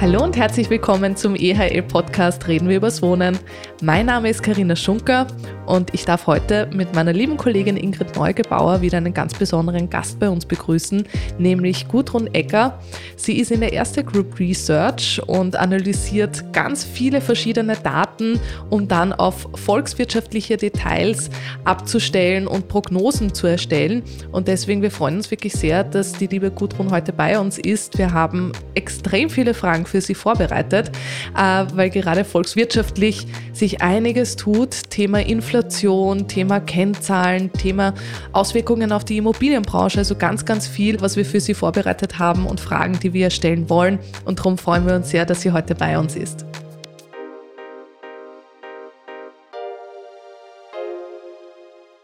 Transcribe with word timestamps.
Hallo 0.00 0.24
und 0.24 0.34
herzlich 0.34 0.70
willkommen 0.70 1.14
zum 1.14 1.36
EHL-Podcast 1.36 2.48
Reden 2.48 2.70
wir 2.70 2.78
übers 2.78 3.02
Wohnen. 3.02 3.38
Mein 3.82 4.06
Name 4.06 4.30
ist 4.30 4.42
Karina 4.42 4.74
Schunker 4.74 5.26
und 5.70 5.94
ich 5.94 6.04
darf 6.04 6.26
heute 6.26 6.68
mit 6.74 6.96
meiner 6.96 7.12
lieben 7.12 7.36
Kollegin 7.36 7.76
Ingrid 7.76 8.16
Neugebauer 8.16 8.80
wieder 8.80 8.98
einen 8.98 9.14
ganz 9.14 9.34
besonderen 9.34 9.88
Gast 9.88 10.18
bei 10.18 10.28
uns 10.28 10.44
begrüßen, 10.44 11.04
nämlich 11.38 11.86
Gudrun 11.86 12.26
Ecker. 12.34 12.80
Sie 13.14 13.38
ist 13.38 13.52
in 13.52 13.60
der 13.60 13.72
Erste 13.72 14.02
Group 14.02 14.40
Research 14.40 15.22
und 15.26 15.54
analysiert 15.54 16.52
ganz 16.52 16.82
viele 16.82 17.20
verschiedene 17.20 17.76
Daten, 17.76 18.40
um 18.68 18.88
dann 18.88 19.12
auf 19.12 19.48
volkswirtschaftliche 19.54 20.56
Details 20.56 21.30
abzustellen 21.64 22.48
und 22.48 22.66
Prognosen 22.66 23.32
zu 23.32 23.46
erstellen. 23.46 24.02
Und 24.32 24.48
deswegen, 24.48 24.82
wir 24.82 24.90
freuen 24.90 25.18
uns 25.18 25.30
wirklich 25.30 25.52
sehr, 25.52 25.84
dass 25.84 26.12
die 26.14 26.26
liebe 26.26 26.50
Gudrun 26.50 26.90
heute 26.90 27.12
bei 27.12 27.38
uns 27.38 27.58
ist. 27.58 27.96
Wir 27.96 28.12
haben 28.12 28.50
extrem 28.74 29.30
viele 29.30 29.54
Fragen 29.54 29.86
für 29.86 30.00
Sie 30.00 30.14
vorbereitet, 30.14 30.90
äh, 31.36 31.64
weil 31.74 31.90
gerade 31.90 32.24
volkswirtschaftlich 32.24 33.28
sich 33.52 33.82
einiges 33.82 34.34
tut. 34.34 34.90
Thema 34.90 35.20
Inflation, 35.20 35.59
Thema 35.62 36.60
Kennzahlen, 36.60 37.52
Thema 37.52 37.94
Auswirkungen 38.32 38.92
auf 38.92 39.04
die 39.04 39.18
Immobilienbranche. 39.18 39.98
Also 39.98 40.16
ganz, 40.16 40.44
ganz 40.44 40.66
viel, 40.66 41.00
was 41.00 41.16
wir 41.16 41.24
für 41.24 41.40
Sie 41.40 41.54
vorbereitet 41.54 42.18
haben 42.18 42.46
und 42.46 42.60
Fragen, 42.60 42.98
die 43.00 43.12
wir 43.12 43.30
stellen 43.30 43.68
wollen. 43.68 43.98
Und 44.24 44.38
darum 44.38 44.58
freuen 44.58 44.86
wir 44.86 44.94
uns 44.94 45.10
sehr, 45.10 45.26
dass 45.26 45.42
sie 45.42 45.52
heute 45.52 45.74
bei 45.74 45.98
uns 45.98 46.16
ist. 46.16 46.44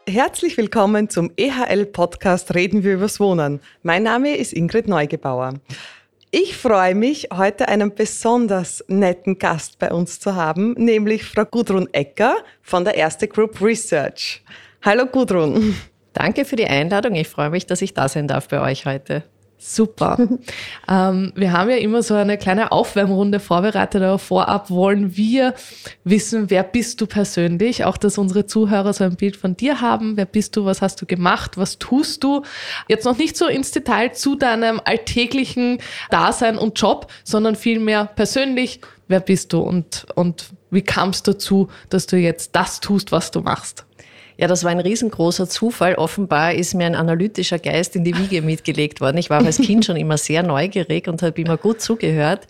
Herzlich 0.09 0.57
willkommen 0.57 1.11
zum 1.11 1.33
EHL-Podcast 1.37 2.55
Reden 2.55 2.85
wir 2.85 2.95
übers 2.95 3.19
Wohnen. 3.19 3.61
Mein 3.83 4.05
Name 4.05 4.37
ist 4.37 4.53
Ingrid 4.53 4.87
Neugebauer. 4.87 5.55
Ich 6.39 6.55
freue 6.55 6.95
mich, 6.95 7.29
heute 7.33 7.67
einen 7.67 7.95
besonders 7.95 8.85
netten 8.89 9.39
Gast 9.39 9.79
bei 9.79 9.91
uns 9.91 10.21
zu 10.21 10.35
haben, 10.35 10.75
nämlich 10.75 11.25
Frau 11.25 11.47
Gudrun 11.47 11.89
Ecker 11.93 12.37
von 12.61 12.85
der 12.85 12.95
Erste 12.95 13.27
Group 13.27 13.63
Research. 13.63 14.45
Hallo 14.83 15.07
Gudrun. 15.07 15.75
Danke 16.13 16.45
für 16.45 16.57
die 16.57 16.67
Einladung. 16.67 17.15
Ich 17.15 17.29
freue 17.29 17.49
mich, 17.49 17.65
dass 17.65 17.81
ich 17.81 17.95
da 17.95 18.11
sein 18.11 18.29
darf 18.29 18.49
bei 18.49 18.61
euch 18.61 18.85
heute. 18.85 19.25
Super. 19.59 20.19
ähm, 20.89 21.33
wir 21.35 21.53
haben 21.53 21.71
ja 21.71 21.77
immer 21.77 22.03
so 22.03 22.15
eine 22.15 22.37
kleine 22.37 22.73
Aufwärmrunde 22.73 23.41
vorbereitet, 23.41 24.03
aber 24.03 24.19
vorab 24.19 24.71
wollen 24.71 25.17
wir 25.17 25.55
wissen, 26.05 26.51
wer 26.51 26.63
bist 26.63 27.01
du 27.01 27.07
persönlich? 27.07 27.85
Auch, 27.85 27.97
dass 27.97 28.19
unsere 28.19 28.47
Zuhörer 28.47 28.93
so 28.93 29.05
ein 29.05 29.17
Bild 29.17 29.37
von 29.37 29.57
dir 29.57 29.81
haben. 29.81 30.17
Wer 30.17 30.27
bist 30.27 30.57
du? 30.57 30.67
Was 30.67 30.83
hast 30.83 31.01
du 31.01 31.07
gemacht? 31.07 31.57
Was 31.57 31.79
tust 31.79 32.23
du? 32.23 32.43
Jetzt 32.87 33.05
noch 33.05 33.17
nicht 33.17 33.37
so 33.37 33.47
ins 33.47 33.71
Detail 33.71 34.13
zu 34.13 34.35
deinem 34.35 34.81
alltäglichen 34.85 35.79
Dasein 36.11 36.59
und 36.59 36.79
Job, 36.79 37.11
sondern 37.25 37.57
vielmehr 37.57 38.05
persönlich. 38.05 38.81
Wer 39.09 39.21
bist 39.21 39.53
du 39.53 39.61
und, 39.61 40.07
und 40.17 40.51
wie 40.71 40.83
kam 40.83 41.11
es 41.11 41.23
dazu, 41.23 41.69
dass 41.91 42.07
du 42.07 42.17
jetzt 42.17 42.57
das 42.57 42.81
tust, 42.81 43.13
was 43.13 43.31
du 43.31 43.41
machst? 43.41 43.87
Ja, 44.39 44.47
das 44.49 44.65
war 44.65 44.71
ein 44.71 44.81
riesengroßer 44.81 45.49
Zufall. 45.49 45.95
Offenbar 45.95 46.53
ist 46.55 46.75
mir 46.75 46.85
ein 46.85 46.95
analytischer 46.95 47.59
Geist 47.59 47.97
in 47.97 48.05
die 48.05 48.17
Wiege 48.17 48.43
mitgelegt 48.43 49.01
worden. 49.01 49.17
Ich 49.17 49.31
war 49.31 49.43
als 49.45 49.57
Kind 49.57 49.87
schon 49.87 49.97
immer 49.97 50.19
sehr 50.19 50.43
neugierig 50.43 51.09
und 51.09 51.23
habe 51.23 51.41
immer 51.41 51.57
gut 51.57 51.81
zugehört 51.81 52.47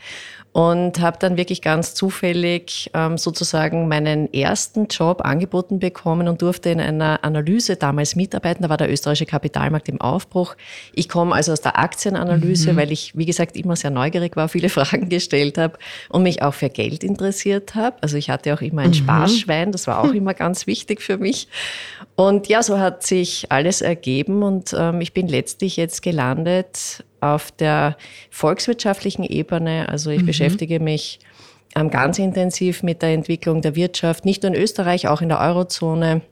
und 0.57 1.01
habe 1.01 1.19
dann 1.21 1.37
wirklich 1.37 1.61
ganz 1.61 1.93
zufällig 1.93 2.91
ähm, 2.95 3.19
sozusagen 3.19 3.89
meinen 3.89 4.33
ersten 4.33 4.87
Job 4.87 5.21
angeboten 5.23 5.81
bekommen 5.81 6.29
und 6.29 6.41
durfte 6.41 6.71
in 6.71 6.81
einer 6.81 7.23
Analyse 7.25 7.77
damals 7.77 8.17
mitarbeiten. 8.17 8.63
Da 8.63 8.71
war 8.71 8.79
der 8.79 8.91
österreichische 8.91 9.27
Kapitalmarkt 9.27 9.87
im 9.91 10.01
Aufbruch. 10.01 10.57
Ich 10.95 11.11
komme 11.11 11.35
also 11.35 11.53
aus 11.53 11.61
der 11.61 11.79
Aktienanalyse, 11.79 12.73
mhm. 12.73 12.77
weil 12.79 12.91
ich, 12.91 13.15
wie 13.15 13.27
gesagt, 13.27 13.55
immer 13.55 13.77
sehr 13.77 13.91
neugierig 13.91 14.35
war, 14.35 14.49
viele 14.49 14.69
Fragen 14.71 15.11
gestellt 15.11 15.59
habe 15.59 15.77
und 16.09 16.23
mich 16.23 16.41
auch 16.41 16.55
für 16.55 16.71
Geld 16.71 17.05
interessiert 17.05 17.75
habe. 17.75 17.99
Also 18.01 18.17
ich 18.17 18.31
hatte 18.31 18.55
auch 18.55 18.63
immer 18.63 18.81
ein 18.81 18.89
mhm. 18.89 18.95
Sparschwein, 18.95 19.73
das 19.73 19.87
war 19.87 20.03
auch 20.03 20.15
immer 20.15 20.33
ganz 20.33 20.67
wichtig 20.67 21.03
für 21.03 21.19
mich. 21.19 21.49
Und 22.17 22.49
ja, 22.49 22.63
so 22.63 22.79
hat 22.79 23.03
sich 23.03 23.53
alles 23.53 23.83
ergeben 23.83 24.43
und 24.43 24.75
ähm, 24.77 25.03
ich 25.03 25.13
bin 25.13 25.29
letztlich 25.29 25.77
jetzt 25.77 26.01
gelandet 26.01 27.05
auf 27.21 27.53
der 27.53 27.97
volkswirtschaftlichen 28.31 29.23
Ebene. 29.23 29.89
Also 29.91 30.11
ich 30.11 30.23
mhm. 30.23 30.27
beschäftige 30.27 30.81
mich 30.81 31.21
ähm, 31.75 31.91
ganz 31.91 32.19
intensiv 32.19 32.83
mit 32.83 33.03
der 33.03 33.11
Entwicklung 33.11 33.61
der 33.61 33.77
Wirtschaft, 33.77 34.25
nicht 34.25 34.43
nur 34.43 34.55
in 34.55 34.61
Österreich, 34.61 35.09
auch 35.09 35.21
in 35.21 35.29
der 35.29 35.41
Eurozone. 35.41 36.23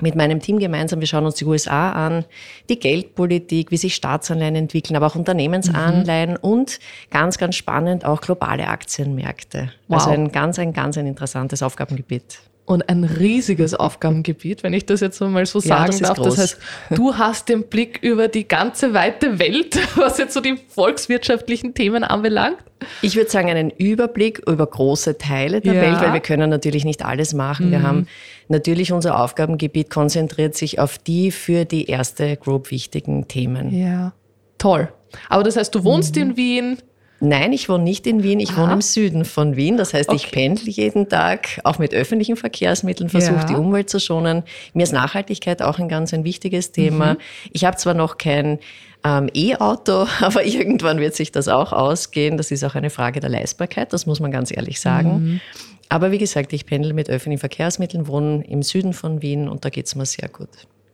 Mit 0.00 0.16
meinem 0.16 0.40
Team 0.40 0.58
gemeinsam, 0.58 0.98
wir 0.98 1.06
schauen 1.06 1.24
uns 1.24 1.36
die 1.36 1.44
USA 1.44 1.92
an, 1.92 2.24
die 2.68 2.80
Geldpolitik, 2.80 3.70
wie 3.70 3.76
sich 3.76 3.94
Staatsanleihen 3.94 4.56
entwickeln, 4.56 4.96
aber 4.96 5.06
auch 5.06 5.14
Unternehmensanleihen 5.14 6.32
mhm. 6.32 6.38
und 6.40 6.80
ganz, 7.10 7.38
ganz 7.38 7.54
spannend 7.54 8.04
auch 8.04 8.20
globale 8.20 8.66
Aktienmärkte. 8.66 9.70
Wow. 9.86 10.00
Also 10.00 10.10
ein 10.10 10.32
ganz, 10.32 10.58
ein 10.58 10.72
ganz 10.72 10.98
ein 10.98 11.06
interessantes 11.06 11.62
Aufgabengebiet 11.62 12.40
und 12.66 12.88
ein 12.88 13.04
riesiges 13.04 13.74
Aufgabengebiet, 13.74 14.62
wenn 14.62 14.72
ich 14.72 14.86
das 14.86 15.00
jetzt 15.00 15.20
mal 15.20 15.44
so 15.46 15.60
sagen 15.60 15.92
ja, 15.92 15.98
das 15.98 16.00
darf. 16.00 16.16
Groß. 16.16 16.26
Das 16.26 16.38
heißt, 16.38 16.58
du 16.90 17.16
hast 17.16 17.48
den 17.48 17.64
Blick 17.64 17.98
über 18.02 18.28
die 18.28 18.48
ganze 18.48 18.94
weite 18.94 19.38
Welt, 19.38 19.78
was 19.96 20.18
jetzt 20.18 20.34
so 20.34 20.40
die 20.40 20.56
volkswirtschaftlichen 20.68 21.74
Themen 21.74 22.04
anbelangt. 22.04 22.58
Ich 23.02 23.16
würde 23.16 23.30
sagen, 23.30 23.48
einen 23.48 23.70
Überblick 23.70 24.42
über 24.46 24.66
große 24.66 25.16
Teile 25.16 25.60
der 25.60 25.74
ja. 25.74 25.80
Welt, 25.82 26.00
weil 26.00 26.12
wir 26.12 26.20
können 26.20 26.50
natürlich 26.50 26.84
nicht 26.84 27.04
alles 27.04 27.32
machen. 27.32 27.68
Mhm. 27.68 27.70
Wir 27.70 27.82
haben 27.82 28.06
natürlich 28.48 28.92
unser 28.92 29.20
Aufgabengebiet 29.20 29.90
konzentriert 29.90 30.54
sich 30.54 30.78
auf 30.78 30.98
die 30.98 31.30
für 31.30 31.64
die 31.64 31.86
erste 31.86 32.36
Group 32.36 32.70
wichtigen 32.70 33.26
Themen. 33.28 33.74
Ja, 33.74 34.12
toll. 34.58 34.88
Aber 35.28 35.44
das 35.44 35.56
heißt, 35.56 35.74
du 35.74 35.84
wohnst 35.84 36.16
mhm. 36.16 36.22
in 36.22 36.36
Wien, 36.36 36.78
Nein, 37.24 37.54
ich 37.54 37.68
wohne 37.68 37.84
nicht 37.84 38.06
in 38.06 38.22
Wien, 38.22 38.38
ich 38.38 38.50
Aha. 38.50 38.62
wohne 38.62 38.74
im 38.74 38.80
Süden 38.82 39.24
von 39.24 39.56
Wien. 39.56 39.76
Das 39.78 39.94
heißt, 39.94 40.10
okay. 40.10 40.16
ich 40.16 40.30
pendle 40.30 40.70
jeden 40.70 41.08
Tag, 41.08 41.60
auch 41.64 41.78
mit 41.78 41.94
öffentlichen 41.94 42.36
Verkehrsmitteln, 42.36 43.08
versuche 43.08 43.36
ja. 43.36 43.44
die 43.44 43.54
Umwelt 43.54 43.88
zu 43.88 43.98
schonen. 43.98 44.42
Mir 44.74 44.82
ist 44.82 44.92
Nachhaltigkeit 44.92 45.62
auch 45.62 45.78
ein 45.78 45.88
ganz 45.88 46.12
ein 46.12 46.24
wichtiges 46.24 46.72
Thema. 46.72 47.14
Mhm. 47.14 47.18
Ich 47.52 47.64
habe 47.64 47.78
zwar 47.78 47.94
noch 47.94 48.18
kein 48.18 48.58
ähm, 49.04 49.30
E-Auto, 49.32 50.06
aber 50.20 50.44
irgendwann 50.44 50.98
wird 50.98 51.14
sich 51.14 51.32
das 51.32 51.48
auch 51.48 51.72
ausgehen. 51.72 52.36
Das 52.36 52.50
ist 52.50 52.62
auch 52.62 52.74
eine 52.74 52.90
Frage 52.90 53.20
der 53.20 53.30
Leistbarkeit, 53.30 53.92
das 53.92 54.04
muss 54.04 54.20
man 54.20 54.30
ganz 54.30 54.54
ehrlich 54.54 54.80
sagen. 54.80 55.10
Mhm. 55.10 55.40
Aber 55.88 56.10
wie 56.10 56.18
gesagt, 56.18 56.52
ich 56.52 56.66
pendle 56.66 56.92
mit 56.92 57.08
öffentlichen 57.08 57.40
Verkehrsmitteln, 57.40 58.06
wohne 58.06 58.44
im 58.46 58.62
Süden 58.62 58.92
von 58.92 59.22
Wien 59.22 59.48
und 59.48 59.64
da 59.64 59.70
geht 59.70 59.86
es 59.86 59.94
mir 59.94 60.06
sehr 60.06 60.28
gut. 60.28 60.48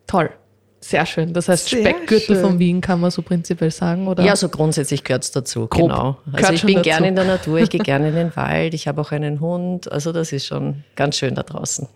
Toll. 0.07 0.31
Sehr 0.81 1.05
schön. 1.05 1.35
Das 1.35 1.49
heißt, 1.49 1.69
Sehr 1.69 1.81
Speckgürtel 1.81 2.37
schön. 2.37 2.41
von 2.45 2.59
Wien 2.59 2.81
kann 2.81 3.01
man 3.01 3.11
so 3.11 3.21
prinzipiell 3.21 3.71
sagen, 3.71 4.09
oder? 4.09 4.25
Ja, 4.25 4.35
so 4.35 4.49
grundsätzlich 4.49 5.05
gehört 5.05 5.25
es 5.25 5.31
dazu. 5.31 5.67
Grob 5.69 5.91
genau. 5.91 6.17
Also 6.33 6.55
ich 6.55 6.65
bin 6.65 6.81
gerne 6.81 7.09
in 7.09 7.17
der 7.17 7.27
Natur, 7.27 7.59
ich 7.59 7.69
gehe 7.69 7.81
gerne 7.85 8.09
in 8.09 8.15
den 8.15 8.35
Wald, 8.35 8.73
ich 8.73 8.89
habe 8.89 9.01
auch 9.01 9.13
einen 9.13 9.41
Hund. 9.41 9.93
Also 9.93 10.13
das 10.13 10.33
ist 10.33 10.47
schon 10.47 10.85
ganz 10.97 11.19
schön 11.19 11.35
da 11.35 11.43
draußen. 11.43 11.87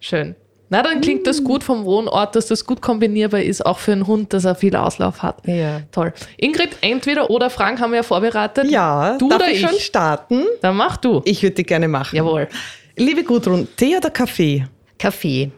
Schön. 0.00 0.36
Na, 0.70 0.82
dann 0.82 1.02
klingt 1.02 1.26
das 1.26 1.44
gut 1.44 1.62
vom 1.62 1.84
Wohnort, 1.84 2.34
dass 2.34 2.46
das 2.46 2.64
gut 2.64 2.80
kombinierbar 2.80 3.42
ist, 3.42 3.64
auch 3.64 3.78
für 3.78 3.92
einen 3.92 4.06
Hund, 4.06 4.32
dass 4.32 4.44
er 4.46 4.54
viel 4.54 4.74
Auslauf 4.74 5.22
hat. 5.22 5.46
Ja. 5.46 5.82
Toll. 5.92 6.12
Ingrid, 6.38 6.70
entweder 6.80 7.28
oder 7.30 7.50
Fragen 7.50 7.78
haben 7.78 7.90
wir 7.90 7.98
ja 7.98 8.02
vorbereitet. 8.02 8.70
Ja, 8.70 9.18
du 9.18 9.28
darf 9.28 9.40
oder 9.40 9.50
ich, 9.50 9.62
ich 9.62 9.68
schon 9.68 9.78
starten? 9.78 10.44
Dann 10.62 10.76
mach 10.76 10.96
du. 10.96 11.20
Ich 11.26 11.42
würde 11.42 11.56
die 11.56 11.64
gerne 11.64 11.86
machen. 11.88 12.16
Jawohl. 12.16 12.48
Liebe 12.96 13.22
Gudrun, 13.22 13.68
Tee 13.76 13.96
oder 13.96 14.10
Kaffee? 14.10 14.64
Kaffee. 14.98 15.50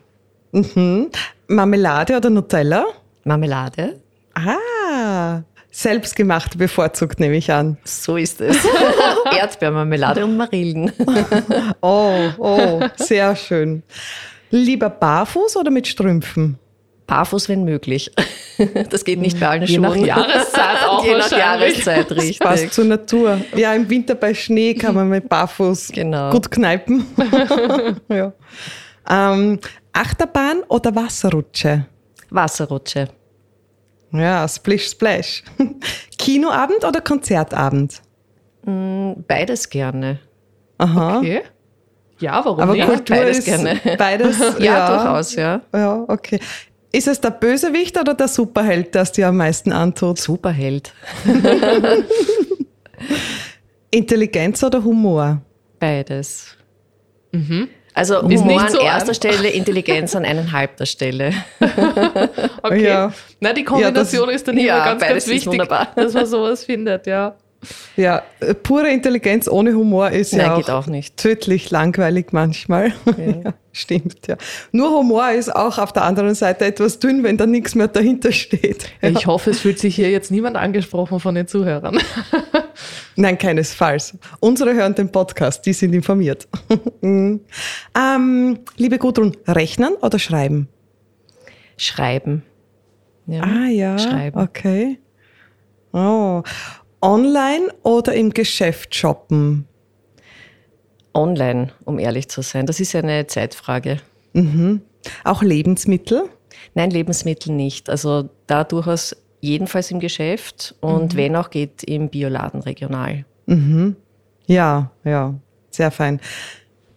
Mhm. 0.57 1.11
Marmelade 1.49 2.17
oder 2.17 2.31
Nutella? 2.31 2.87
Marmelade. 3.25 4.01
Ah, 4.35 5.43
selbstgemacht 5.71 6.57
bevorzugt, 6.57 7.21
nehme 7.21 7.37
ich 7.37 7.53
an. 7.53 7.77
So 7.85 8.17
ist 8.17 8.41
es. 8.41 8.57
Erdbeermarmelade 9.39 10.25
und 10.25 10.37
Marillen. 10.37 10.93
oh, 11.83 12.31
oh, 12.39 12.81
sehr 12.97 13.37
schön. 13.37 13.83
Lieber 14.51 14.89
barfuß 14.89 15.57
oder 15.57 15.71
mit 15.71 15.87
Strümpfen? 15.87 16.59
Barfuß, 17.07 17.49
wenn 17.49 17.65
möglich. 17.65 18.11
Das 18.89 19.05
geht 19.05 19.21
nicht 19.21 19.39
bei 19.39 19.49
allen 19.49 19.65
Je 19.65 19.75
Schuhen. 19.75 19.83
nach 19.83 19.97
Jahreszeit 19.97 20.83
auch 20.89 21.05
Je 21.05 21.19
nach 21.19 21.31
Jahreszeit, 21.31 22.11
richtig. 22.11 22.39
Das 22.39 22.49
passt 22.49 22.73
zur 22.73 22.87
Natur. 22.87 23.39
Ja, 23.55 23.75
im 23.75 23.91
Winter 23.91 24.15
bei 24.15 24.33
Schnee 24.33 24.73
kann 24.73 24.95
man 24.95 25.11
mit 25.11 25.29
Barfuß 25.29 25.89
genau. 25.93 26.31
gut 26.31 26.51
kneipen. 26.51 27.05
ja. 28.09 28.33
Ähm, 29.11 29.61
Achterbahn 29.97 30.63
oder 30.69 30.95
Wasserrutsche? 30.95 31.87
Wasserrutsche. 32.29 33.09
Ja, 34.13 34.47
Splish 34.47 34.91
Splash. 34.91 35.43
Kinoabend 36.19 36.85
oder 36.85 37.01
Konzertabend? 37.01 38.03
Mm, 38.65 39.13
beides 39.27 39.69
gerne. 39.71 40.19
Aha. 40.79 41.19
Okay. 41.19 41.43
Ja, 42.19 42.45
warum 42.45 42.61
Aber 42.61 42.73
nicht? 42.73 42.87
Kultur 42.87 43.17
beides 43.17 43.45
gerne. 43.45 43.81
Beides, 43.99 44.39
ja, 44.59 44.65
ja, 44.65 44.97
durchaus, 44.97 45.35
ja. 45.35 45.61
Ja, 45.73 46.05
okay. 46.09 46.41
Ist 46.93 47.09
es 47.09 47.21
der 47.21 47.31
Bösewicht 47.31 47.99
oder 47.99 48.15
der 48.15 48.29
Superheld, 48.29 48.95
das 48.95 49.13
dir 49.13 49.29
am 49.29 49.37
meisten 49.37 49.73
antut? 49.73 50.19
Superheld. 50.19 50.95
Intelligenz 53.91 54.63
oder 54.63 54.83
Humor? 54.83 55.43
Beides. 55.79 56.57
Mhm. 57.33 57.69
Also 57.97 58.21
Humor 58.21 58.61
an 58.61 58.69
so 58.71 58.79
erster 58.79 59.09
an. 59.09 59.15
Stelle, 59.15 59.49
Intelligenz 59.49 60.15
an 60.15 60.27
eineinhalbter 60.27 60.85
Stelle. 60.85 61.33
okay. 62.63 62.85
Ja. 62.85 63.11
Na, 63.41 63.55
die 63.55 63.65
Kombination 63.65 64.29
ja, 64.29 64.33
das, 64.33 64.37
ist 64.37 64.49
dann 64.49 64.59
immer 64.59 64.67
ja, 64.67 64.85
ganz, 64.85 65.03
ganz 65.03 65.27
wichtig, 65.27 65.63
dass 65.97 66.13
man 66.13 66.27
sowas 66.27 66.63
findet, 66.63 67.07
ja. 67.07 67.35
Ja, 67.97 68.23
äh, 68.41 68.55
pure 68.55 68.91
Intelligenz 68.91 69.49
ohne 69.49 69.75
Humor 69.75 70.11
ist 70.11 70.33
Nein, 70.33 70.47
ja 70.47 70.55
auch, 70.57 70.69
auch 70.69 70.87
nicht. 70.87 71.17
tödlich 71.17 71.71
langweilig 71.71 72.33
manchmal. 72.33 72.93
Ja. 73.17 73.55
stimmt, 73.73 74.27
ja. 74.27 74.37
Nur 74.73 74.91
Humor 74.91 75.31
ist 75.31 75.55
auch 75.55 75.79
auf 75.79 75.93
der 75.93 76.05
anderen 76.05 76.35
Seite 76.35 76.65
etwas 76.67 76.99
dünn, 76.99 77.23
wenn 77.23 77.37
da 77.37 77.47
nichts 77.47 77.75
mehr 77.75 77.89
dahinter 77.89 78.33
steht. 78.33 78.91
Ja. 79.03 79.11
Ich 79.11 79.27
hoffe, 79.27 79.51
es 79.51 79.61
fühlt 79.61 79.79
sich 79.79 79.95
hier 79.95 80.11
jetzt 80.11 80.31
niemand 80.31 80.57
angesprochen 80.57 81.21
von 81.21 81.35
den 81.35 81.47
Zuhörern. 81.47 81.99
Nein, 83.17 83.39
keinesfalls. 83.39 84.17
Unsere 84.41 84.75
hören 84.75 84.95
den 84.95 85.13
Podcast, 85.13 85.65
die 85.67 85.73
sind 85.73 85.93
informiert. 85.93 86.49
ähm, 87.03 88.59
liebe 88.77 88.99
Gudrun, 88.99 89.37
rechnen 89.47 89.95
oder 90.01 90.19
schreiben? 90.19 90.69
Schreiben. 91.77 92.43
Ja, 93.27 93.43
ah 93.43 93.69
ja, 93.69 93.99
schreiben. 93.99 94.41
okay. 94.41 94.99
Oh. 95.93 96.43
Online 97.01 97.69
oder 97.83 98.15
im 98.15 98.31
Geschäft 98.31 98.95
shoppen? 98.95 99.67
Online, 101.15 101.73
um 101.85 101.99
ehrlich 101.99 102.29
zu 102.29 102.43
sein. 102.43 102.67
Das 102.67 102.81
ist 102.81 102.95
eine 102.95 103.27
Zeitfrage. 103.27 103.99
Mhm. 104.33 104.83
Auch 105.25 105.43
Lebensmittel? 105.43 106.25
Nein, 106.75 106.91
Lebensmittel 106.91 107.53
nicht. 107.53 107.89
Also 107.89 108.29
da 108.47 108.65
durchaus 108.65 109.17
jedenfalls 109.41 109.91
im 109.91 110.01
Geschäft 110.01 110.75
und 110.81 111.15
mhm. 111.15 111.17
wenn 111.17 111.37
auch 111.37 111.51
geht 111.51 111.83
im 111.85 112.09
Bioladen 112.09 112.61
regional. 112.61 113.25
Mhm. 113.47 113.97
Ja, 114.47 114.91
ja, 115.05 115.35
sehr 115.71 115.91
fein. 115.91 116.21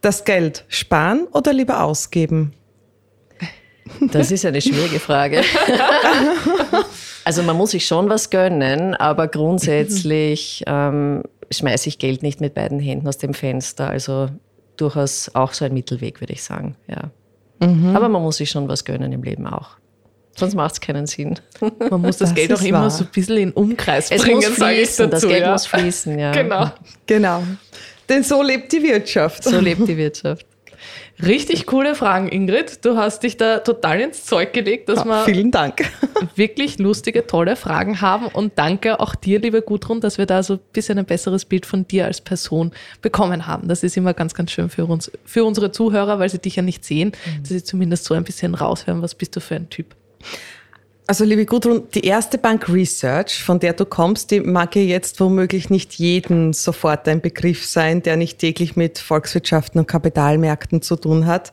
Das 0.01 0.23
Geld 0.23 0.65
sparen 0.67 1.27
oder 1.31 1.53
lieber 1.53 1.83
ausgeben? 1.83 2.53
Das 4.11 4.31
ist 4.31 4.45
eine 4.45 4.61
schwierige 4.61 4.99
Frage. 4.99 5.43
also 7.23 7.43
man 7.43 7.57
muss 7.57 7.71
sich 7.71 7.85
schon 7.85 8.09
was 8.09 8.29
gönnen, 8.29 8.95
aber 8.95 9.27
grundsätzlich 9.27 10.63
ähm, 10.67 11.23
schmeiße 11.51 11.89
ich 11.89 11.99
Geld 11.99 12.23
nicht 12.23 12.41
mit 12.41 12.53
beiden 12.53 12.79
Händen 12.79 13.07
aus 13.07 13.17
dem 13.17 13.33
Fenster. 13.33 13.89
Also 13.89 14.29
durchaus 14.77 15.31
auch 15.33 15.53
so 15.53 15.65
ein 15.65 15.73
Mittelweg, 15.73 16.21
würde 16.21 16.33
ich 16.33 16.43
sagen. 16.43 16.75
Ja. 16.87 17.11
Mhm. 17.65 17.95
Aber 17.95 18.09
man 18.09 18.21
muss 18.21 18.37
sich 18.37 18.49
schon 18.49 18.67
was 18.67 18.85
gönnen 18.85 19.11
im 19.11 19.23
Leben 19.23 19.45
auch. 19.47 19.71
Sonst 20.35 20.55
macht 20.55 20.73
es 20.73 20.81
keinen 20.81 21.05
Sinn. 21.05 21.37
Man 21.89 22.01
muss 22.01 22.17
das, 22.17 22.29
das 22.29 22.35
Geld 22.35 22.53
auch 22.53 22.61
immer 22.61 22.81
wahr. 22.81 22.89
so 22.89 23.03
ein 23.03 23.09
bisschen 23.13 23.37
in 23.37 23.51
Umkreis 23.51 24.09
es 24.09 24.21
bringen, 24.21 24.41
sage 24.41 24.77
ich 24.77 24.95
dazu. 24.95 25.09
Das 25.09 25.27
Geld 25.27 25.41
ja. 25.41 25.51
muss 25.51 25.65
fließen, 25.65 26.17
ja. 26.17 26.31
Genau. 26.39 26.71
Genau. 27.05 27.43
Denn 28.07 28.23
so 28.23 28.41
lebt 28.41 28.71
die 28.71 28.81
Wirtschaft. 28.81 29.43
So 29.43 29.59
lebt 29.59 29.87
die 29.87 29.97
Wirtschaft. 29.97 30.45
Richtig 31.23 31.65
coole 31.65 31.95
Fragen, 31.95 32.29
Ingrid. 32.29 32.85
Du 32.85 32.97
hast 32.97 33.23
dich 33.23 33.37
da 33.37 33.59
total 33.59 33.99
ins 33.99 34.25
Zeug 34.25 34.53
gelegt, 34.53 34.89
dass 34.89 34.99
ja, 34.99 35.05
wir 35.05 35.25
vielen 35.25 35.51
Dank. 35.51 35.89
wirklich 36.35 36.79
lustige, 36.79 37.27
tolle 37.27 37.55
Fragen 37.55 38.01
haben. 38.01 38.27
Und 38.27 38.53
danke 38.57 38.99
auch 38.99 39.15
dir, 39.15 39.39
liebe 39.39 39.61
Gudrun, 39.61 40.01
dass 40.01 40.17
wir 40.17 40.25
da 40.25 40.43
so 40.43 40.55
ein 40.55 40.59
bisschen 40.73 40.97
ein 40.97 41.05
besseres 41.05 41.45
Bild 41.45 41.65
von 41.65 41.87
dir 41.87 42.05
als 42.05 42.21
Person 42.21 42.71
bekommen 43.01 43.47
haben. 43.47 43.67
Das 43.67 43.83
ist 43.83 43.97
immer 43.97 44.13
ganz, 44.13 44.33
ganz 44.33 44.51
schön 44.51 44.69
für 44.69 44.85
uns, 44.85 45.11
für 45.25 45.43
unsere 45.43 45.71
Zuhörer, 45.71 46.19
weil 46.19 46.29
sie 46.29 46.39
dich 46.39 46.55
ja 46.55 46.63
nicht 46.63 46.85
sehen, 46.85 47.09
mhm. 47.25 47.41
dass 47.41 47.49
sie 47.49 47.63
zumindest 47.63 48.05
so 48.05 48.13
ein 48.13 48.23
bisschen 48.23 48.55
raushören, 48.55 49.01
was 49.01 49.15
bist 49.15 49.35
du 49.35 49.41
für 49.41 49.55
ein 49.55 49.69
Typ. 49.69 49.95
Also 51.09 51.25
liebe 51.25 51.47
Gudrun, 51.47 51.87
die 51.95 52.05
erste 52.05 52.37
Bank 52.37 52.69
Research, 52.69 53.43
von 53.43 53.59
der 53.59 53.73
du 53.73 53.83
kommst, 53.83 54.29
die 54.29 54.41
mag 54.41 54.75
ja 54.75 54.83
jetzt 54.83 55.19
womöglich 55.19 55.71
nicht 55.71 55.95
jeden 55.95 56.53
sofort 56.53 57.07
ein 57.07 57.19
Begriff 57.19 57.65
sein, 57.65 58.03
der 58.03 58.15
nicht 58.15 58.37
täglich 58.37 58.75
mit 58.75 58.99
Volkswirtschaften 58.99 59.79
und 59.79 59.87
Kapitalmärkten 59.87 60.83
zu 60.83 60.95
tun 60.97 61.25
hat. 61.25 61.51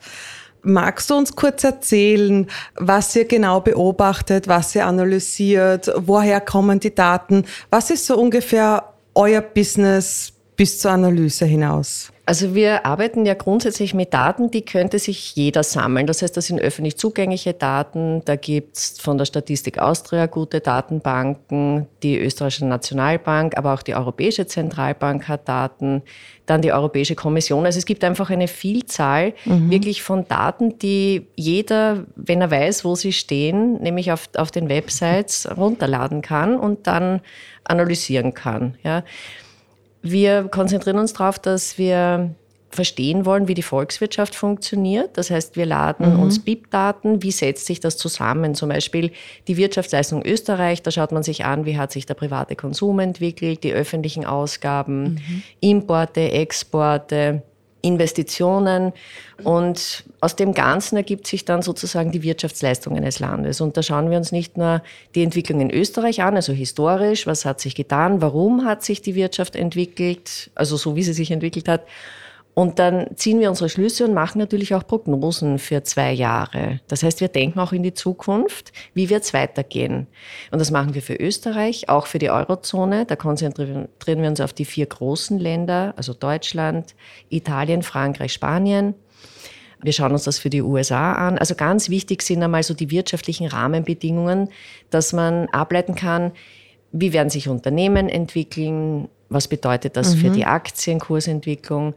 Magst 0.60 1.08
du 1.08 1.14
uns 1.14 1.36
kurz 1.36 1.64
erzählen, 1.64 2.48
was 2.74 3.16
ihr 3.16 3.24
genau 3.24 3.62
beobachtet, 3.62 4.46
was 4.46 4.74
ihr 4.74 4.84
analysiert, 4.84 5.90
woher 5.96 6.42
kommen 6.42 6.78
die 6.78 6.94
Daten? 6.94 7.46
Was 7.70 7.88
ist 7.88 8.04
so 8.04 8.18
ungefähr 8.18 8.92
euer 9.14 9.40
Business 9.40 10.34
bis 10.56 10.80
zur 10.80 10.90
Analyse 10.90 11.46
hinaus? 11.46 12.12
Also 12.28 12.56
wir 12.56 12.84
arbeiten 12.84 13.24
ja 13.24 13.34
grundsätzlich 13.34 13.94
mit 13.94 14.12
Daten, 14.12 14.50
die 14.50 14.64
könnte 14.64 14.98
sich 14.98 15.36
jeder 15.36 15.62
sammeln. 15.62 16.08
Das 16.08 16.22
heißt, 16.22 16.36
das 16.36 16.46
sind 16.46 16.60
öffentlich 16.60 16.96
zugängliche 16.96 17.54
Daten. 17.54 18.20
Da 18.24 18.34
gibt's 18.34 19.00
von 19.00 19.16
der 19.16 19.26
Statistik 19.26 19.78
Austria 19.78 20.26
gute 20.26 20.60
Datenbanken, 20.60 21.86
die 22.02 22.18
österreichische 22.18 22.66
Nationalbank, 22.66 23.56
aber 23.56 23.74
auch 23.74 23.82
die 23.82 23.94
Europäische 23.94 24.48
Zentralbank 24.48 25.28
hat 25.28 25.48
Daten, 25.48 26.02
dann 26.46 26.62
die 26.62 26.72
Europäische 26.72 27.14
Kommission. 27.14 27.64
Also 27.64 27.78
es 27.78 27.86
gibt 27.86 28.02
einfach 28.02 28.28
eine 28.28 28.48
Vielzahl 28.48 29.32
mhm. 29.44 29.70
wirklich 29.70 30.02
von 30.02 30.26
Daten, 30.26 30.80
die 30.80 31.28
jeder, 31.36 32.06
wenn 32.16 32.40
er 32.40 32.50
weiß, 32.50 32.84
wo 32.84 32.96
sie 32.96 33.12
stehen, 33.12 33.80
nämlich 33.80 34.10
auf, 34.10 34.30
auf 34.36 34.50
den 34.50 34.68
Websites 34.68 35.48
runterladen 35.56 36.22
kann 36.22 36.56
und 36.56 36.88
dann 36.88 37.20
analysieren 37.62 38.34
kann. 38.34 38.74
Ja. 38.82 39.04
Wir 40.10 40.44
konzentrieren 40.44 40.98
uns 40.98 41.12
darauf, 41.12 41.38
dass 41.38 41.78
wir 41.78 42.30
verstehen 42.70 43.24
wollen, 43.24 43.48
wie 43.48 43.54
die 43.54 43.62
Volkswirtschaft 43.62 44.34
funktioniert. 44.34 45.16
Das 45.16 45.30
heißt, 45.30 45.56
wir 45.56 45.66
laden 45.66 46.14
mhm. 46.14 46.22
uns 46.22 46.38
BIP-Daten, 46.38 47.22
wie 47.22 47.30
setzt 47.30 47.66
sich 47.66 47.80
das 47.80 47.96
zusammen? 47.96 48.54
Zum 48.54 48.68
Beispiel 48.68 49.12
die 49.48 49.56
Wirtschaftsleistung 49.56 50.24
Österreich, 50.24 50.82
da 50.82 50.90
schaut 50.90 51.12
man 51.12 51.22
sich 51.22 51.44
an, 51.44 51.64
wie 51.64 51.78
hat 51.78 51.90
sich 51.90 52.06
der 52.06 52.14
private 52.14 52.54
Konsum 52.54 52.98
entwickelt, 53.00 53.64
die 53.64 53.72
öffentlichen 53.72 54.24
Ausgaben, 54.24 55.14
mhm. 55.14 55.42
Importe, 55.60 56.32
Exporte, 56.32 57.42
Investitionen. 57.82 58.92
Und 59.44 60.04
aus 60.20 60.34
dem 60.36 60.54
Ganzen 60.54 60.96
ergibt 60.96 61.26
sich 61.26 61.44
dann 61.44 61.62
sozusagen 61.62 62.10
die 62.10 62.22
Wirtschaftsleistung 62.22 62.96
eines 62.96 63.18
Landes. 63.20 63.60
Und 63.60 63.76
da 63.76 63.82
schauen 63.82 64.10
wir 64.10 64.16
uns 64.16 64.32
nicht 64.32 64.56
nur 64.56 64.82
die 65.14 65.22
Entwicklung 65.22 65.60
in 65.60 65.70
Österreich 65.70 66.22
an, 66.22 66.36
also 66.36 66.52
historisch, 66.52 67.26
was 67.26 67.44
hat 67.44 67.60
sich 67.60 67.74
getan, 67.74 68.20
warum 68.22 68.64
hat 68.64 68.82
sich 68.82 69.02
die 69.02 69.14
Wirtschaft 69.14 69.56
entwickelt, 69.56 70.50
also 70.54 70.76
so 70.76 70.96
wie 70.96 71.02
sie 71.02 71.12
sich 71.12 71.30
entwickelt 71.30 71.68
hat, 71.68 71.82
und 72.58 72.78
dann 72.78 73.08
ziehen 73.16 73.38
wir 73.38 73.50
unsere 73.50 73.68
Schlüsse 73.68 74.06
und 74.06 74.14
machen 74.14 74.38
natürlich 74.38 74.74
auch 74.74 74.86
Prognosen 74.86 75.58
für 75.58 75.82
zwei 75.82 76.10
Jahre. 76.10 76.80
Das 76.88 77.02
heißt, 77.02 77.20
wir 77.20 77.28
denken 77.28 77.60
auch 77.60 77.74
in 77.74 77.82
die 77.82 77.92
Zukunft, 77.92 78.72
wie 78.94 79.10
wird 79.10 79.24
es 79.24 79.34
weitergehen. 79.34 80.06
Und 80.50 80.58
das 80.58 80.70
machen 80.70 80.94
wir 80.94 81.02
für 81.02 81.16
Österreich, 81.16 81.90
auch 81.90 82.06
für 82.06 82.18
die 82.18 82.30
Eurozone. 82.30 83.04
Da 83.04 83.14
konzentrieren 83.14 83.88
wir 84.00 84.28
uns 84.30 84.40
auf 84.40 84.54
die 84.54 84.64
vier 84.64 84.86
großen 84.86 85.38
Länder, 85.38 85.92
also 85.98 86.14
Deutschland, 86.14 86.94
Italien, 87.28 87.82
Frankreich, 87.82 88.32
Spanien. 88.32 88.94
Wir 89.82 89.92
schauen 89.92 90.12
uns 90.12 90.24
das 90.24 90.38
für 90.38 90.48
die 90.48 90.62
USA 90.62 91.12
an. 91.12 91.36
Also 91.36 91.56
ganz 91.56 91.90
wichtig 91.90 92.22
sind 92.22 92.42
einmal 92.42 92.62
so 92.62 92.72
die 92.72 92.90
wirtschaftlichen 92.90 93.48
Rahmenbedingungen, 93.48 94.48
dass 94.88 95.12
man 95.12 95.46
ableiten 95.50 95.94
kann, 95.94 96.32
wie 96.90 97.12
werden 97.12 97.28
sich 97.28 97.50
Unternehmen 97.50 98.08
entwickeln, 98.08 99.08
was 99.28 99.46
bedeutet 99.46 99.98
das 99.98 100.14
mhm. 100.14 100.20
für 100.20 100.30
die 100.30 100.46
Aktienkursentwicklung. 100.46 101.92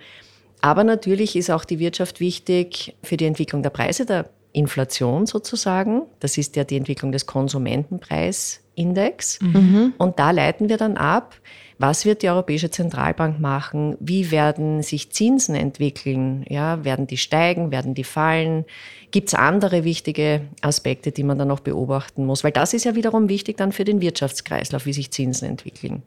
Aber 0.61 0.83
natürlich 0.83 1.35
ist 1.35 1.49
auch 1.49 1.65
die 1.65 1.79
Wirtschaft 1.79 2.19
wichtig 2.19 2.95
für 3.03 3.17
die 3.17 3.25
Entwicklung 3.25 3.63
der 3.63 3.69
Preise, 3.69 4.05
der 4.05 4.29
Inflation 4.51 5.25
sozusagen. 5.25 6.03
Das 6.19 6.37
ist 6.37 6.55
ja 6.55 6.63
die 6.63 6.77
Entwicklung 6.77 7.11
des 7.11 7.25
Konsumentenpreisindex. 7.25 9.39
Mhm. 9.41 9.93
Und 9.97 10.19
da 10.19 10.29
leiten 10.31 10.69
wir 10.69 10.77
dann 10.77 10.95
ab, 10.97 11.35
was 11.77 12.03
wird 12.03 12.23
die 12.23 12.29
Europäische 12.29 12.71
Zentralbank 12.71 13.39
machen? 13.39 13.95
Wie 14.01 14.31
werden 14.31 14.83
sich 14.83 15.11
Zinsen 15.11 15.55
entwickeln? 15.55 16.43
Ja, 16.49 16.83
werden 16.83 17.07
die 17.07 17.15
steigen? 17.15 17.71
Werden 17.71 17.93
die 17.93 18.03
fallen? 18.03 18.65
Gibt 19.11 19.29
es 19.29 19.33
andere 19.33 19.85
wichtige 19.85 20.41
Aspekte, 20.61 21.13
die 21.13 21.23
man 21.23 21.37
dann 21.37 21.47
noch 21.47 21.61
beobachten 21.61 22.25
muss? 22.25 22.43
Weil 22.43 22.51
das 22.51 22.73
ist 22.73 22.83
ja 22.83 22.95
wiederum 22.95 23.29
wichtig 23.29 23.55
dann 23.55 23.71
für 23.71 23.85
den 23.85 24.01
Wirtschaftskreislauf, 24.01 24.85
wie 24.85 24.93
sich 24.93 25.11
Zinsen 25.11 25.47
entwickeln. 25.47 26.03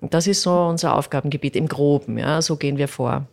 Und 0.00 0.14
das 0.14 0.28
ist 0.28 0.42
so 0.42 0.52
unser 0.52 0.94
Aufgabengebiet 0.94 1.56
im 1.56 1.66
Groben. 1.66 2.18
Ja, 2.18 2.40
so 2.40 2.54
gehen 2.56 2.78
wir 2.78 2.86
vor. 2.86 3.26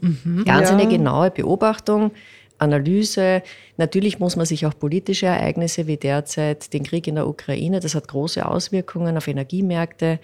Mhm, 0.00 0.44
Ganz 0.44 0.70
ja. 0.70 0.76
eine 0.76 0.88
genaue 0.88 1.30
Beobachtung, 1.30 2.12
Analyse. 2.58 3.42
Natürlich 3.76 4.18
muss 4.18 4.36
man 4.36 4.46
sich 4.46 4.66
auch 4.66 4.76
politische 4.78 5.26
Ereignisse 5.26 5.86
wie 5.86 5.96
derzeit 5.96 6.72
den 6.72 6.82
Krieg 6.82 7.06
in 7.06 7.14
der 7.14 7.28
Ukraine, 7.28 7.80
das 7.80 7.94
hat 7.94 8.08
große 8.08 8.44
Auswirkungen 8.44 9.16
auf 9.16 9.28
Energiemärkte. 9.28 10.18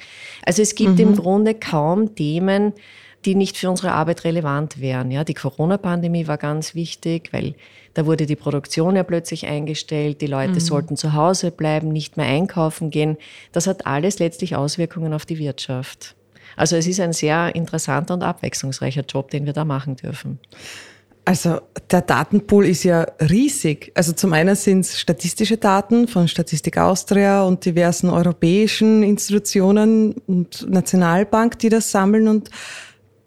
Also 0.45 0.63
es 0.63 0.75
gibt 0.75 0.95
mhm. 0.95 1.01
im 1.01 1.17
Grunde 1.17 1.55
kaum 1.55 2.15
Themen, 2.15 2.73
die 3.25 3.35
nicht 3.35 3.57
für 3.57 3.71
unsere 3.71 3.93
Arbeit 3.93 4.25
relevant 4.25 4.81
wären. 4.81 5.11
Ja, 5.11 5.25
die 5.25 5.35
Corona-Pandemie 5.35 6.27
war 6.27 6.37
ganz 6.37 6.75
wichtig, 6.75 7.33
weil 7.33 7.55
da 7.95 8.07
wurde 8.07 8.27
die 8.27 8.37
Produktion 8.37 8.97
ja 8.97 9.03
plötzlich 9.03 9.47
eingestellt, 9.47 10.21
die 10.21 10.27
Leute 10.27 10.55
mhm. 10.55 10.61
sollten 10.61 10.97
zu 10.97 11.15
Hause 11.15 11.51
bleiben, 11.51 11.89
nicht 11.89 12.17
mehr 12.17 12.27
einkaufen 12.27 12.91
gehen. 12.91 13.17
Das 13.53 13.67
hat 13.67 13.87
alles 13.87 14.19
letztlich 14.19 14.57
Auswirkungen 14.57 15.15
auf 15.15 15.25
die 15.25 15.39
Wirtschaft. 15.39 16.17
Also 16.57 16.77
es 16.77 16.87
ist 16.87 17.01
ein 17.01 17.13
sehr 17.13 17.55
interessanter 17.55 18.15
und 18.15 18.23
abwechslungsreicher 18.23 19.03
Job, 19.03 19.31
den 19.31 19.47
wir 19.47 19.53
da 19.53 19.65
machen 19.65 19.97
dürfen. 19.97 20.39
Also 21.27 21.61
der 21.91 22.03
Datenpool 22.03 22.67
ist 22.67 22.85
ja 22.85 23.07
riesig. 23.19 23.93
Also 23.95 24.13
zum 24.13 24.35
einen 24.35 24.57
sind 24.57 24.81
es 24.81 25.01
statistische 25.01 25.57
Daten 25.57 26.07
von 26.07 26.29
Statistik 26.29 26.77
Austria 26.77 27.45
und 27.45 27.65
diversen 27.65 28.11
europäischen 28.11 29.03
Institutionen 29.03 30.17
und 30.27 30.69
Nationalbank, 30.69 31.59
die 31.61 31.71
das 31.71 31.91
sammeln 31.91 32.29
und 32.29 32.51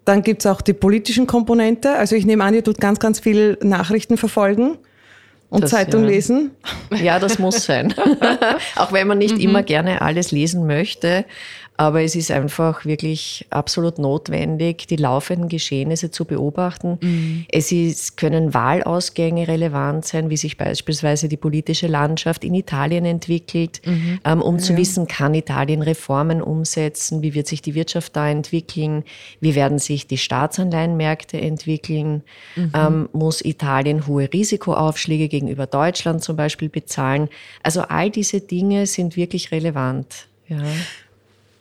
dann 0.04 0.22
gibt 0.22 0.42
es 0.42 0.46
auch 0.46 0.62
die 0.62 0.72
politischen 0.72 1.26
Komponente. 1.26 1.92
Also 1.92 2.16
ich 2.16 2.24
nehme 2.24 2.42
an, 2.42 2.54
ihr 2.54 2.64
tut 2.64 2.80
ganz, 2.80 2.98
ganz 2.98 3.20
viel 3.20 3.58
Nachrichten 3.62 4.16
verfolgen 4.16 4.78
und 5.50 5.64
das, 5.64 5.70
Zeitung 5.70 6.04
ja. 6.04 6.08
lesen. 6.08 6.52
Ja, 7.02 7.18
das 7.18 7.38
muss 7.38 7.64
sein. 7.64 7.92
auch 8.76 8.92
wenn 8.92 9.06
man 9.06 9.18
nicht 9.18 9.34
mhm. 9.34 9.42
immer 9.42 9.62
gerne 9.62 10.00
alles 10.00 10.30
lesen 10.30 10.66
möchte. 10.66 11.26
Aber 11.78 12.02
es 12.02 12.16
ist 12.16 12.32
einfach 12.32 12.84
wirklich 12.84 13.46
absolut 13.50 14.00
notwendig, 14.00 14.88
die 14.88 14.96
laufenden 14.96 15.48
Geschehnisse 15.48 16.10
zu 16.10 16.24
beobachten. 16.24 16.98
Mhm. 17.00 17.46
Es 17.52 17.70
ist, 17.70 18.16
können 18.16 18.52
Wahlausgänge 18.52 19.46
relevant 19.46 20.04
sein, 20.04 20.28
wie 20.28 20.36
sich 20.36 20.56
beispielsweise 20.56 21.28
die 21.28 21.36
politische 21.36 21.86
Landschaft 21.86 22.42
in 22.42 22.54
Italien 22.54 23.04
entwickelt, 23.04 23.80
mhm. 23.86 24.18
ähm, 24.24 24.42
um 24.42 24.56
ja. 24.56 24.60
zu 24.60 24.76
wissen, 24.76 25.06
kann 25.06 25.34
Italien 25.34 25.82
Reformen 25.82 26.42
umsetzen, 26.42 27.22
wie 27.22 27.34
wird 27.34 27.46
sich 27.46 27.62
die 27.62 27.76
Wirtschaft 27.76 28.16
da 28.16 28.28
entwickeln, 28.28 29.04
wie 29.38 29.54
werden 29.54 29.78
sich 29.78 30.08
die 30.08 30.18
Staatsanleihenmärkte 30.18 31.40
entwickeln, 31.40 32.24
mhm. 32.56 32.72
ähm, 32.74 33.08
muss 33.12 33.40
Italien 33.40 34.08
hohe 34.08 34.28
Risikoaufschläge 34.32 35.28
gegenüber 35.28 35.68
Deutschland 35.68 36.24
zum 36.24 36.34
Beispiel 36.34 36.70
bezahlen. 36.70 37.28
Also 37.62 37.82
all 37.82 38.10
diese 38.10 38.40
Dinge 38.40 38.88
sind 38.88 39.16
wirklich 39.16 39.52
relevant. 39.52 40.26
Ja. 40.48 40.58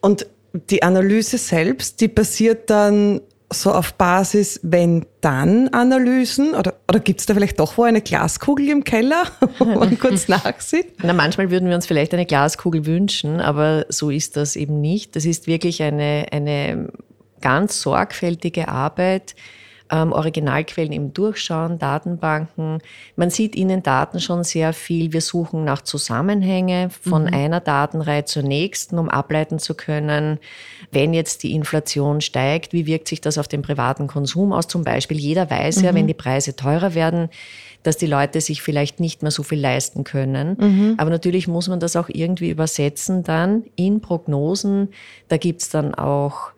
Und 0.08 0.26
die 0.70 0.84
Analyse 0.84 1.38
selbst, 1.38 2.00
die 2.00 2.08
basiert 2.08 2.70
dann 2.70 3.20
so 3.52 3.74
auf 3.74 3.94
Basis 3.96 4.62
wenn-dann-Analysen? 4.64 6.54
Oder, 6.56 6.76
oder 6.88 7.02
gibt 7.02 7.20
es 7.20 7.26
da 7.26 7.34
vielleicht 7.34 7.60
doch 7.60 7.78
wo 7.78 7.84
eine 7.84 8.00
Glaskugel 8.00 8.70
im 8.70 8.86
Keller, 8.86 9.24
wo 9.58 9.66
man 9.66 10.00
kurz 10.00 10.30
nachsieht? 10.30 10.94
Na, 11.04 11.12
manchmal 11.12 11.52
würden 11.52 11.68
wir 11.68 11.76
uns 11.76 11.88
vielleicht 11.88 12.14
eine 12.14 12.26
Glaskugel 12.26 12.86
wünschen, 12.86 13.42
aber 13.42 13.86
so 13.90 14.10
ist 14.10 14.38
das 14.38 14.56
eben 14.56 14.80
nicht. 14.80 15.18
Das 15.18 15.26
ist 15.26 15.46
wirklich 15.46 15.84
eine, 15.84 16.28
eine 16.32 16.88
ganz 17.42 17.82
sorgfältige 17.82 18.70
Arbeit, 18.70 19.36
ähm, 19.90 20.12
Originalquellen 20.12 20.92
im 20.92 21.14
Durchschauen, 21.14 21.80
Datenbanken. 21.80 22.80
Man 23.16 23.30
sieht 23.30 23.56
in 23.56 23.68
den 23.68 23.84
Daten 23.84 24.20
schon 24.20 24.44
sehr 24.44 24.74
viel. 24.74 25.14
Wir 25.14 25.22
suchen 25.22 25.64
nach 25.64 25.82
Zusammenhänge 25.82 26.90
von 26.90 27.24
mhm. 27.24 27.34
einer 27.34 27.60
Datenreihe 27.60 28.26
zur 28.26 28.44
nächsten, 28.44 28.98
um 29.00 29.10
ableiten 29.10 29.60
zu 29.60 29.76
können, 29.76 30.40
wenn 30.92 31.14
jetzt 31.14 31.44
die 31.44 31.54
Inflation 31.54 32.22
steigt, 32.22 32.74
wie 32.74 32.86
wirkt 32.86 33.08
sich 33.08 33.22
das 33.22 33.38
auf 33.38 33.48
den 33.48 33.62
privaten 33.62 34.08
Konsum 34.08 34.54
aus? 34.54 34.68
Zum 34.68 34.84
Beispiel, 34.84 35.18
jeder 35.18 35.50
weiß 35.50 35.78
mhm. 35.78 35.84
ja, 35.86 35.94
wenn 35.94 36.08
die 36.08 36.14
Preise 36.14 36.56
teurer 36.56 36.94
werden, 36.94 37.30
dass 37.84 37.98
die 37.98 38.06
Leute 38.06 38.42
sich 38.42 38.62
vielleicht 38.62 39.00
nicht 39.00 39.22
mehr 39.22 39.32
so 39.32 39.44
viel 39.44 39.60
leisten 39.60 40.04
können. 40.04 40.58
Mhm. 40.60 40.96
Aber 40.98 41.10
natürlich 41.10 41.48
muss 41.48 41.70
man 41.70 41.80
das 41.80 41.96
auch 41.96 42.10
irgendwie 42.10 42.50
übersetzen 42.50 43.24
dann 43.24 43.64
in 43.76 44.02
Prognosen. 44.02 44.90
Da 45.30 45.38
gibt's 45.38 45.70
dann 45.70 45.96
auch 45.96 46.52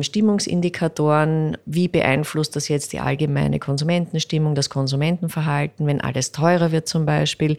Stimmungsindikatoren, 0.00 1.56
wie 1.64 1.86
beeinflusst 1.86 2.56
das 2.56 2.66
jetzt 2.66 2.92
die 2.92 2.98
allgemeine 2.98 3.60
Konsumentenstimmung, 3.60 4.56
das 4.56 4.70
Konsumentenverhalten, 4.70 5.86
wenn 5.86 6.00
alles 6.00 6.32
teurer 6.32 6.72
wird 6.72 6.88
zum 6.88 7.06
Beispiel. 7.06 7.56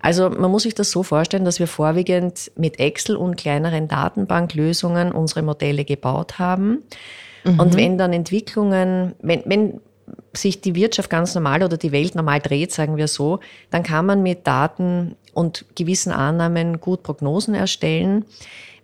Also 0.00 0.28
man 0.28 0.50
muss 0.50 0.64
sich 0.64 0.74
das 0.74 0.90
so 0.90 1.02
vorstellen, 1.02 1.46
dass 1.46 1.60
wir 1.60 1.66
vorwiegend 1.66 2.52
mit 2.56 2.78
Excel 2.78 3.16
und 3.16 3.36
kleineren 3.36 3.88
Datenbanklösungen 3.88 5.12
unsere 5.12 5.40
Modelle 5.40 5.86
gebaut 5.86 6.38
haben. 6.38 6.82
Mhm. 7.44 7.58
Und 7.58 7.76
wenn 7.76 7.96
dann 7.96 8.12
Entwicklungen, 8.12 9.14
wenn, 9.22 9.42
wenn 9.46 9.80
sich 10.34 10.60
die 10.60 10.74
Wirtschaft 10.74 11.08
ganz 11.08 11.34
normal 11.34 11.62
oder 11.62 11.76
die 11.76 11.92
Welt 11.92 12.14
normal 12.14 12.40
dreht, 12.40 12.72
sagen 12.72 12.96
wir 12.96 13.08
so, 13.08 13.40
dann 13.70 13.82
kann 13.82 14.06
man 14.06 14.22
mit 14.22 14.46
Daten 14.46 15.16
und 15.32 15.64
gewissen 15.74 16.12
Annahmen 16.12 16.80
gut 16.80 17.02
Prognosen 17.02 17.54
erstellen. 17.54 18.24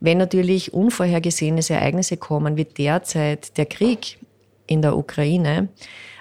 Wenn 0.01 0.19
natürlich 0.19 0.73
unvorhergesehene 0.73 1.61
Ereignisse 1.69 2.17
kommen, 2.17 2.57
wie 2.57 2.65
derzeit 2.65 3.57
der 3.59 3.67
Krieg 3.67 4.19
in 4.67 4.83
der 4.83 4.97
Ukraine, 4.97 5.69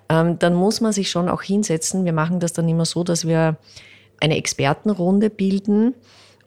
ähm, 0.10 0.40
dann 0.40 0.56
muss 0.56 0.82
man 0.82 0.94
sich 0.94 1.10
schon 1.10 1.30
auch 1.30 1.42
hinsetzen. 1.42 2.06
Wir 2.06 2.14
machen 2.14 2.40
das 2.40 2.54
dann 2.54 2.68
immer 2.68 2.86
so, 2.86 3.04
dass 3.04 3.28
wir 3.28 3.58
eine 4.20 4.38
Expertenrunde 4.38 5.30
bilden 5.30 5.94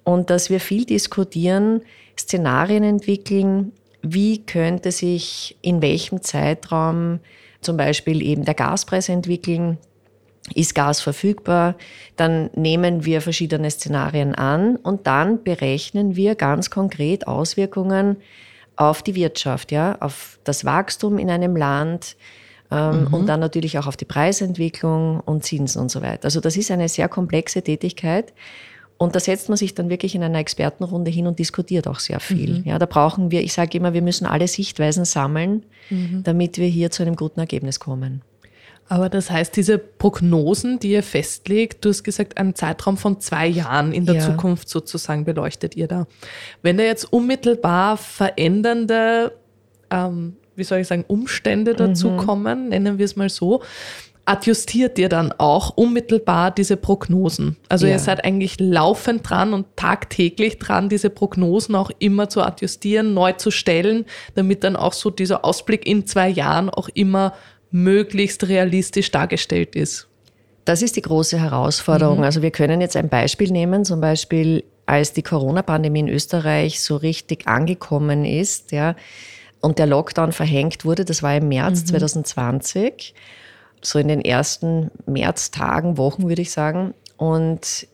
und 0.04 0.30
dass 0.30 0.50
wir 0.50 0.60
viel 0.60 0.84
diskutieren, 0.84 1.82
Szenarien 2.18 2.82
entwickeln, 2.82 3.72
wie 4.02 4.44
könnte 4.44 4.92
sich 4.92 5.56
in 5.62 5.82
welchem 5.82 6.22
Zeitraum 6.22 7.20
zum 7.60 7.76
Beispiel 7.76 8.22
eben 8.22 8.44
der 8.44 8.54
Gaspreis 8.54 9.08
entwickeln, 9.08 9.78
ist 10.54 10.74
Gas 10.74 11.00
verfügbar, 11.00 11.76
dann 12.16 12.50
nehmen 12.54 13.04
wir 13.04 13.20
verschiedene 13.20 13.70
Szenarien 13.70 14.34
an 14.34 14.76
und 14.76 15.06
dann 15.06 15.42
berechnen 15.42 16.16
wir 16.16 16.34
ganz 16.34 16.70
konkret 16.70 17.26
Auswirkungen 17.26 18.16
auf 18.76 19.02
die 19.02 19.14
Wirtschaft, 19.14 19.72
ja, 19.72 19.96
auf 20.00 20.38
das 20.44 20.64
Wachstum 20.64 21.18
in 21.18 21.30
einem 21.30 21.56
Land 21.56 22.16
ähm, 22.70 23.02
mhm. 23.02 23.14
und 23.14 23.26
dann 23.26 23.40
natürlich 23.40 23.78
auch 23.78 23.86
auf 23.86 23.96
die 23.96 24.06
Preisentwicklung 24.06 25.20
und 25.20 25.44
Zinsen 25.44 25.80
und 25.80 25.90
so 25.90 26.02
weiter. 26.02 26.24
Also 26.24 26.40
das 26.40 26.56
ist 26.56 26.70
eine 26.70 26.88
sehr 26.88 27.08
komplexe 27.08 27.62
Tätigkeit. 27.62 28.32
Und 28.96 29.14
da 29.14 29.20
setzt 29.20 29.48
man 29.48 29.56
sich 29.56 29.74
dann 29.74 29.88
wirklich 29.88 30.14
in 30.14 30.22
einer 30.22 30.38
Expertenrunde 30.38 31.10
hin 31.10 31.26
und 31.26 31.38
diskutiert 31.38 31.88
auch 31.88 32.00
sehr 32.00 32.20
viel. 32.20 32.58
Mhm. 32.58 32.64
Ja, 32.66 32.78
da 32.78 32.84
brauchen 32.84 33.30
wir, 33.30 33.42
ich 33.42 33.54
sage 33.54 33.78
immer, 33.78 33.94
wir 33.94 34.02
müssen 34.02 34.26
alle 34.26 34.46
Sichtweisen 34.46 35.06
sammeln, 35.06 35.64
mhm. 35.88 36.22
damit 36.22 36.58
wir 36.58 36.66
hier 36.66 36.90
zu 36.90 37.02
einem 37.02 37.16
guten 37.16 37.40
Ergebnis 37.40 37.80
kommen. 37.80 38.20
Aber 38.90 39.08
das 39.08 39.30
heißt, 39.30 39.54
diese 39.54 39.78
Prognosen, 39.78 40.80
die 40.80 40.90
ihr 40.90 41.04
festlegt, 41.04 41.84
du 41.84 41.90
hast 41.90 42.02
gesagt, 42.02 42.38
einen 42.38 42.56
Zeitraum 42.56 42.96
von 42.96 43.20
zwei 43.20 43.46
Jahren 43.46 43.92
in 43.92 44.04
der 44.04 44.16
ja. 44.16 44.20
Zukunft 44.20 44.68
sozusagen 44.68 45.24
beleuchtet 45.24 45.76
ihr 45.76 45.86
da. 45.86 46.08
Wenn 46.62 46.76
da 46.76 46.82
jetzt 46.82 47.04
unmittelbar 47.12 47.96
verändernde, 47.96 49.30
ähm, 49.92 50.34
wie 50.56 50.64
soll 50.64 50.80
ich 50.80 50.88
sagen, 50.88 51.04
Umstände 51.06 51.74
dazu 51.74 52.10
mhm. 52.10 52.68
nennen 52.68 52.98
wir 52.98 53.04
es 53.04 53.14
mal 53.14 53.28
so, 53.28 53.62
adjustiert 54.24 54.98
ihr 54.98 55.08
dann 55.08 55.30
auch 55.38 55.70
unmittelbar 55.76 56.50
diese 56.50 56.76
Prognosen? 56.76 57.58
Also 57.68 57.86
ja. 57.86 57.92
ihr 57.92 57.98
seid 58.00 58.24
eigentlich 58.24 58.58
laufend 58.58 59.30
dran 59.30 59.54
und 59.54 59.66
tagtäglich 59.76 60.58
dran, 60.58 60.88
diese 60.88 61.10
Prognosen 61.10 61.76
auch 61.76 61.92
immer 62.00 62.28
zu 62.28 62.42
adjustieren, 62.42 63.14
neu 63.14 63.34
zu 63.34 63.52
stellen, 63.52 64.04
damit 64.34 64.64
dann 64.64 64.74
auch 64.74 64.94
so 64.94 65.10
dieser 65.10 65.44
Ausblick 65.44 65.86
in 65.86 66.06
zwei 66.06 66.28
Jahren 66.28 66.70
auch 66.70 66.88
immer 66.92 67.34
möglichst 67.70 68.48
realistisch 68.48 69.10
dargestellt 69.10 69.76
ist. 69.76 70.08
Das 70.64 70.82
ist 70.82 70.96
die 70.96 71.02
große 71.02 71.38
Herausforderung. 71.38 72.18
Mhm. 72.18 72.24
Also 72.24 72.42
wir 72.42 72.50
können 72.50 72.80
jetzt 72.80 72.96
ein 72.96 73.08
Beispiel 73.08 73.50
nehmen, 73.50 73.84
zum 73.84 74.00
Beispiel 74.00 74.64
als 74.86 75.12
die 75.12 75.22
Corona-Pandemie 75.22 76.00
in 76.00 76.08
Österreich 76.08 76.80
so 76.80 76.96
richtig 76.96 77.46
angekommen 77.46 78.24
ist, 78.24 78.72
ja, 78.72 78.96
und 79.60 79.78
der 79.78 79.86
Lockdown 79.86 80.32
verhängt 80.32 80.84
wurde, 80.84 81.04
das 81.04 81.22
war 81.22 81.36
im 81.36 81.48
März 81.48 81.82
mhm. 81.82 81.86
2020, 81.86 83.14
so 83.82 83.98
in 83.98 84.08
den 84.08 84.20
ersten 84.20 84.90
Märztagen, 85.06 85.96
Wochen 85.96 86.28
würde 86.28 86.42
ich 86.42 86.50
sagen. 86.50 86.94
Und 87.16 87.86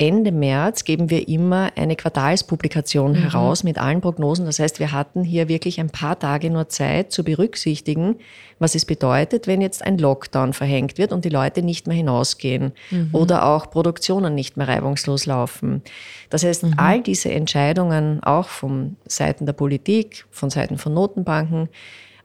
Ende 0.00 0.32
März 0.32 0.84
geben 0.84 1.10
wir 1.10 1.28
immer 1.28 1.72
eine 1.76 1.94
Quartalspublikation 1.94 3.12
mhm. 3.12 3.16
heraus 3.16 3.64
mit 3.64 3.76
allen 3.76 4.00
Prognosen. 4.00 4.46
Das 4.46 4.58
heißt, 4.58 4.80
wir 4.80 4.92
hatten 4.92 5.24
hier 5.24 5.48
wirklich 5.48 5.78
ein 5.78 5.90
paar 5.90 6.18
Tage 6.18 6.48
nur 6.48 6.70
Zeit 6.70 7.12
zu 7.12 7.22
berücksichtigen, 7.22 8.16
was 8.58 8.74
es 8.74 8.86
bedeutet, 8.86 9.46
wenn 9.46 9.60
jetzt 9.60 9.84
ein 9.84 9.98
Lockdown 9.98 10.54
verhängt 10.54 10.96
wird 10.96 11.12
und 11.12 11.26
die 11.26 11.28
Leute 11.28 11.62
nicht 11.62 11.86
mehr 11.86 11.98
hinausgehen 11.98 12.72
mhm. 12.90 13.10
oder 13.12 13.44
auch 13.44 13.70
Produktionen 13.70 14.34
nicht 14.34 14.56
mehr 14.56 14.68
reibungslos 14.68 15.26
laufen. 15.26 15.82
Das 16.30 16.44
heißt, 16.44 16.62
mhm. 16.62 16.74
all 16.78 17.02
diese 17.02 17.30
Entscheidungen, 17.30 18.22
auch 18.22 18.48
von 18.48 18.96
Seiten 19.04 19.44
der 19.44 19.52
Politik, 19.52 20.24
von 20.30 20.48
Seiten 20.48 20.78
von 20.78 20.94
Notenbanken, 20.94 21.68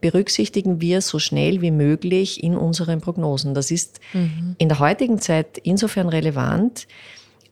berücksichtigen 0.00 0.80
wir 0.80 1.02
so 1.02 1.18
schnell 1.18 1.60
wie 1.60 1.70
möglich 1.70 2.42
in 2.42 2.56
unseren 2.56 3.02
Prognosen. 3.02 3.52
Das 3.52 3.70
ist 3.70 4.00
mhm. 4.14 4.56
in 4.56 4.70
der 4.70 4.78
heutigen 4.78 5.18
Zeit 5.18 5.58
insofern 5.58 6.08
relevant, 6.08 6.86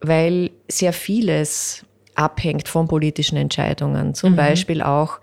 weil 0.00 0.50
sehr 0.68 0.92
vieles 0.92 1.84
abhängt 2.14 2.68
von 2.68 2.88
politischen 2.88 3.36
Entscheidungen. 3.36 4.14
Zum 4.14 4.32
mhm. 4.32 4.36
Beispiel 4.36 4.82
auch, 4.82 5.20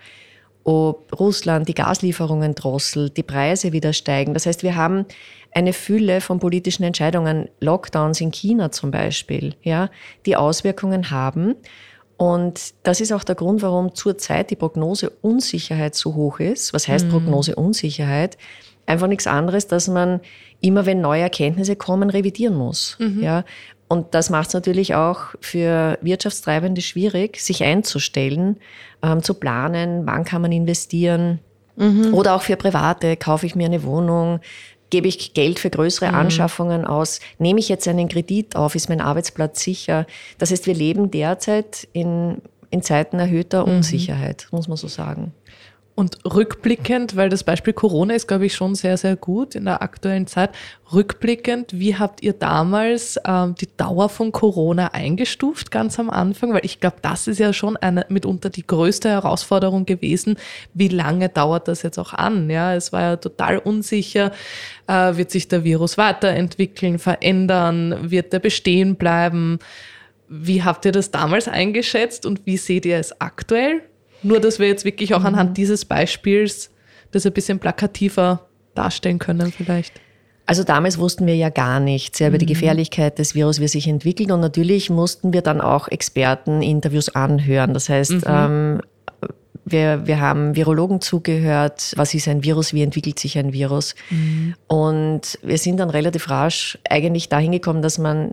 ob 0.63 1.17
Russland 1.19 1.67
die 1.67 1.73
Gaslieferungen 1.73 2.53
drosselt, 2.53 3.17
die 3.17 3.23
Preise 3.23 3.71
wieder 3.71 3.93
steigen. 3.93 4.33
Das 4.33 4.45
heißt, 4.45 4.63
wir 4.63 4.75
haben 4.75 5.05
eine 5.53 5.73
Fülle 5.73 6.21
von 6.21 6.39
politischen 6.39 6.83
Entscheidungen, 6.83 7.49
Lockdowns 7.59 8.21
in 8.21 8.31
China 8.31 8.71
zum 8.71 8.91
Beispiel, 8.91 9.55
ja, 9.63 9.89
die 10.25 10.35
Auswirkungen 10.35 11.11
haben. 11.11 11.55
Und 12.17 12.75
das 12.83 13.01
ist 13.01 13.11
auch 13.11 13.23
der 13.23 13.35
Grund, 13.35 13.63
warum 13.63 13.95
zurzeit 13.95 14.51
die 14.51 14.55
Prognoseunsicherheit 14.55 15.95
so 15.95 16.13
hoch 16.13 16.39
ist. 16.39 16.73
Was 16.73 16.87
heißt 16.87 17.07
mhm. 17.07 17.11
Prognoseunsicherheit? 17.11 18.37
Einfach 18.85 19.07
nichts 19.07 19.25
anderes, 19.25 19.67
dass 19.67 19.87
man 19.87 20.21
immer, 20.59 20.85
wenn 20.85 21.01
neue 21.01 21.21
Erkenntnisse 21.21 21.75
kommen, 21.75 22.09
revidieren 22.11 22.55
muss. 22.55 22.95
Mhm. 22.99 23.23
Ja, 23.23 23.43
und 23.91 24.15
das 24.15 24.29
macht 24.29 24.47
es 24.47 24.53
natürlich 24.53 24.95
auch 24.95 25.35
für 25.41 25.97
Wirtschaftstreibende 26.01 26.81
schwierig, 26.81 27.41
sich 27.41 27.65
einzustellen, 27.65 28.55
ähm, 29.03 29.21
zu 29.21 29.33
planen, 29.33 30.03
wann 30.05 30.23
kann 30.23 30.41
man 30.41 30.53
investieren. 30.53 31.39
Mhm. 31.75 32.13
Oder 32.13 32.35
auch 32.35 32.41
für 32.41 32.55
Private, 32.55 33.17
kaufe 33.17 33.45
ich 33.45 33.53
mir 33.53 33.65
eine 33.65 33.83
Wohnung, 33.83 34.39
gebe 34.91 35.09
ich 35.09 35.33
Geld 35.33 35.59
für 35.59 35.69
größere 35.69 36.07
mhm. 36.07 36.15
Anschaffungen 36.15 36.85
aus, 36.85 37.19
nehme 37.37 37.59
ich 37.59 37.67
jetzt 37.67 37.85
einen 37.85 38.07
Kredit 38.07 38.55
auf, 38.55 38.75
ist 38.75 38.87
mein 38.87 39.01
Arbeitsplatz 39.01 39.61
sicher. 39.61 40.07
Das 40.37 40.51
heißt, 40.51 40.67
wir 40.67 40.73
leben 40.73 41.11
derzeit 41.11 41.85
in, 41.91 42.37
in 42.69 42.83
Zeiten 42.83 43.19
erhöhter 43.19 43.67
mhm. 43.67 43.73
Unsicherheit, 43.73 44.47
muss 44.51 44.69
man 44.69 44.77
so 44.77 44.87
sagen. 44.87 45.33
Und 46.01 46.17
rückblickend, 46.25 47.15
weil 47.15 47.29
das 47.29 47.43
Beispiel 47.43 47.73
Corona 47.73 48.15
ist, 48.15 48.27
glaube 48.27 48.47
ich, 48.47 48.55
schon 48.55 48.73
sehr, 48.73 48.97
sehr 48.97 49.15
gut 49.15 49.53
in 49.53 49.65
der 49.65 49.83
aktuellen 49.83 50.25
Zeit. 50.25 50.49
Rückblickend, 50.91 51.79
wie 51.79 51.95
habt 51.95 52.23
ihr 52.23 52.33
damals 52.33 53.19
ähm, 53.23 53.53
die 53.53 53.67
Dauer 53.77 54.09
von 54.09 54.31
Corona 54.31 54.87
eingestuft, 54.93 55.69
ganz 55.69 55.99
am 55.99 56.09
Anfang? 56.09 56.53
Weil 56.53 56.65
ich 56.65 56.79
glaube, 56.79 56.95
das 57.03 57.27
ist 57.27 57.37
ja 57.37 57.53
schon 57.53 57.77
eine 57.77 58.07
mitunter 58.09 58.49
die 58.49 58.65
größte 58.65 59.09
Herausforderung 59.09 59.85
gewesen. 59.85 60.37
Wie 60.73 60.87
lange 60.87 61.29
dauert 61.29 61.67
das 61.67 61.83
jetzt 61.83 61.99
auch 61.99 62.13
an? 62.13 62.49
Ja, 62.49 62.73
es 62.73 62.91
war 62.91 63.01
ja 63.01 63.15
total 63.17 63.59
unsicher. 63.59 64.31
Äh, 64.87 65.17
wird 65.17 65.29
sich 65.29 65.49
der 65.49 65.63
Virus 65.63 65.99
weiterentwickeln, 65.99 66.97
verändern? 66.97 68.09
Wird 68.09 68.33
der 68.33 68.39
bestehen 68.39 68.95
bleiben? 68.95 69.59
Wie 70.27 70.63
habt 70.63 70.83
ihr 70.83 70.93
das 70.93 71.11
damals 71.11 71.47
eingeschätzt 71.47 72.25
und 72.25 72.47
wie 72.47 72.57
seht 72.57 72.87
ihr 72.87 72.97
es 72.97 73.21
aktuell? 73.21 73.83
Nur, 74.23 74.39
dass 74.39 74.59
wir 74.59 74.67
jetzt 74.67 74.85
wirklich 74.85 75.13
auch 75.13 75.23
anhand 75.23 75.51
mhm. 75.51 75.53
dieses 75.55 75.85
Beispiels 75.85 76.69
das 77.11 77.25
ein 77.25 77.33
bisschen 77.33 77.59
plakativer 77.59 78.47
darstellen 78.75 79.19
können 79.19 79.51
vielleicht. 79.51 79.99
Also 80.45 80.63
damals 80.63 80.97
wussten 80.97 81.27
wir 81.27 81.35
ja 81.35 81.49
gar 81.49 81.79
nichts 81.79 82.19
ja, 82.19 82.27
über 82.27 82.37
die 82.37 82.45
mhm. 82.45 82.49
Gefährlichkeit 82.49 83.19
des 83.19 83.35
Virus, 83.35 83.59
wie 83.59 83.65
es 83.65 83.71
sich 83.73 83.87
entwickelt. 83.87 84.31
Und 84.31 84.39
natürlich 84.39 84.89
mussten 84.89 85.33
wir 85.33 85.41
dann 85.41 85.61
auch 85.61 85.87
Experteninterviews 85.87 87.09
anhören. 87.09 87.73
Das 87.73 87.89
heißt, 87.89 88.11
mhm. 88.11 88.23
ähm, 88.27 88.81
wir, 89.63 90.07
wir 90.07 90.19
haben 90.19 90.55
Virologen 90.55 91.01
zugehört, 91.01 91.93
was 91.95 92.13
ist 92.13 92.27
ein 92.27 92.43
Virus, 92.43 92.73
wie 92.73 92.81
entwickelt 92.81 93.19
sich 93.19 93.37
ein 93.37 93.53
Virus. 93.53 93.95
Mhm. 94.09 94.55
Und 94.67 95.39
wir 95.43 95.57
sind 95.57 95.77
dann 95.77 95.89
relativ 95.89 96.29
rasch 96.29 96.77
eigentlich 96.89 97.29
dahin 97.29 97.51
gekommen, 97.51 97.81
dass 97.81 97.97
man 97.97 98.31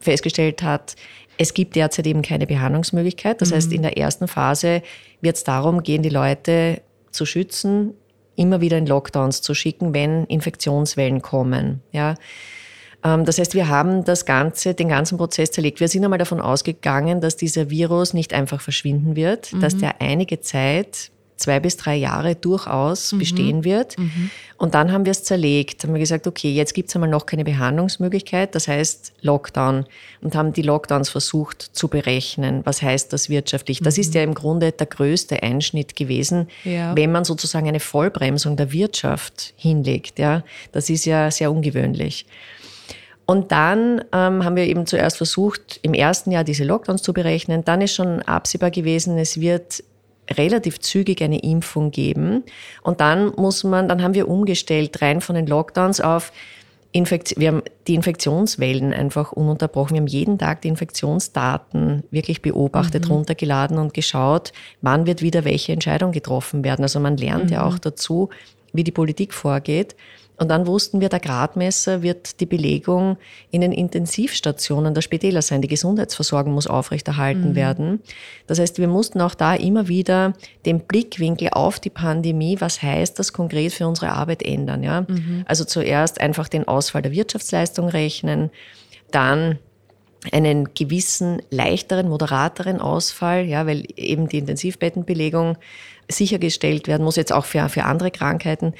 festgestellt 0.00 0.62
hat, 0.62 0.96
es 1.38 1.54
gibt 1.54 1.76
derzeit 1.76 2.06
eben 2.06 2.22
keine 2.22 2.46
Behandlungsmöglichkeit. 2.46 3.40
Das 3.40 3.50
mhm. 3.50 3.54
heißt, 3.56 3.72
in 3.72 3.82
der 3.82 3.96
ersten 3.98 4.28
Phase 4.28 4.82
wird 5.20 5.36
es 5.36 5.44
darum 5.44 5.82
gehen, 5.82 6.02
die 6.02 6.08
Leute 6.08 6.82
zu 7.10 7.26
schützen, 7.26 7.94
immer 8.36 8.60
wieder 8.60 8.78
in 8.78 8.86
Lockdowns 8.86 9.42
zu 9.42 9.54
schicken, 9.54 9.94
wenn 9.94 10.24
Infektionswellen 10.24 11.22
kommen. 11.22 11.82
Ja. 11.92 12.14
Ähm, 13.04 13.24
das 13.24 13.38
heißt, 13.38 13.54
wir 13.54 13.68
haben 13.68 14.04
das 14.04 14.24
Ganze, 14.24 14.74
den 14.74 14.88
ganzen 14.88 15.18
Prozess 15.18 15.50
zerlegt. 15.50 15.80
Wir 15.80 15.88
sind 15.88 16.04
einmal 16.04 16.18
davon 16.18 16.40
ausgegangen, 16.40 17.20
dass 17.20 17.36
dieser 17.36 17.70
Virus 17.70 18.14
nicht 18.14 18.32
einfach 18.32 18.60
verschwinden 18.60 19.16
wird, 19.16 19.52
mhm. 19.52 19.60
dass 19.60 19.76
der 19.76 20.00
einige 20.00 20.40
Zeit 20.40 21.10
zwei 21.36 21.60
bis 21.60 21.76
drei 21.76 21.96
Jahre 21.96 22.34
durchaus 22.34 23.12
mhm. 23.12 23.18
bestehen 23.18 23.64
wird. 23.64 23.98
Mhm. 23.98 24.30
Und 24.56 24.74
dann 24.74 24.90
haben 24.90 25.04
wir 25.04 25.10
es 25.10 25.22
zerlegt, 25.22 25.84
haben 25.84 25.92
wir 25.92 26.00
gesagt, 26.00 26.26
okay, 26.26 26.50
jetzt 26.50 26.72
gibt 26.72 26.88
es 26.88 26.94
einmal 26.94 27.10
noch 27.10 27.26
keine 27.26 27.44
Behandlungsmöglichkeit, 27.44 28.54
das 28.54 28.68
heißt 28.68 29.12
Lockdown. 29.20 29.84
Und 30.22 30.34
haben 30.34 30.52
die 30.52 30.62
Lockdowns 30.62 31.10
versucht 31.10 31.62
zu 31.62 31.88
berechnen. 31.88 32.62
Was 32.64 32.80
heißt 32.80 33.12
das 33.12 33.28
wirtschaftlich? 33.28 33.80
Das 33.80 33.96
mhm. 33.96 34.00
ist 34.00 34.14
ja 34.14 34.22
im 34.22 34.34
Grunde 34.34 34.72
der 34.72 34.86
größte 34.86 35.42
Einschnitt 35.42 35.94
gewesen, 35.94 36.48
ja. 36.64 36.96
wenn 36.96 37.12
man 37.12 37.24
sozusagen 37.24 37.68
eine 37.68 37.80
Vollbremsung 37.80 38.56
der 38.56 38.72
Wirtschaft 38.72 39.52
hinlegt. 39.56 40.18
Ja, 40.18 40.42
das 40.72 40.88
ist 40.88 41.04
ja 41.04 41.30
sehr 41.30 41.52
ungewöhnlich. 41.52 42.26
Und 43.26 43.50
dann 43.50 44.04
ähm, 44.12 44.44
haben 44.44 44.54
wir 44.54 44.64
eben 44.64 44.86
zuerst 44.86 45.16
versucht, 45.16 45.80
im 45.82 45.94
ersten 45.94 46.30
Jahr 46.30 46.44
diese 46.44 46.64
Lockdowns 46.64 47.02
zu 47.02 47.12
berechnen. 47.12 47.64
Dann 47.64 47.80
ist 47.80 47.94
schon 47.94 48.22
absehbar 48.22 48.70
gewesen, 48.70 49.18
es 49.18 49.40
wird 49.40 49.82
relativ 50.30 50.80
zügig 50.80 51.22
eine 51.22 51.40
Impfung 51.40 51.90
geben. 51.90 52.44
Und 52.82 53.00
dann 53.00 53.32
muss 53.36 53.64
man, 53.64 53.88
dann 53.88 54.02
haben 54.02 54.14
wir 54.14 54.28
umgestellt 54.28 55.00
rein 55.02 55.20
von 55.20 55.34
den 55.36 55.46
Lockdowns 55.46 56.00
auf 56.00 56.32
Infekt 56.92 57.34
wir 57.36 57.48
haben 57.48 57.62
die 57.86 57.94
Infektionswellen 57.94 58.94
einfach 58.94 59.32
ununterbrochen. 59.32 59.94
Wir 59.94 60.00
haben 60.00 60.06
jeden 60.06 60.38
Tag 60.38 60.62
die 60.62 60.68
Infektionsdaten 60.68 62.04
wirklich 62.10 62.40
beobachtet, 62.40 63.04
mhm. 63.04 63.12
runtergeladen 63.12 63.76
und 63.76 63.92
geschaut, 63.92 64.52
wann 64.80 65.06
wird 65.06 65.20
wieder 65.20 65.44
welche 65.44 65.72
Entscheidung 65.72 66.12
getroffen 66.12 66.64
werden. 66.64 66.82
Also 66.82 66.98
man 66.98 67.18
lernt 67.18 67.46
mhm. 67.46 67.52
ja 67.52 67.66
auch 67.66 67.78
dazu, 67.78 68.30
wie 68.72 68.84
die 68.84 68.92
Politik 68.92 69.34
vorgeht. 69.34 69.94
Und 70.38 70.48
dann 70.48 70.66
wussten 70.66 71.00
wir, 71.00 71.08
der 71.08 71.20
Gradmesser 71.20 72.02
wird 72.02 72.40
die 72.40 72.46
Belegung 72.46 73.16
in 73.50 73.62
den 73.62 73.72
Intensivstationen 73.72 74.92
der 74.92 75.00
Spitäler 75.00 75.40
sein. 75.40 75.62
Die 75.62 75.68
Gesundheitsversorgung 75.68 76.52
muss 76.52 76.66
aufrechterhalten 76.66 77.50
mhm. 77.50 77.54
werden. 77.54 78.02
Das 78.46 78.58
heißt, 78.58 78.78
wir 78.78 78.88
mussten 78.88 79.20
auch 79.22 79.34
da 79.34 79.54
immer 79.54 79.88
wieder 79.88 80.34
den 80.66 80.80
Blickwinkel 80.80 81.48
auf 81.52 81.80
die 81.80 81.90
Pandemie, 81.90 82.56
was 82.60 82.82
heißt 82.82 83.18
das 83.18 83.32
konkret 83.32 83.72
für 83.72 83.88
unsere 83.88 84.12
Arbeit 84.12 84.42
ändern. 84.42 84.82
Ja? 84.82 85.02
Mhm. 85.02 85.44
Also 85.46 85.64
zuerst 85.64 86.20
einfach 86.20 86.48
den 86.48 86.68
Ausfall 86.68 87.02
der 87.02 87.12
Wirtschaftsleistung 87.12 87.88
rechnen, 87.88 88.50
dann 89.10 89.58
einen 90.32 90.74
gewissen 90.74 91.40
leichteren, 91.50 92.08
moderateren 92.08 92.80
Ausfall, 92.80 93.44
ja, 93.44 93.66
weil 93.66 93.84
eben 93.96 94.28
die 94.28 94.38
Intensivbettenbelegung 94.38 95.56
sichergestellt 96.08 96.88
werden 96.88 97.04
muss, 97.04 97.16
jetzt 97.16 97.32
auch 97.32 97.44
für, 97.44 97.68
für 97.68 97.84
andere 97.84 98.10
Krankheiten. 98.10 98.74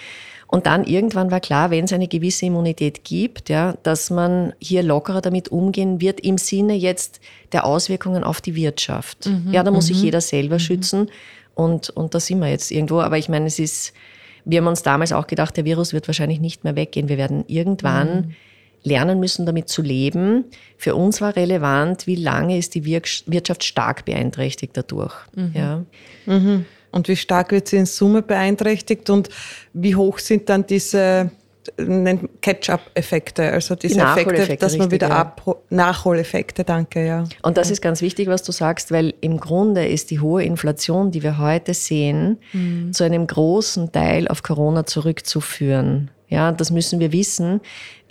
Und 0.48 0.66
dann 0.66 0.84
irgendwann 0.84 1.30
war 1.30 1.40
klar, 1.40 1.70
wenn 1.70 1.84
es 1.84 1.92
eine 1.92 2.06
gewisse 2.06 2.46
Immunität 2.46 3.04
gibt, 3.04 3.48
ja, 3.48 3.76
dass 3.82 4.10
man 4.10 4.52
hier 4.60 4.82
lockerer 4.82 5.20
damit 5.20 5.48
umgehen 5.48 6.00
wird 6.00 6.20
im 6.20 6.38
Sinne 6.38 6.74
jetzt 6.74 7.20
der 7.52 7.66
Auswirkungen 7.66 8.22
auf 8.22 8.40
die 8.40 8.54
Wirtschaft. 8.54 9.26
Mhm, 9.26 9.52
ja, 9.52 9.62
da 9.64 9.70
muss 9.70 9.86
sich 9.86 9.98
mhm. 9.98 10.04
jeder 10.04 10.20
selber 10.20 10.56
mhm. 10.56 10.60
schützen 10.60 11.10
und, 11.54 11.90
und 11.90 12.14
da 12.14 12.20
sind 12.20 12.38
wir 12.38 12.48
jetzt 12.48 12.70
irgendwo. 12.70 13.00
Aber 13.00 13.18
ich 13.18 13.28
meine, 13.28 13.46
es 13.46 13.58
ist, 13.58 13.92
wir 14.44 14.60
haben 14.60 14.68
uns 14.68 14.82
damals 14.82 15.12
auch 15.12 15.26
gedacht, 15.26 15.56
der 15.56 15.64
Virus 15.64 15.92
wird 15.92 16.06
wahrscheinlich 16.06 16.38
nicht 16.38 16.62
mehr 16.62 16.76
weggehen. 16.76 17.08
Wir 17.08 17.16
werden 17.16 17.44
irgendwann 17.48 18.16
mhm. 18.16 18.34
lernen 18.84 19.18
müssen, 19.18 19.46
damit 19.46 19.68
zu 19.68 19.82
leben. 19.82 20.44
Für 20.76 20.94
uns 20.94 21.20
war 21.20 21.34
relevant, 21.34 22.06
wie 22.06 22.14
lange 22.14 22.56
ist 22.56 22.76
die 22.76 22.84
Wirtschaft 22.84 23.64
stark 23.64 24.04
beeinträchtigt 24.04 24.76
dadurch. 24.76 25.14
Mhm. 25.34 25.52
Ja. 25.54 25.84
Mhm. 26.26 26.66
Und 26.96 27.08
wie 27.08 27.16
stark 27.16 27.52
wird 27.52 27.68
sie 27.68 27.76
in 27.76 27.86
Summe 27.86 28.22
beeinträchtigt 28.22 29.10
und 29.10 29.28
wie 29.74 29.94
hoch 29.94 30.18
sind 30.18 30.48
dann 30.48 30.66
diese 30.66 31.30
Catch-up-Effekte, 32.40 33.52
also 33.52 33.74
diese 33.74 33.96
die 33.96 34.00
Effekte, 34.00 34.56
dass 34.56 34.78
man 34.78 34.90
wieder 34.90 35.10
ab 35.10 35.58
Nachholeffekte, 35.68 36.64
danke, 36.64 37.06
ja. 37.06 37.24
Und 37.42 37.58
das 37.58 37.70
ist 37.70 37.82
ganz 37.82 38.00
wichtig, 38.00 38.28
was 38.28 38.42
du 38.44 38.52
sagst, 38.52 38.92
weil 38.92 39.14
im 39.20 39.38
Grunde 39.38 39.86
ist 39.86 40.10
die 40.10 40.20
hohe 40.20 40.42
Inflation, 40.42 41.10
die 41.10 41.22
wir 41.22 41.38
heute 41.38 41.74
sehen, 41.74 42.38
mhm. 42.52 42.92
zu 42.92 43.04
einem 43.04 43.26
großen 43.26 43.92
Teil 43.92 44.28
auf 44.28 44.42
Corona 44.42 44.86
zurückzuführen. 44.86 46.10
Ja, 46.28 46.50
das 46.52 46.70
müssen 46.70 46.98
wir 46.98 47.12
wissen. 47.12 47.60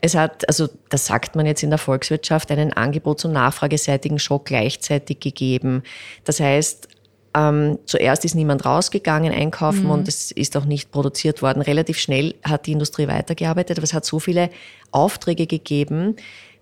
Es 0.01 0.13
hat, 0.15 0.47
also 0.47 0.67
das 0.89 1.07
sagt 1.07 1.35
man 1.35 1.45
jetzt 1.45 1.63
in 1.63 1.69
der 1.69 1.79
Volkswirtschaft, 1.79 2.51
einen 2.51 2.71
Angebots- 2.71 3.25
und 3.25 3.33
nachfrageseitigen 3.33 4.19
Schock 4.19 4.45
gleichzeitig 4.45 5.19
gegeben. 5.19 5.81
Das 6.23 6.39
heißt, 6.39 6.87
ähm, 7.35 7.79
zuerst 7.85 8.23
ist 8.23 8.33
niemand 8.33 8.65
rausgegangen 8.65 9.33
einkaufen 9.33 9.83
mhm. 9.83 9.91
und 9.91 10.07
es 10.07 10.31
ist 10.31 10.55
auch 10.55 10.63
nicht 10.63 10.91
produziert 10.91 11.41
worden. 11.41 11.61
Relativ 11.61 11.97
schnell 11.97 12.35
hat 12.43 12.65
die 12.65 12.71
Industrie 12.71 13.07
weitergearbeitet, 13.07 13.77
aber 13.77 13.83
es 13.83 13.93
hat 13.93 14.05
so 14.05 14.19
viele 14.19 14.49
Aufträge 14.91 15.45
gegeben, 15.45 16.15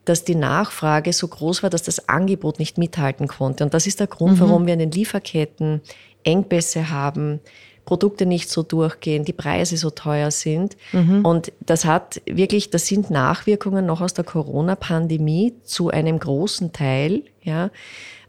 dass 0.05 0.25
die 0.25 0.35
Nachfrage 0.35 1.13
so 1.13 1.27
groß 1.27 1.61
war, 1.61 1.69
dass 1.69 1.83
das 1.83 2.09
Angebot 2.09 2.57
nicht 2.59 2.77
mithalten 2.77 3.27
konnte. 3.27 3.63
Und 3.63 3.73
das 3.73 3.85
ist 3.85 3.99
der 3.99 4.07
Grund, 4.07 4.37
mhm. 4.37 4.39
warum 4.41 4.65
wir 4.65 4.73
in 4.73 4.79
den 4.79 4.91
Lieferketten 4.91 5.81
Engpässe 6.23 6.89
haben, 6.89 7.39
Produkte 7.85 8.25
nicht 8.25 8.49
so 8.49 8.63
durchgehen, 8.63 9.25
die 9.25 9.33
Preise 9.33 9.77
so 9.77 9.89
teuer 9.89 10.31
sind. 10.31 10.75
Mhm. 10.93 11.23
Und 11.23 11.51
das 11.59 11.85
hat 11.85 12.21
wirklich, 12.25 12.69
das 12.69 12.87
sind 12.87 13.11
Nachwirkungen 13.11 13.85
noch 13.85 14.01
aus 14.01 14.13
der 14.13 14.23
Corona-Pandemie 14.23 15.53
zu 15.63 15.89
einem 15.89 16.17
großen 16.17 16.71
Teil, 16.73 17.23
ja 17.43 17.69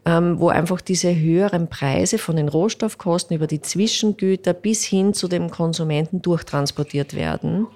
ähm, 0.07 0.39
wo 0.39 0.49
einfach 0.49 0.81
diese 0.81 1.15
höheren 1.15 1.69
Preise 1.69 2.19
von 2.19 2.37
den 2.37 2.49
Rohstoffkosten 2.49 3.37
über 3.37 3.47
die 3.47 3.63
Zwischengüter 3.63 4.53
bis 4.53 4.85
hin 4.85 5.15
zu 5.15 5.29
dem 5.29 5.51
Konsumenten 5.51 6.21
durchtransportiert 6.23 7.15
werden. 7.15 7.67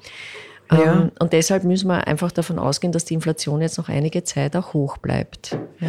Ja. 0.70 1.00
Ähm, 1.00 1.12
und 1.18 1.32
deshalb 1.32 1.64
müssen 1.64 1.88
wir 1.88 2.06
einfach 2.06 2.30
davon 2.30 2.58
ausgehen, 2.58 2.92
dass 2.92 3.04
die 3.04 3.14
Inflation 3.14 3.60
jetzt 3.62 3.78
noch 3.78 3.88
einige 3.88 4.24
Zeit 4.24 4.54
auch 4.56 4.74
hoch 4.74 4.98
bleibt. 4.98 5.58
Ja. 5.80 5.88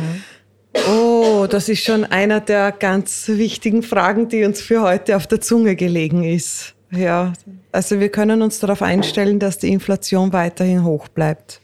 Oh, 0.88 1.48
das 1.50 1.68
ist 1.68 1.84
schon 1.84 2.06
einer 2.06 2.40
der 2.40 2.72
ganz 2.72 3.28
wichtigen 3.28 3.84
Fragen, 3.84 4.30
die 4.30 4.46
uns 4.46 4.62
für 4.62 4.82
heute 4.82 5.16
auf 5.16 5.28
der 5.28 5.42
Zunge 5.42 5.76
gelegen 5.76 6.24
ist. 6.24 6.76
Ja, 6.92 7.34
also 7.72 8.00
wir 8.00 8.10
können 8.10 8.42
uns 8.42 8.60
darauf 8.60 8.82
einstellen, 8.82 9.40
dass 9.40 9.58
die 9.58 9.72
Inflation 9.72 10.34
weiterhin 10.34 10.84
hoch 10.84 11.08
bleibt. 11.08 11.62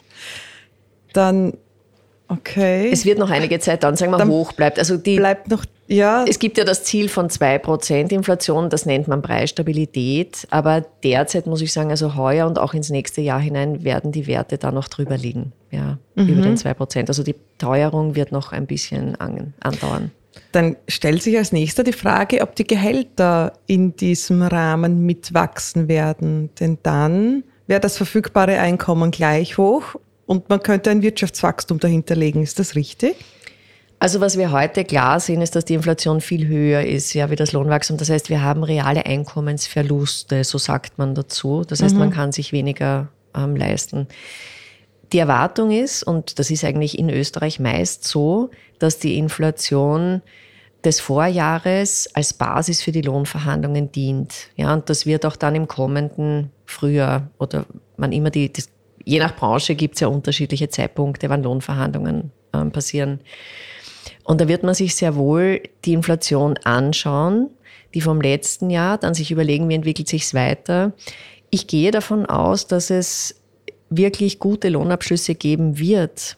Dann 1.13 1.53
Okay. 2.27 2.89
Es 2.91 3.05
wird 3.05 3.19
noch 3.19 3.29
einige 3.29 3.59
Zeit 3.59 3.83
dann, 3.83 3.95
sagen 3.95 4.11
wir, 4.11 4.17
dann 4.17 4.29
hoch 4.29 4.53
bleibt. 4.53 4.79
Also 4.79 4.97
die, 4.97 5.17
bleibt 5.17 5.49
noch, 5.49 5.63
ja. 5.87 6.25
Es 6.27 6.39
gibt 6.39 6.57
ja 6.57 6.63
das 6.63 6.83
Ziel 6.83 7.07
von 7.07 7.29
2% 7.29 8.11
Inflation, 8.11 8.69
das 8.69 8.85
nennt 8.85 9.07
man 9.07 9.21
Preisstabilität. 9.21 10.47
Aber 10.49 10.83
derzeit 11.03 11.45
muss 11.45 11.61
ich 11.61 11.71
sagen, 11.71 11.91
also 11.91 12.15
heuer 12.15 12.47
und 12.47 12.57
auch 12.57 12.73
ins 12.73 12.89
nächste 12.89 13.21
Jahr 13.21 13.39
hinein 13.39 13.83
werden 13.83 14.11
die 14.11 14.25
Werte 14.25 14.57
da 14.57 14.71
noch 14.71 14.87
drüber 14.87 15.17
liegen. 15.17 15.51
Ja, 15.69 15.99
mhm. 16.15 16.27
über 16.27 16.41
den 16.41 16.57
2%. 16.57 17.07
Also 17.07 17.21
die 17.21 17.35
Teuerung 17.57 18.15
wird 18.15 18.31
noch 18.31 18.51
ein 18.51 18.65
bisschen 18.65 19.15
an, 19.17 19.53
andauern. 19.59 20.11
Dann 20.51 20.75
stellt 20.87 21.21
sich 21.21 21.37
als 21.37 21.51
nächster 21.51 21.83
die 21.83 21.93
Frage, 21.93 22.41
ob 22.41 22.55
die 22.55 22.65
Gehälter 22.65 23.53
in 23.67 23.95
diesem 23.95 24.41
Rahmen 24.41 25.05
mitwachsen 25.05 25.87
werden. 25.87 26.49
Denn 26.59 26.77
dann 26.81 27.43
wäre 27.67 27.79
das 27.79 27.97
verfügbare 27.97 28.59
Einkommen 28.59 29.11
gleich 29.11 29.57
hoch 29.57 29.95
und 30.25 30.49
man 30.49 30.61
könnte 30.61 30.89
ein 30.89 31.01
Wirtschaftswachstum 31.01 31.79
dahinter 31.79 32.15
legen. 32.15 32.41
Ist 32.41 32.59
das 32.59 32.75
richtig? 32.75 33.15
Also 33.99 34.19
was 34.19 34.37
wir 34.37 34.51
heute 34.51 34.83
klar 34.83 35.19
sehen, 35.19 35.41
ist, 35.41 35.55
dass 35.55 35.65
die 35.65 35.73
Inflation 35.73 36.19
viel 36.19 36.47
höher 36.47 36.83
ist, 36.83 37.13
ja, 37.13 37.29
wie 37.29 37.35
das 37.35 37.53
Lohnwachstum. 37.53 37.97
Das 37.97 38.09
heißt, 38.09 38.29
wir 38.29 38.41
haben 38.41 38.63
reale 38.63 39.05
Einkommensverluste, 39.05 40.43
so 40.43 40.57
sagt 40.57 40.97
man 40.97 41.15
dazu. 41.15 41.63
Das 41.65 41.81
heißt, 41.81 41.93
mhm. 41.93 41.99
man 41.99 42.11
kann 42.11 42.31
sich 42.31 42.51
weniger 42.51 43.07
ähm, 43.35 43.55
leisten. 43.55 44.07
Die 45.13 45.19
Erwartung 45.19 45.71
ist, 45.71 46.03
und 46.03 46.39
das 46.39 46.51
ist 46.51 46.65
eigentlich 46.65 46.99
in 46.99 47.09
Österreich 47.09 47.59
meist 47.59 48.03
so, 48.03 48.49
dass 48.79 48.99
die 48.99 49.17
Inflation 49.17 50.21
des 50.83 50.99
Vorjahres 50.99 52.09
als 52.13 52.33
Basis 52.33 52.81
für 52.81 52.91
die 52.91 53.01
Lohnverhandlungen 53.01 53.91
dient. 53.91 54.49
Ja, 54.55 54.73
und 54.73 54.89
das 54.89 55.05
wird 55.05 55.25
auch 55.25 55.35
dann 55.35 55.55
im 55.55 55.67
kommenden 55.67 56.51
Frühjahr 56.65 57.29
oder 57.39 57.65
man 57.97 58.11
immer 58.11 58.29
die, 58.29 58.51
das, 58.51 58.69
je 59.05 59.19
nach 59.19 59.35
Branche 59.35 59.75
gibt 59.75 59.95
es 59.95 60.01
ja 60.01 60.07
unterschiedliche 60.07 60.67
Zeitpunkte, 60.67 61.29
wann 61.29 61.43
Lohnverhandlungen 61.43 62.31
äh, 62.51 62.65
passieren. 62.65 63.19
Und 64.23 64.41
da 64.41 64.47
wird 64.47 64.63
man 64.63 64.73
sich 64.73 64.95
sehr 64.95 65.15
wohl 65.15 65.61
die 65.85 65.93
Inflation 65.93 66.57
anschauen, 66.63 67.49
die 67.93 68.01
vom 68.01 68.19
letzten 68.19 68.69
Jahr, 68.69 68.97
dann 68.97 69.13
sich 69.13 69.31
überlegen, 69.31 69.69
wie 69.69 69.75
entwickelt 69.75 70.09
sich 70.09 70.23
es 70.23 70.33
weiter. 70.33 70.93
Ich 71.49 71.67
gehe 71.67 71.91
davon 71.91 72.25
aus, 72.25 72.67
dass 72.67 72.89
es 72.89 73.35
wirklich 73.89 74.39
gute 74.39 74.69
Lohnabschlüsse 74.69 75.35
geben 75.35 75.77
wird. 75.77 76.37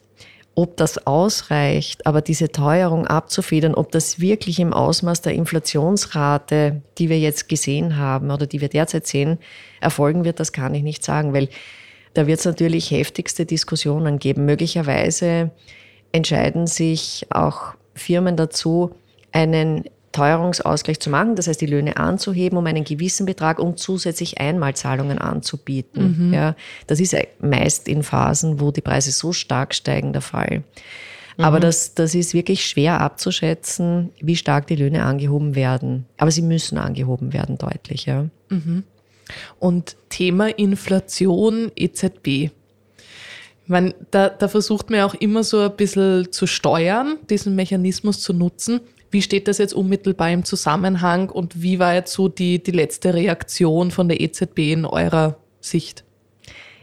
Ob 0.53 0.75
das 0.75 1.05
ausreicht, 1.05 2.05
aber 2.07 2.21
diese 2.21 2.51
Teuerung 2.51 3.05
abzufedern, 3.05 3.75
ob 3.75 3.91
das 3.91 4.19
wirklich 4.19 4.59
im 4.59 4.73
Ausmaß 4.73 5.21
der 5.21 5.33
Inflationsrate, 5.33 6.81
die 6.97 7.09
wir 7.09 7.19
jetzt 7.19 7.47
gesehen 7.47 7.97
haben 7.97 8.31
oder 8.31 8.47
die 8.47 8.59
wir 8.59 8.67
derzeit 8.67 9.05
sehen, 9.05 9.37
erfolgen 9.81 10.25
wird, 10.25 10.39
das 10.39 10.51
kann 10.51 10.73
ich 10.73 10.81
nicht 10.81 11.03
sagen, 11.03 11.31
weil 11.31 11.49
da 12.17 12.25
wird 12.25 12.39
es 12.39 12.45
natürlich 12.45 12.89
heftigste 12.89 13.45
Diskussionen 13.45 14.17
geben. 14.17 14.45
Möglicherweise 14.45 15.51
entscheiden 16.11 16.65
sich 16.65 17.27
auch 17.29 17.75
Firmen 17.93 18.35
dazu, 18.35 18.95
einen 19.31 19.83
Teuerungsausgleich 20.13 20.99
zu 20.99 21.11
machen, 21.11 21.35
das 21.35 21.47
heißt 21.47 21.61
die 21.61 21.67
Löhne 21.67 21.97
anzuheben 21.97 22.57
um 22.57 22.65
einen 22.65 22.83
gewissen 22.83 23.27
Betrag 23.27 23.59
und 23.59 23.77
zusätzlich 23.77 24.39
Einmalzahlungen 24.39 25.19
anzubieten. 25.19 26.29
Mhm. 26.29 26.33
Ja, 26.33 26.55
das 26.87 26.99
ist 26.99 27.15
meist 27.39 27.87
in 27.87 28.01
Phasen, 28.01 28.59
wo 28.59 28.71
die 28.71 28.81
Preise 28.81 29.11
so 29.11 29.31
stark 29.31 29.75
steigen, 29.75 30.11
der 30.11 30.23
Fall. 30.23 30.63
Mhm. 31.37 31.43
Aber 31.43 31.59
das, 31.59 31.93
das 31.93 32.15
ist 32.15 32.33
wirklich 32.33 32.65
schwer 32.65 32.99
abzuschätzen, 32.99 34.09
wie 34.19 34.35
stark 34.35 34.65
die 34.65 34.75
Löhne 34.75 35.03
angehoben 35.03 35.53
werden. 35.53 36.07
Aber 36.17 36.31
sie 36.31 36.41
müssen 36.41 36.79
angehoben 36.79 37.31
werden, 37.31 37.59
deutlich. 37.59 38.07
Ja. 38.07 38.25
Mhm. 38.49 38.85
Und 39.59 39.95
Thema 40.09 40.47
Inflation, 40.57 41.71
EZB. 41.75 42.27
Ich 42.27 42.51
meine, 43.69 43.95
da, 44.11 44.29
da 44.29 44.47
versucht 44.47 44.89
man 44.89 45.01
auch 45.01 45.13
immer 45.15 45.43
so 45.43 45.59
ein 45.59 45.75
bisschen 45.75 46.31
zu 46.31 46.47
steuern, 46.47 47.17
diesen 47.29 47.55
Mechanismus 47.55 48.21
zu 48.21 48.33
nutzen. 48.33 48.79
Wie 49.11 49.21
steht 49.21 49.47
das 49.47 49.57
jetzt 49.57 49.73
unmittelbar 49.73 50.31
im 50.31 50.45
Zusammenhang 50.45 51.29
und 51.29 51.61
wie 51.61 51.79
war 51.79 51.93
jetzt 51.93 52.13
so 52.13 52.29
die, 52.29 52.61
die 52.61 52.71
letzte 52.71 53.13
Reaktion 53.13 53.91
von 53.91 54.07
der 54.07 54.21
EZB 54.21 54.59
in 54.59 54.85
eurer 54.85 55.37
Sicht? 55.59 56.03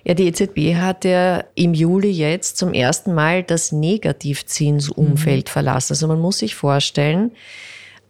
Ja, 0.04 0.12
die 0.12 0.26
EZB 0.26 0.76
hat 0.76 1.06
ja 1.06 1.44
im 1.54 1.72
Juli 1.72 2.10
jetzt 2.10 2.58
zum 2.58 2.74
ersten 2.74 3.14
Mal 3.14 3.42
das 3.42 3.72
Negativzinsumfeld 3.72 5.46
mhm. 5.46 5.50
verlassen. 5.50 5.92
Also 5.92 6.06
man 6.06 6.20
muss 6.20 6.38
sich 6.38 6.54
vorstellen, 6.54 7.32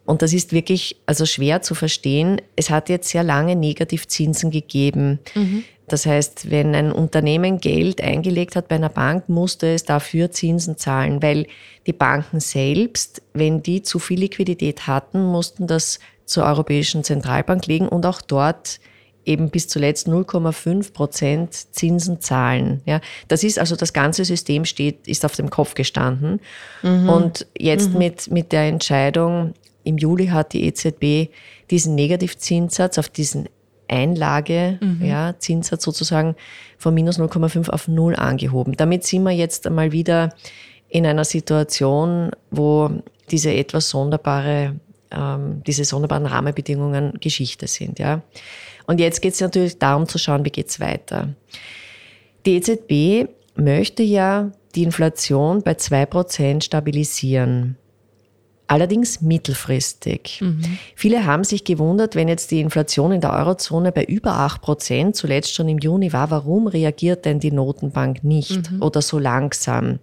und 0.07 0.23
das 0.23 0.33
ist 0.33 0.53
wirklich 0.53 0.97
also 1.07 1.25
schwer 1.27 1.63
zu 1.63 1.75
verstehen. 1.75 2.41
Es 2.57 2.71
hat 2.71 2.89
jetzt 2.89 3.09
sehr 3.09 3.23
lange 3.23 3.57
Negativzinsen 3.57 4.51
gegeben. 4.51 5.19
Mhm. 5.35 5.65
Das 5.87 6.07
heißt, 6.07 6.51
wenn 6.51 6.75
ein 6.75 6.93
Unternehmen 6.93 7.59
Geld 7.59 8.01
eingelegt 8.01 8.57
hat 8.57 8.69
bei 8.69 8.77
einer 8.77 8.89
Bank, 8.89 9.29
musste 9.29 9.69
es 9.75 9.85
dafür 9.85 10.31
Zinsen 10.31 10.79
zahlen, 10.79 11.23
weil 11.23 11.47
die 11.87 11.93
Banken 11.93 12.41
selbst, 12.41 13.23
wenn 13.35 13.63
die 13.63 13.83
zu 13.83 13.99
viel 13.99 14.21
Liquidität 14.21 14.87
hatten, 14.87 15.25
mussten 15.25 15.67
das 15.67 15.99
zur 16.25 16.45
Europäischen 16.45 17.05
Zentralbank 17.05 17.67
legen 17.67 17.89
und 17.89 18.07
auch 18.07 18.23
dort 18.23 18.81
eben 19.27 19.51
bis 19.51 19.69
zuletzt 19.69 20.07
0,5 20.07 20.93
Prozent 20.93 21.55
Zinsen 21.55 22.21
zahlen. 22.21 22.83
Ja, 22.85 23.01
das 23.29 23.43
ist 23.43 23.59
also 23.59 23.77
das 23.77 23.93
ganze 23.93 24.25
System 24.25 24.65
steht, 24.65 25.07
ist 25.07 25.25
auf 25.25 25.35
dem 25.35 25.51
Kopf 25.51 25.75
gestanden. 25.75 26.41
Mhm. 26.83 27.09
Und 27.09 27.47
jetzt 27.57 27.93
mhm. 27.93 27.99
mit, 27.99 28.31
mit 28.31 28.53
der 28.53 28.65
Entscheidung, 28.65 29.55
im 29.85 29.99
Juli 29.99 30.29
hat 30.29 30.53
die 30.53 30.65
EZB 30.65 31.31
diesen 31.71 31.95
Negativzinssatz 31.95 32.99
auf 32.99 33.09
diesen 33.09 33.49
Einlage, 33.89 34.79
mhm. 34.81 35.05
ja, 35.05 35.35
Zinssatz 35.39 35.85
sozusagen 35.85 36.35
von 36.79 36.95
minus 36.95 37.19
0,5 37.19 37.69
auf 37.71 37.87
0 37.89 38.17
angehoben. 38.17 38.75
Damit 38.77 39.05
sind 39.05 39.23
wir 39.23 39.33
jetzt 39.33 39.67
einmal 39.67 39.93
wieder 39.93 40.35
in 40.89 41.07
einer 41.07 41.25
Situation, 41.25 42.31
wo 42.51 42.91
diese 43.31 43.53
etwas 43.53 43.91
sonderbare, 43.91 44.77
ähm, 45.11 45.63
diese 45.67 45.85
sonderbaren 45.85 46.27
Rahmenbedingungen 46.27 47.15
Geschichte 47.21 47.67
sind. 47.67 47.99
Ja. 47.99 48.23
Und 48.87 49.01
jetzt 49.01 49.21
geht 49.21 49.35
es 49.35 49.41
natürlich 49.41 49.79
darum 49.79 50.09
zu 50.09 50.19
schauen, 50.19 50.45
wie 50.45 50.51
geht 50.51 50.69
es 50.69 50.81
weiter. 50.81 51.35
Die 52.47 52.57
EZB 52.57 53.29
möchte 53.57 54.03
ja 54.03 54.51
die 54.75 54.83
Inflation 54.83 55.63
bei 55.63 55.73
2% 55.73 56.63
stabilisieren 56.63 57.77
allerdings 58.67 59.21
mittelfristig. 59.21 60.41
Mhm. 60.41 60.79
Viele 60.95 61.27
haben 61.27 61.45
sich 61.45 61.65
gewundert, 61.65 62.15
wenn 62.15 62.29
jetzt 62.29 62.51
die 62.51 62.61
Inflation 62.61 63.13
in 63.13 63.21
der 63.21 63.33
Eurozone 63.33 63.93
bei 63.93 64.05
über 64.05 64.35
8 64.35 64.63
Prozent 64.63 65.17
zuletzt 65.17 65.55
schon 65.55 65.69
im 65.69 65.79
Juni 65.79 66.13
war, 66.13 66.31
warum 66.31 66.67
reagiert 66.67 67.25
denn 67.25 67.41
die 67.41 67.53
Notenbank 67.53 68.25
nicht 68.25 68.71
mhm. 68.71 68.83
oder 68.83 69.03
so 69.03 69.19
langsam? 69.19 69.99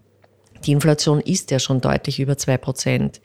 Die 0.65 0.71
Inflation 0.71 1.19
ist 1.19 1.49
ja 1.51 1.59
schon 1.59 1.81
deutlich 1.81 2.19
über 2.19 2.37
2 2.37 2.57
Prozent. 2.57 3.21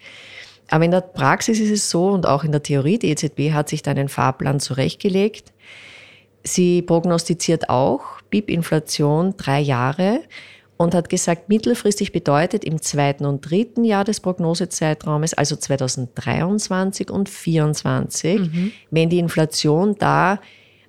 Aber 0.69 0.85
in 0.85 0.91
der 0.91 1.03
Praxis 1.03 1.61
ist 1.61 1.71
es 1.71 1.91
so 1.91 2.09
und 2.09 2.27
auch 2.27 2.43
in 2.43 2.53
der 2.53 2.63
Theorie, 2.63 2.99
die 2.99 3.11
EZB 3.11 3.53
hat 3.53 3.69
sich 3.69 3.83
da 3.83 3.93
einen 3.93 4.09
Fahrplan 4.09 4.59
zurechtgelegt. 4.59 5.53
Sie 6.43 6.83
prognostiziert 6.83 7.69
auch 7.69 8.03
BIP-Inflation 8.31 9.35
drei 9.37 9.61
Jahre 9.61 10.21
und 10.77 10.95
hat 10.95 11.09
gesagt, 11.09 11.49
mittelfristig 11.49 12.13
bedeutet 12.13 12.65
im 12.65 12.83
zweiten 12.83 13.25
und 13.25 13.49
dritten 13.49 13.85
Jahr 13.85 14.05
des 14.05 14.21
Prognosezeitraumes, 14.21 15.35
also 15.35 15.57
2023 15.57 17.11
und 17.11 17.29
2024, 17.29 18.41
mhm. 18.41 18.73
wenn 18.91 19.09
die 19.09 19.19
Inflation 19.19 19.97
da 19.99 20.39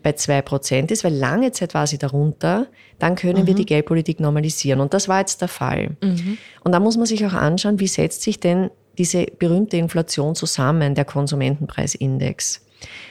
bei 0.04 0.14
zwei 0.14 0.42
Prozent 0.42 0.92
ist, 0.92 1.04
weil 1.04 1.14
lange 1.14 1.52
Zeit 1.52 1.74
war 1.74 1.88
sie 1.88 1.98
darunter, 1.98 2.68
dann 3.00 3.16
können 3.16 3.44
mhm. 3.44 3.48
wir 3.48 3.56
die 3.56 3.66
Geldpolitik 3.66 4.20
normalisieren. 4.20 4.80
Und 4.80 4.94
das 4.94 5.08
war 5.08 5.20
jetzt 5.20 5.42
der 5.42 5.48
Fall. 5.48 5.98
Mhm. 6.02 6.38
Und 6.64 6.72
da 6.72 6.80
muss 6.80 6.98
man 6.98 7.06
sich 7.06 7.26
auch 7.26 7.34
anschauen, 7.34 7.80
wie 7.80 7.88
setzt 7.88 8.22
sich 8.22 8.40
denn 8.40 8.70
diese 8.98 9.26
berühmte 9.26 9.78
Inflation 9.78 10.36
zusammen, 10.36 10.96
der 10.96 11.06
Konsumentenpreisindex. 11.06 12.66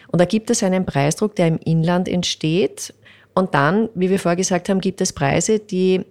Und 0.08 0.20
da 0.20 0.24
gibt 0.24 0.50
es 0.50 0.62
einen 0.62 0.84
Preisdruck, 0.84 1.36
der 1.36 1.48
im 1.48 1.58
Inland 1.58 2.08
entsteht. 2.08 2.94
Und 3.34 3.54
dann, 3.54 3.88
wie 3.94 4.10
wir 4.10 4.18
vorher 4.18 4.36
gesagt 4.36 4.68
haben, 4.68 4.80
gibt 4.80 5.00
es 5.00 5.12
Preise, 5.12 5.58
die 5.58 6.04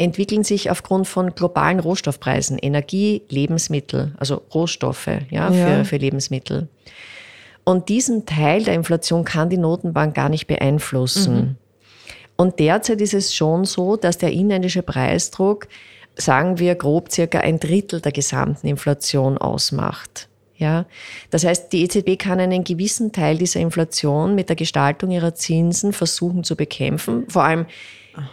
entwickeln 0.00 0.44
sich 0.44 0.70
aufgrund 0.70 1.06
von 1.06 1.34
globalen 1.34 1.78
Rohstoffpreisen, 1.78 2.58
Energie, 2.58 3.22
Lebensmittel, 3.28 4.12
also 4.18 4.42
Rohstoffe 4.54 5.08
ja, 5.30 5.50
ja. 5.50 5.52
Für, 5.52 5.84
für 5.84 5.96
Lebensmittel. 5.98 6.68
Und 7.64 7.88
diesen 7.90 8.24
Teil 8.24 8.64
der 8.64 8.74
Inflation 8.74 9.24
kann 9.24 9.50
die 9.50 9.58
Notenbank 9.58 10.14
gar 10.14 10.30
nicht 10.30 10.46
beeinflussen. 10.46 11.34
Mhm. 11.34 11.56
Und 12.36 12.58
derzeit 12.58 13.02
ist 13.02 13.12
es 13.12 13.34
schon 13.34 13.66
so, 13.66 13.96
dass 13.96 14.16
der 14.16 14.32
inländische 14.32 14.82
Preisdruck, 14.82 15.68
sagen 16.16 16.58
wir 16.58 16.74
grob 16.74 17.12
circa 17.12 17.40
ein 17.40 17.60
Drittel 17.60 18.00
der 18.00 18.12
gesamten 18.12 18.66
Inflation 18.66 19.36
ausmacht. 19.36 20.28
Ja, 20.56 20.86
das 21.30 21.44
heißt, 21.44 21.72
die 21.72 21.84
EZB 21.84 22.18
kann 22.18 22.40
einen 22.40 22.64
gewissen 22.64 23.12
Teil 23.12 23.38
dieser 23.38 23.60
Inflation 23.60 24.34
mit 24.34 24.48
der 24.48 24.56
Gestaltung 24.56 25.10
ihrer 25.10 25.34
Zinsen 25.34 25.92
versuchen 25.92 26.44
zu 26.44 26.56
bekämpfen. 26.56 27.24
Vor 27.28 27.44
allem 27.44 27.66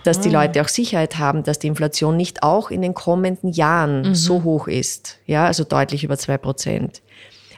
dass 0.03 0.19
die 0.19 0.29
Leute 0.29 0.61
auch 0.61 0.67
Sicherheit 0.67 1.17
haben, 1.17 1.43
dass 1.43 1.59
die 1.59 1.67
Inflation 1.67 2.17
nicht 2.17 2.43
auch 2.43 2.71
in 2.71 2.81
den 2.81 2.93
kommenden 2.93 3.51
Jahren 3.51 4.09
mhm. 4.09 4.15
so 4.15 4.43
hoch 4.43 4.67
ist. 4.67 5.19
Ja, 5.25 5.45
also 5.45 5.63
deutlich 5.63 6.03
über 6.03 6.17
zwei 6.17 6.37
Prozent. 6.37 7.01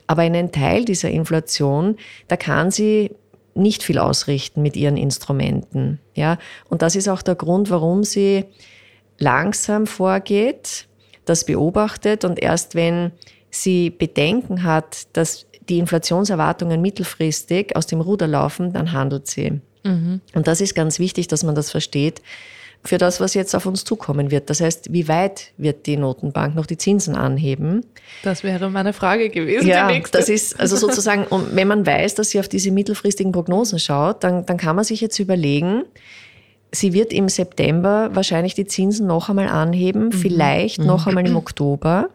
Aber 0.07 0.23
einen 0.23 0.51
Teil 0.51 0.85
dieser 0.85 1.09
Inflation, 1.09 1.97
da 2.27 2.35
kann 2.35 2.71
sie 2.71 3.11
nicht 3.53 3.83
viel 3.83 3.99
ausrichten 3.99 4.61
mit 4.61 4.75
ihren 4.75 4.97
Instrumenten. 4.97 5.99
Ja, 6.15 6.37
und 6.69 6.81
das 6.81 6.95
ist 6.95 7.07
auch 7.07 7.21
der 7.21 7.35
Grund, 7.35 7.69
warum 7.69 8.03
sie 8.03 8.45
langsam 9.17 9.85
vorgeht, 9.85 10.87
das 11.25 11.45
beobachtet 11.45 12.25
und 12.25 12.39
erst 12.39 12.73
wenn 12.73 13.11
sie 13.51 13.89
Bedenken 13.89 14.63
hat, 14.63 15.15
dass 15.15 15.45
die 15.69 15.79
Inflationserwartungen 15.79 16.81
mittelfristig 16.81 17.75
aus 17.75 17.85
dem 17.85 18.01
Ruder 18.01 18.27
laufen, 18.27 18.73
dann 18.73 18.91
handelt 18.91 19.27
sie. 19.27 19.61
Mhm. 19.89 20.21
Und 20.33 20.47
das 20.47 20.61
ist 20.61 20.75
ganz 20.75 20.99
wichtig, 20.99 21.27
dass 21.27 21.43
man 21.43 21.55
das 21.55 21.71
versteht 21.71 22.21
für 22.83 22.97
das, 22.97 23.19
was 23.19 23.33
jetzt 23.33 23.55
auf 23.55 23.65
uns 23.65 23.83
zukommen 23.83 24.31
wird. 24.31 24.49
Das 24.49 24.61
heißt, 24.61 24.93
wie 24.93 25.07
weit 25.07 25.51
wird 25.57 25.85
die 25.85 25.97
Notenbank 25.97 26.55
noch 26.55 26.65
die 26.65 26.77
Zinsen 26.77 27.15
anheben? 27.15 27.85
Das 28.23 28.43
wäre 28.43 28.69
meine 28.69 28.93
Frage 28.93 29.29
gewesen. 29.29 29.67
Ja, 29.67 29.91
das 30.11 30.29
ist 30.29 30.59
also 30.59 30.77
sozusagen, 30.77 31.25
wenn 31.51 31.67
man 31.67 31.85
weiß, 31.85 32.15
dass 32.15 32.29
sie 32.29 32.39
auf 32.39 32.47
diese 32.47 32.71
mittelfristigen 32.71 33.31
Prognosen 33.31 33.79
schaut, 33.79 34.23
dann, 34.23 34.45
dann 34.45 34.57
kann 34.57 34.75
man 34.75 34.85
sich 34.85 35.01
jetzt 35.01 35.19
überlegen, 35.19 35.83
sie 36.71 36.93
wird 36.93 37.11
im 37.11 37.27
September 37.27 38.11
wahrscheinlich 38.13 38.53
die 38.53 38.65
Zinsen 38.65 39.07
noch 39.07 39.29
einmal 39.29 39.49
anheben, 39.49 40.05
mhm. 40.05 40.11
vielleicht 40.13 40.79
noch 40.79 41.05
einmal 41.05 41.27
im 41.27 41.35
Oktober. 41.35 42.09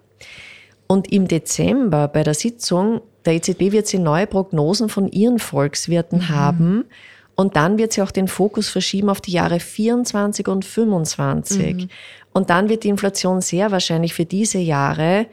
Und 0.87 1.13
im 1.13 1.29
Dezember 1.29 2.09
bei 2.09 2.23
der 2.23 2.35
Sitzung 2.35 3.01
der 3.25 3.35
EZB 3.35 3.73
wird 3.73 3.87
sie 3.87 3.99
neue 3.99 4.27
Prognosen 4.27 4.89
von 4.89 5.09
ihren 5.11 5.39
Volkswirten 5.39 6.19
mhm. 6.19 6.29
haben. 6.29 6.85
Und 7.37 7.57
dann 7.57 7.79
wird 7.79 7.93
sie 7.93 8.03
auch 8.03 8.11
den 8.11 8.29
Fokus 8.29 8.69
verschieben 8.69 9.09
auf 9.09 9.21
die 9.21 9.33
Jahre 9.33 9.59
24 9.59 10.47
und 10.49 10.65
25. 10.65 11.75
Mhm. 11.75 11.89
Und 12.33 12.51
dann 12.51 12.69
wird 12.69 12.85
die 12.85 12.89
Inflation 12.89 13.41
sehr 13.41 13.71
wahrscheinlich 13.71 14.15
für 14.15 14.25
diese 14.25 14.59
Jahre 14.59 15.27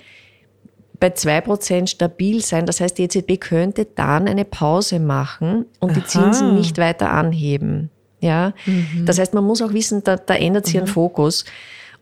bei 1.00 1.12
zwei 1.12 1.42
Prozent 1.42 1.90
stabil 1.90 2.42
sein. 2.42 2.66
Das 2.66 2.80
heißt, 2.80 2.98
die 2.98 3.04
EZB 3.04 3.40
könnte 3.40 3.86
dann 3.96 4.28
eine 4.28 4.46
Pause 4.46 5.00
machen 5.00 5.66
und 5.80 5.92
Aha. 5.92 6.00
die 6.00 6.06
Zinsen 6.06 6.56
nicht 6.56 6.78
weiter 6.78 7.12
anheben. 7.12 7.90
Ja, 8.20 8.54
mhm. 8.68 9.06
das 9.06 9.18
heißt, 9.18 9.34
man 9.34 9.44
muss 9.44 9.64
auch 9.64 9.74
wissen, 9.74 10.04
da, 10.04 10.16
da 10.16 10.36
ändert 10.36 10.68
sich 10.68 10.76
mhm. 10.76 10.82
ein 10.82 10.88
Fokus. 10.88 11.44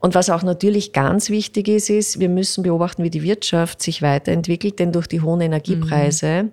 Und 0.01 0.15
was 0.15 0.29
auch 0.29 0.43
natürlich 0.43 0.93
ganz 0.93 1.29
wichtig 1.29 1.67
ist, 1.67 1.89
ist, 1.89 2.19
wir 2.19 2.29
müssen 2.29 2.63
beobachten, 2.63 3.03
wie 3.03 3.09
die 3.09 3.23
Wirtschaft 3.23 3.81
sich 3.81 4.01
weiterentwickelt, 4.01 4.79
denn 4.79 4.91
durch 4.91 5.07
die 5.07 5.21
hohen 5.21 5.41
Energiepreise 5.41 6.43
mhm. 6.43 6.51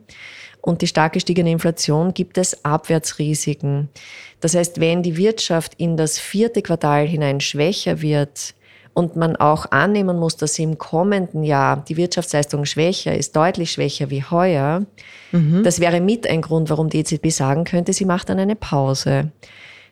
Und 0.67 0.83
die 0.83 0.87
stark 0.87 1.13
gestiegene 1.13 1.51
Inflation 1.51 2.13
gibt 2.13 2.39
es 2.39 2.65
Abwärtsrisiken. 2.65 3.89
Das 4.41 4.55
heißt, 4.55 4.81
wenn 4.81 5.03
die 5.03 5.17
Wirtschaft 5.17 5.75
in 5.77 5.97
das 5.97 6.19
vierte 6.19 6.61
Quartal 6.61 7.07
hinein 7.07 7.41
schwächer 7.41 8.03
wird, 8.03 8.55
und 8.97 9.15
man 9.15 9.37
auch 9.37 9.71
annehmen 9.73 10.19
muss, 10.19 10.39
dass 10.39 10.59
im 10.59 10.79
kommenden 10.79 11.45
Jahr 11.45 11.85
die 11.87 11.99
Wirtschaftsleistung 11.99 12.65
schwächer 12.65 13.15
ist, 13.15 13.37
deutlich 13.37 13.73
schwächer 13.73 14.09
wie 14.09 14.25
heuer, 14.25 14.87
mhm. 15.33 15.63
das 15.65 15.81
wäre 15.81 16.01
mit 16.01 16.27
ein 16.27 16.41
Grund, 16.41 16.71
warum 16.71 16.89
die 16.89 17.01
EZB 17.01 17.29
sagen 17.29 17.65
könnte, 17.65 17.93
sie 17.93 18.07
macht 18.07 18.31
dann 18.31 18.39
eine 18.39 18.57
Pause. 18.57 19.33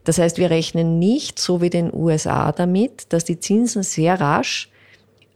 Das 0.04 0.16
heißt, 0.16 0.38
wir 0.38 0.48
rechnen 0.48 0.98
nicht 0.98 1.38
so 1.38 1.60
wie 1.60 1.68
den 1.68 1.92
USA 1.92 2.50
damit, 2.50 3.12
dass 3.12 3.26
die 3.26 3.38
Zinsen 3.38 3.82
sehr 3.82 4.18
rasch 4.18 4.70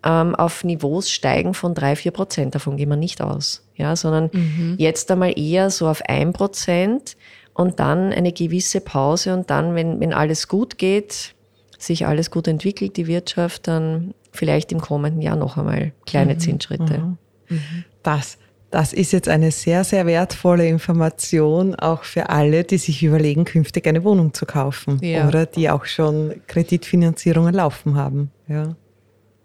ähm, 0.08 0.34
auf 0.34 0.64
Niveaus 0.64 1.10
steigen 1.10 1.52
von 1.52 1.74
drei, 1.74 1.94
vier 1.94 2.12
Prozent. 2.12 2.54
Davon 2.54 2.76
gehen 2.78 2.88
wir 2.88 2.96
nicht 2.96 3.20
aus. 3.20 3.62
Ja, 3.76 3.94
sondern 3.94 4.30
mhm. 4.32 4.74
jetzt 4.78 5.10
einmal 5.10 5.38
eher 5.38 5.70
so 5.70 5.86
auf 5.86 6.02
ein 6.08 6.32
Prozent 6.32 7.16
und 7.52 7.78
dann 7.78 8.12
eine 8.12 8.32
gewisse 8.32 8.80
Pause 8.80 9.34
und 9.34 9.50
dann, 9.50 9.74
wenn, 9.74 10.00
wenn 10.00 10.12
alles 10.12 10.48
gut 10.48 10.78
geht, 10.78 11.34
sich 11.78 12.06
alles 12.06 12.30
gut 12.30 12.48
entwickelt, 12.48 12.96
die 12.96 13.06
Wirtschaft, 13.06 13.68
dann 13.68 14.14
vielleicht 14.32 14.72
im 14.72 14.80
kommenden 14.80 15.20
Jahr 15.20 15.36
noch 15.36 15.58
einmal 15.58 15.92
kleine 16.06 16.34
mhm. 16.34 16.40
Zinsschritte. 16.40 16.98
Mhm. 16.98 17.18
mhm. 17.48 17.84
Das 18.02 18.38
das 18.70 18.92
ist 18.92 19.12
jetzt 19.12 19.30
eine 19.30 19.50
sehr, 19.50 19.82
sehr 19.82 20.04
wertvolle 20.04 20.68
Information, 20.68 21.74
auch 21.74 22.04
für 22.04 22.28
alle, 22.28 22.64
die 22.64 22.76
sich 22.76 23.02
überlegen, 23.02 23.46
künftig 23.46 23.86
eine 23.86 24.04
Wohnung 24.04 24.34
zu 24.34 24.44
kaufen 24.44 24.98
ja. 25.02 25.26
oder 25.26 25.46
die 25.46 25.70
auch 25.70 25.86
schon 25.86 26.34
Kreditfinanzierungen 26.48 27.54
laufen 27.54 27.96
haben. 27.96 28.30
Ja. 28.46 28.76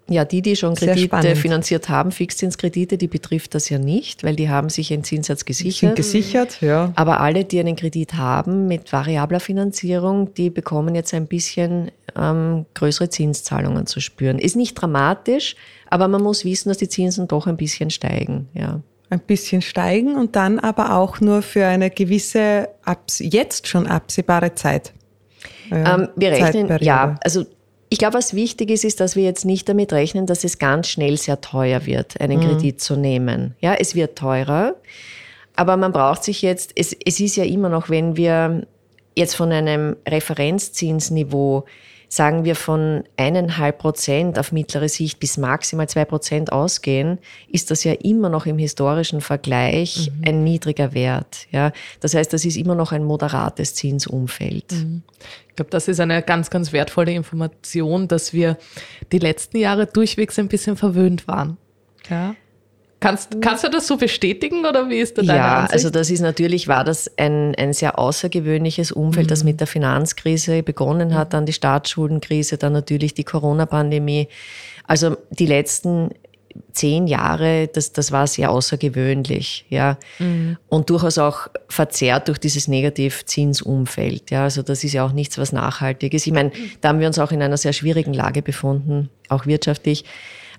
Ja, 0.10 0.26
die, 0.26 0.42
die 0.42 0.58
schon 0.58 0.76
Kredite 0.76 1.36
finanziert 1.38 1.88
haben, 1.88 2.12
Fixzinskredite, 2.12 2.98
die 2.98 3.08
betrifft 3.08 3.56
das 3.56 3.70
ja 3.70 3.78
nicht, 3.78 4.24
weil 4.24 4.36
die 4.36 4.50
haben 4.50 4.70
sich 4.70 4.92
einen 4.92 5.06
Zinssatz 5.06 5.46
gesichert. 5.46 5.80
Sind 5.80 5.96
gesichert, 5.96 6.62
ja. 6.62 6.92
Aber 6.96 7.22
alle, 7.22 7.46
die 7.46 7.60
einen 7.60 7.78
Kredit 7.78 8.16
haben 8.16 8.68
mit 8.68 8.92
variabler 8.92 9.40
Finanzierung, 9.40 10.34
die 10.34 10.50
bekommen 10.50 10.94
jetzt 10.94 11.14
ein 11.14 11.28
bisschen 11.28 11.90
ähm, 12.18 12.66
größere 12.74 13.10
Zinszahlungen 13.10 13.88
zu 13.88 14.02
spüren. 14.02 14.40
Ist 14.40 14.58
nicht 14.58 14.74
dramatisch, 14.74 15.56
aber 15.90 16.10
man 16.10 16.22
muss 16.22 16.44
wissen, 16.44 16.68
dass 16.68 16.80
die 16.80 16.90
Zinsen 16.90 17.30
doch 17.30 17.48
ein 17.48 17.56
bisschen 17.56 17.90
steigen, 17.90 18.50
ja 18.54 18.82
ein 19.14 19.20
bisschen 19.20 19.62
steigen 19.62 20.16
und 20.16 20.36
dann 20.36 20.60
aber 20.60 20.96
auch 20.96 21.22
nur 21.22 21.44
für 21.44 21.66
eine 21.66 21.92
gewisse, 21.92 22.70
jetzt 23.20 23.68
schon 23.68 23.86
absehbare 23.86 24.56
Zeit. 24.56 24.92
Ähm, 25.72 26.10
wir 26.16 26.32
rechnen, 26.32 26.78
ja, 26.82 27.16
also 27.24 27.46
ich 27.94 28.00
glaube, 28.00 28.16
was 28.16 28.34
wichtig 28.34 28.72
ist, 28.72 28.84
ist, 28.84 29.00
dass 29.02 29.16
wir 29.16 29.22
jetzt 29.22 29.46
nicht 29.46 29.70
damit 29.70 29.94
rechnen, 29.94 30.26
dass 30.26 30.44
es 30.44 30.58
ganz 30.58 30.88
schnell 30.88 31.16
sehr 31.16 31.42
teuer 31.42 31.86
wird, 31.86 32.20
einen 32.20 32.40
mhm. 32.40 32.44
Kredit 32.44 32.82
zu 32.82 32.96
nehmen. 32.96 33.54
Ja, 33.60 33.76
es 33.76 33.94
wird 33.94 34.18
teurer, 34.18 34.74
aber 35.56 35.78
man 35.78 35.92
braucht 35.92 36.24
sich 36.24 36.42
jetzt, 36.42 36.72
es, 36.76 36.98
es 37.06 37.20
ist 37.20 37.36
ja 37.36 37.44
immer 37.44 37.70
noch, 37.70 37.92
wenn 37.92 38.18
wir 38.18 38.66
jetzt 39.16 39.36
von 39.36 39.52
einem 39.52 39.96
Referenzzinsniveau 40.08 41.66
sagen 42.16 42.46
wir 42.46 42.56
von 42.56 43.04
eineinhalb 43.18 43.80
Prozent 43.80 44.38
auf 44.38 44.52
mittlere 44.52 44.88
Sicht 44.88 45.20
bis 45.20 45.38
maximal 45.38 45.90
zwei 45.90 46.06
Prozent 46.06 46.52
ausgehen, 46.52 47.18
ist 47.48 47.72
das 47.72 47.84
ja 47.84 47.94
immer 47.94 48.30
noch 48.30 48.46
im 48.46 48.60
historischen 48.60 49.20
Vergleich 49.20 50.12
mhm. 50.14 50.28
ein 50.28 50.44
niedriger 50.44 50.94
Wert. 50.94 51.48
Ja, 51.52 51.72
das 52.02 52.14
heißt, 52.14 52.32
das 52.32 52.46
ist 52.46 52.56
immer 52.56 52.76
noch 52.76 52.92
ein 52.92 53.04
moderates 53.04 53.74
Zinsumfeld. 53.74 54.72
Mhm. 54.74 55.02
Ich 55.50 55.56
glaube, 55.56 55.72
das 55.72 55.88
ist 55.88 56.00
eine 56.00 56.22
ganz, 56.22 56.52
ganz 56.52 56.72
wertvolle 56.72 57.14
Information, 57.14 58.08
dass 58.08 58.32
wir 58.32 58.58
die 59.12 59.20
letzten 59.20 59.58
Jahre 59.58 59.88
durchwegs 59.88 60.38
ein 60.38 60.50
bisschen 60.50 60.78
verwöhnt 60.78 61.28
waren. 61.28 61.58
Ja. 62.12 62.36
Kannst, 63.04 63.42
kannst 63.42 63.66
du 63.66 63.70
das 63.70 63.86
so 63.86 63.98
bestätigen 63.98 64.66
oder 64.66 64.88
wie 64.88 65.00
ist 65.00 65.18
da 65.18 65.24
deine 65.24 65.38
Ja, 65.38 65.56
Ansicht? 65.56 65.74
also 65.74 65.90
das 65.90 66.10
ist 66.10 66.22
natürlich, 66.22 66.70
war 66.70 66.86
das 66.86 67.12
ein, 67.18 67.54
ein 67.56 67.74
sehr 67.74 68.00
außergewöhnliches 68.00 68.94
Umfeld, 68.94 69.26
mhm. 69.26 69.30
das 69.30 69.44
mit 69.44 69.60
der 69.60 69.68
Finanzkrise 69.68 70.64
begonnen 70.64 71.14
hat, 71.14 71.34
dann 71.34 71.46
die 71.46 71.52
Staatsschuldenkrise, 71.52 72.58
dann 72.58 72.72
natürlich 72.72 73.14
die 73.14 73.26
Corona-Pandemie. 73.26 74.30
Also 74.88 75.18
die 75.32 75.48
letzten 75.48 76.12
zehn 76.72 77.08
Jahre, 77.08 77.68
das, 77.68 77.92
das 77.92 78.14
war 78.14 78.26
sehr 78.26 78.50
außergewöhnlich, 78.52 79.66
ja. 79.68 79.98
Mhm. 80.20 80.56
Und 80.70 80.90
durchaus 80.90 81.18
auch 81.18 81.48
verzerrt 81.68 82.30
durch 82.30 82.38
dieses 82.38 82.70
Negativzinsumfeld, 82.70 84.32
ja. 84.32 84.44
Also 84.46 84.62
das 84.62 84.82
ist 84.86 84.94
ja 84.94 85.06
auch 85.06 85.12
nichts, 85.12 85.38
was 85.38 85.52
nachhaltig 85.52 86.14
ist. 86.14 86.26
Ich 86.26 86.32
meine, 86.32 86.54
da 86.80 86.88
haben 86.90 87.02
wir 87.02 87.08
uns 87.08 87.20
auch 87.20 87.34
in 87.34 87.42
einer 87.42 87.58
sehr 87.58 87.74
schwierigen 87.74 88.14
Lage 88.14 88.42
befunden, 88.42 89.10
auch 89.28 89.46
wirtschaftlich. 89.46 90.06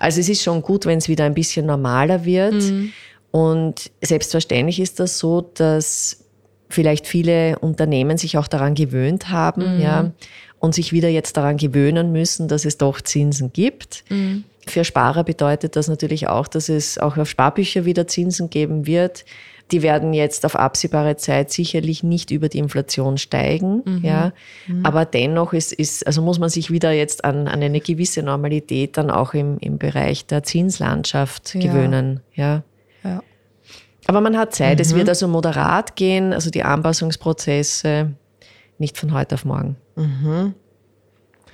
Also 0.04 0.20
es 0.20 0.28
ist 0.28 0.42
schon 0.42 0.60
gut, 0.60 0.84
wenn 0.84 0.98
es 0.98 1.08
wieder 1.08 1.24
ein 1.24 1.32
bisschen 1.32 1.64
normaler 1.64 2.26
wird. 2.26 2.52
Mhm. 2.52 2.92
Und 3.30 3.90
selbstverständlich 4.02 4.78
ist 4.78 5.00
das 5.00 5.18
so, 5.18 5.40
dass 5.40 6.24
vielleicht 6.68 7.06
viele 7.06 7.58
Unternehmen 7.60 8.18
sich 8.18 8.36
auch 8.36 8.46
daran 8.46 8.74
gewöhnt 8.74 9.30
haben, 9.30 9.76
mhm. 9.76 9.80
ja, 9.80 10.12
und 10.58 10.74
sich 10.74 10.92
wieder 10.92 11.08
jetzt 11.08 11.38
daran 11.38 11.56
gewöhnen 11.56 12.12
müssen, 12.12 12.48
dass 12.48 12.66
es 12.66 12.76
doch 12.76 13.00
Zinsen 13.00 13.54
gibt. 13.54 14.04
Mhm. 14.10 14.44
Für 14.66 14.84
Sparer 14.84 15.24
bedeutet 15.24 15.74
das 15.74 15.88
natürlich 15.88 16.28
auch, 16.28 16.48
dass 16.48 16.68
es 16.68 16.98
auch 16.98 17.16
auf 17.16 17.30
Sparbücher 17.30 17.86
wieder 17.86 18.06
Zinsen 18.06 18.50
geben 18.50 18.86
wird. 18.86 19.24
Die 19.70 19.82
werden 19.82 20.12
jetzt 20.12 20.44
auf 20.44 20.56
absehbare 20.56 21.16
Zeit 21.16 21.50
sicherlich 21.50 22.02
nicht 22.02 22.30
über 22.30 22.48
die 22.48 22.58
Inflation 22.58 23.16
steigen, 23.16 23.82
mhm. 23.84 24.00
ja. 24.02 24.32
Mhm. 24.66 24.84
Aber 24.84 25.04
dennoch 25.04 25.52
ist, 25.52 25.72
ist, 25.72 26.06
also 26.06 26.20
muss 26.20 26.38
man 26.38 26.50
sich 26.50 26.70
wieder 26.70 26.92
jetzt 26.92 27.24
an, 27.24 27.48
an 27.48 27.62
eine 27.62 27.80
gewisse 27.80 28.22
Normalität 28.22 28.96
dann 28.96 29.10
auch 29.10 29.32
im, 29.34 29.58
im 29.58 29.78
Bereich 29.78 30.26
der 30.26 30.42
Zinslandschaft 30.42 31.54
ja. 31.54 31.60
gewöhnen, 31.62 32.20
ja. 32.34 32.62
ja. 33.02 33.22
Aber 34.06 34.20
man 34.20 34.36
hat 34.36 34.54
Zeit. 34.54 34.78
Mhm. 34.78 34.82
Es 34.82 34.94
wird 34.94 35.08
also 35.08 35.28
moderat 35.28 35.96
gehen, 35.96 36.32
also 36.32 36.50
die 36.50 36.62
Anpassungsprozesse 36.62 38.12
nicht 38.78 38.98
von 38.98 39.12
heute 39.12 39.36
auf 39.36 39.44
morgen. 39.44 39.76
Mhm. 39.96 40.54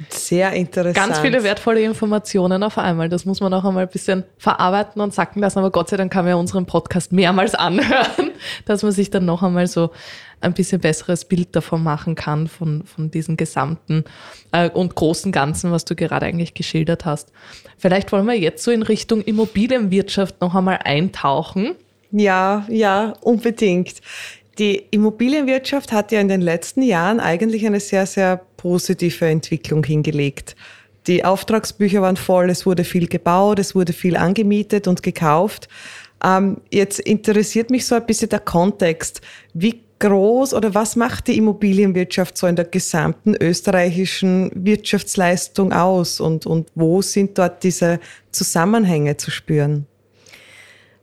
Sehr 0.09 0.53
interessant. 0.53 0.95
Ganz 0.95 1.19
viele 1.19 1.43
wertvolle 1.43 1.83
Informationen 1.83 2.63
auf 2.63 2.79
einmal. 2.79 3.09
Das 3.09 3.25
muss 3.25 3.41
man 3.41 3.53
auch 3.53 3.65
einmal 3.65 3.85
ein 3.85 3.91
bisschen 3.91 4.25
verarbeiten 4.39 5.01
und 5.03 5.13
sacken 5.13 5.41
lassen. 5.41 5.59
Aber 5.59 5.71
Gott 5.71 5.89
sei 5.89 5.97
Dank 5.97 6.13
kann 6.13 6.25
man 6.25 6.31
ja 6.31 6.37
unseren 6.37 6.67
Podcast 6.67 7.13
mehrmals 7.13 7.55
anhören, 7.55 8.31
dass 8.65 8.83
man 8.83 8.93
sich 8.93 9.11
dann 9.11 9.25
noch 9.25 9.43
einmal 9.43 9.67
so 9.67 9.91
ein 10.41 10.55
bisschen 10.55 10.81
besseres 10.81 11.27
Bild 11.27 11.55
davon 11.55 11.83
machen 11.83 12.15
kann, 12.15 12.49
von, 12.49 12.85
von 12.85 13.11
diesem 13.11 13.37
gesamten 13.37 14.05
äh, 14.53 14.71
und 14.71 14.95
großen 14.95 15.33
Ganzen, 15.33 15.71
was 15.71 15.85
du 15.85 15.95
gerade 15.95 16.27
eigentlich 16.27 16.55
geschildert 16.55 17.05
hast. 17.05 17.31
Vielleicht 17.77 18.11
wollen 18.13 18.27
wir 18.27 18.39
jetzt 18.39 18.65
so 18.65 18.71
in 18.71 18.83
Richtung 18.83 19.21
Immobilienwirtschaft 19.21 20.41
noch 20.41 20.55
einmal 20.55 20.81
eintauchen. 20.83 21.75
Ja, 22.13 22.67
ja, 22.69 23.13
unbedingt. 23.21 24.01
Die 24.61 24.77
Immobilienwirtschaft 24.91 25.91
hat 25.91 26.13
ja 26.13 26.21
in 26.21 26.29
den 26.29 26.43
letzten 26.43 26.83
Jahren 26.83 27.19
eigentlich 27.19 27.65
eine 27.65 27.81
sehr, 27.81 28.05
sehr 28.05 28.43
positive 28.59 29.25
Entwicklung 29.25 29.83
hingelegt. 29.83 30.55
Die 31.07 31.25
Auftragsbücher 31.25 32.03
waren 32.03 32.19
voll, 32.19 32.51
es 32.51 32.67
wurde 32.67 32.85
viel 32.85 33.09
gebaut, 33.09 33.59
es 33.59 33.75
wurde 33.75 33.95
viel 33.95 34.19
angemietet 34.19 34.87
und 34.87 35.03
gekauft. 35.03 35.69
Ähm, 36.23 36.59
jetzt 36.71 37.01
interessiert 37.01 37.71
mich 37.71 37.87
so 37.87 37.95
ein 37.95 38.05
bisschen 38.05 38.29
der 38.29 38.41
Kontext. 38.41 39.23
Wie 39.55 39.81
groß 39.99 40.53
oder 40.53 40.75
was 40.75 40.95
macht 40.95 41.29
die 41.29 41.39
Immobilienwirtschaft 41.39 42.37
so 42.37 42.47
in 42.47 42.57
der 42.57 42.67
gesamten 42.67 43.35
österreichischen 43.37 44.51
Wirtschaftsleistung 44.55 45.73
aus 45.73 46.21
und, 46.21 46.45
und 46.45 46.69
wo 46.75 47.01
sind 47.01 47.39
dort 47.39 47.65
diese 47.65 47.99
Zusammenhänge 48.31 49.17
zu 49.17 49.31
spüren? 49.31 49.87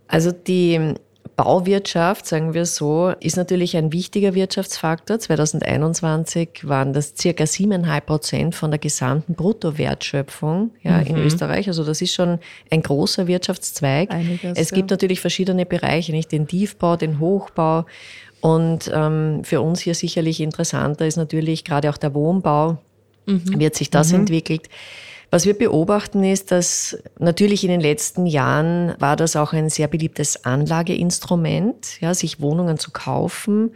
Also 0.08 0.32
die 0.32 0.94
Bauwirtschaft, 1.38 2.26
sagen 2.26 2.56
wir 2.56 2.66
so, 2.66 3.14
ist 3.20 3.38
natürlich 3.38 3.78
ein 3.78 3.94
wichtiger 3.94 4.34
Wirtschaftsfaktor. 4.34 5.20
2021 5.20 6.68
waren 6.68 6.94
das 6.94 7.14
circa 7.16 7.46
siebeneinhalb 7.46 8.08
Prozent 8.08 8.56
von 8.56 8.72
der 8.72 8.80
gesamten 8.80 9.36
Bruttowertschöpfung 9.36 10.72
ja, 10.82 10.98
mhm. 10.98 11.06
in 11.06 11.18
Österreich. 11.18 11.68
Also 11.68 11.84
das 11.84 12.02
ist 12.02 12.16
schon 12.16 12.40
ein 12.72 12.82
großer 12.82 13.28
Wirtschaftszweig. 13.28 14.10
Einiges, 14.10 14.58
es 14.58 14.72
gibt 14.72 14.90
ja. 14.90 14.96
natürlich 14.96 15.22
verschiedene 15.22 15.68
Bereiche, 15.68 16.12
nicht 16.12 16.32
den 16.32 16.48
Tiefbau, 16.48 16.96
den 16.96 17.20
Hochbau. 17.20 17.86
Und 18.42 18.92
ähm, 18.92 19.44
für 19.44 19.62
uns 19.62 19.82
hier 19.82 19.94
sicherlich 19.94 20.42
interessanter 20.42 21.06
ist 21.06 21.18
natürlich 21.18 21.64
gerade 21.64 21.92
auch 21.92 21.98
der 21.98 22.16
Wohnbau. 22.16 22.80
Mhm. 23.28 23.60
Wird 23.60 23.76
sich 23.76 23.92
das 23.92 24.12
mhm. 24.12 24.22
entwickelt? 24.22 24.70
Was 25.30 25.46
wir 25.46 25.58
beobachten 25.58 26.24
ist, 26.24 26.52
dass 26.52 26.98
natürlich 27.20 27.64
in 27.64 27.70
den 27.70 27.82
letzten 27.82 28.26
Jahren 28.26 28.96
war 29.00 29.16
das 29.16 29.36
auch 29.36 29.52
ein 29.52 29.70
sehr 29.70 29.88
beliebtes 29.88 30.46
Anlageinstrument, 30.46 32.00
ja, 32.00 32.14
sich 32.14 32.40
Wohnungen 32.40 32.80
zu 32.80 32.92
kaufen, 32.92 33.72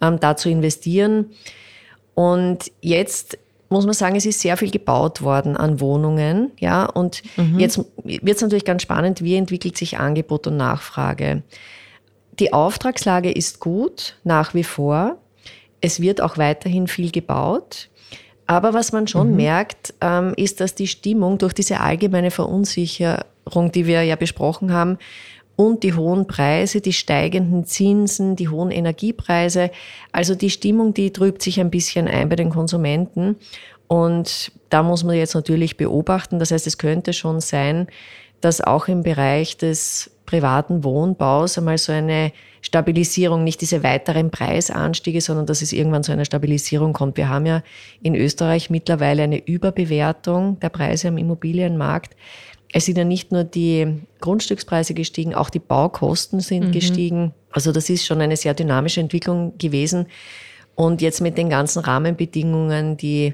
ähm, 0.00 0.18
da 0.18 0.36
zu 0.36 0.48
investieren. 0.48 1.30
Und 2.14 2.72
jetzt 2.80 3.38
muss 3.68 3.84
man 3.84 3.94
sagen, 3.94 4.16
es 4.16 4.26
ist 4.26 4.40
sehr 4.40 4.56
viel 4.56 4.70
gebaut 4.70 5.22
worden 5.22 5.56
an 5.56 5.80
Wohnungen, 5.80 6.50
ja. 6.58 6.86
Und 6.86 7.22
mhm. 7.36 7.60
jetzt 7.60 7.78
wird 8.02 8.36
es 8.36 8.42
natürlich 8.42 8.64
ganz 8.64 8.82
spannend, 8.82 9.22
wie 9.22 9.36
entwickelt 9.36 9.76
sich 9.76 9.98
Angebot 9.98 10.46
und 10.46 10.56
Nachfrage. 10.56 11.42
Die 12.38 12.52
Auftragslage 12.52 13.30
ist 13.30 13.60
gut, 13.60 14.16
nach 14.24 14.54
wie 14.54 14.64
vor. 14.64 15.18
Es 15.80 16.00
wird 16.00 16.20
auch 16.20 16.38
weiterhin 16.38 16.88
viel 16.88 17.10
gebaut. 17.10 17.88
Aber 18.48 18.72
was 18.72 18.92
man 18.92 19.06
schon 19.06 19.30
mhm. 19.30 19.36
merkt, 19.36 19.94
ähm, 20.00 20.32
ist, 20.36 20.60
dass 20.60 20.74
die 20.74 20.88
Stimmung 20.88 21.36
durch 21.36 21.52
diese 21.52 21.80
allgemeine 21.80 22.30
Verunsicherung, 22.30 23.70
die 23.72 23.86
wir 23.86 24.02
ja 24.02 24.16
besprochen 24.16 24.72
haben, 24.72 24.98
und 25.54 25.82
die 25.82 25.92
hohen 25.92 26.26
Preise, 26.26 26.80
die 26.80 26.92
steigenden 26.92 27.66
Zinsen, 27.66 28.36
die 28.36 28.48
hohen 28.48 28.70
Energiepreise. 28.70 29.70
Also 30.12 30.34
die 30.34 30.50
Stimmung, 30.50 30.94
die 30.94 31.12
trübt 31.12 31.42
sich 31.42 31.60
ein 31.60 31.70
bisschen 31.70 32.08
ein 32.08 32.28
bei 32.28 32.36
den 32.36 32.48
Konsumenten. 32.48 33.36
Und 33.86 34.52
da 34.70 34.82
muss 34.82 35.02
man 35.02 35.16
jetzt 35.16 35.34
natürlich 35.34 35.76
beobachten. 35.76 36.38
Das 36.38 36.52
heißt, 36.52 36.66
es 36.66 36.78
könnte 36.78 37.12
schon 37.12 37.40
sein, 37.40 37.88
dass 38.40 38.60
auch 38.60 38.86
im 38.88 39.02
Bereich 39.02 39.56
des 39.56 40.12
privaten 40.28 40.84
Wohnbaus 40.84 41.56
einmal 41.56 41.78
so 41.78 41.90
eine 41.90 42.32
Stabilisierung, 42.60 43.44
nicht 43.44 43.62
diese 43.62 43.82
weiteren 43.82 44.30
Preisanstiege, 44.30 45.22
sondern 45.22 45.46
dass 45.46 45.62
es 45.62 45.72
irgendwann 45.72 46.02
zu 46.02 46.12
einer 46.12 46.26
Stabilisierung 46.26 46.92
kommt. 46.92 47.16
Wir 47.16 47.30
haben 47.30 47.46
ja 47.46 47.62
in 48.02 48.14
Österreich 48.14 48.68
mittlerweile 48.68 49.22
eine 49.22 49.38
Überbewertung 49.38 50.60
der 50.60 50.68
Preise 50.68 51.08
am 51.08 51.16
Immobilienmarkt. 51.16 52.14
Es 52.70 52.84
sind 52.84 52.98
ja 52.98 53.04
nicht 53.04 53.32
nur 53.32 53.44
die 53.44 54.02
Grundstückspreise 54.20 54.92
gestiegen, 54.92 55.34
auch 55.34 55.48
die 55.48 55.60
Baukosten 55.60 56.40
sind 56.40 56.66
mhm. 56.66 56.72
gestiegen. 56.72 57.32
Also 57.50 57.72
das 57.72 57.88
ist 57.88 58.04
schon 58.04 58.20
eine 58.20 58.36
sehr 58.36 58.52
dynamische 58.52 59.00
Entwicklung 59.00 59.56
gewesen. 59.56 60.08
Und 60.74 61.00
jetzt 61.00 61.22
mit 61.22 61.38
den 61.38 61.48
ganzen 61.48 61.78
Rahmenbedingungen, 61.78 62.98
die 62.98 63.32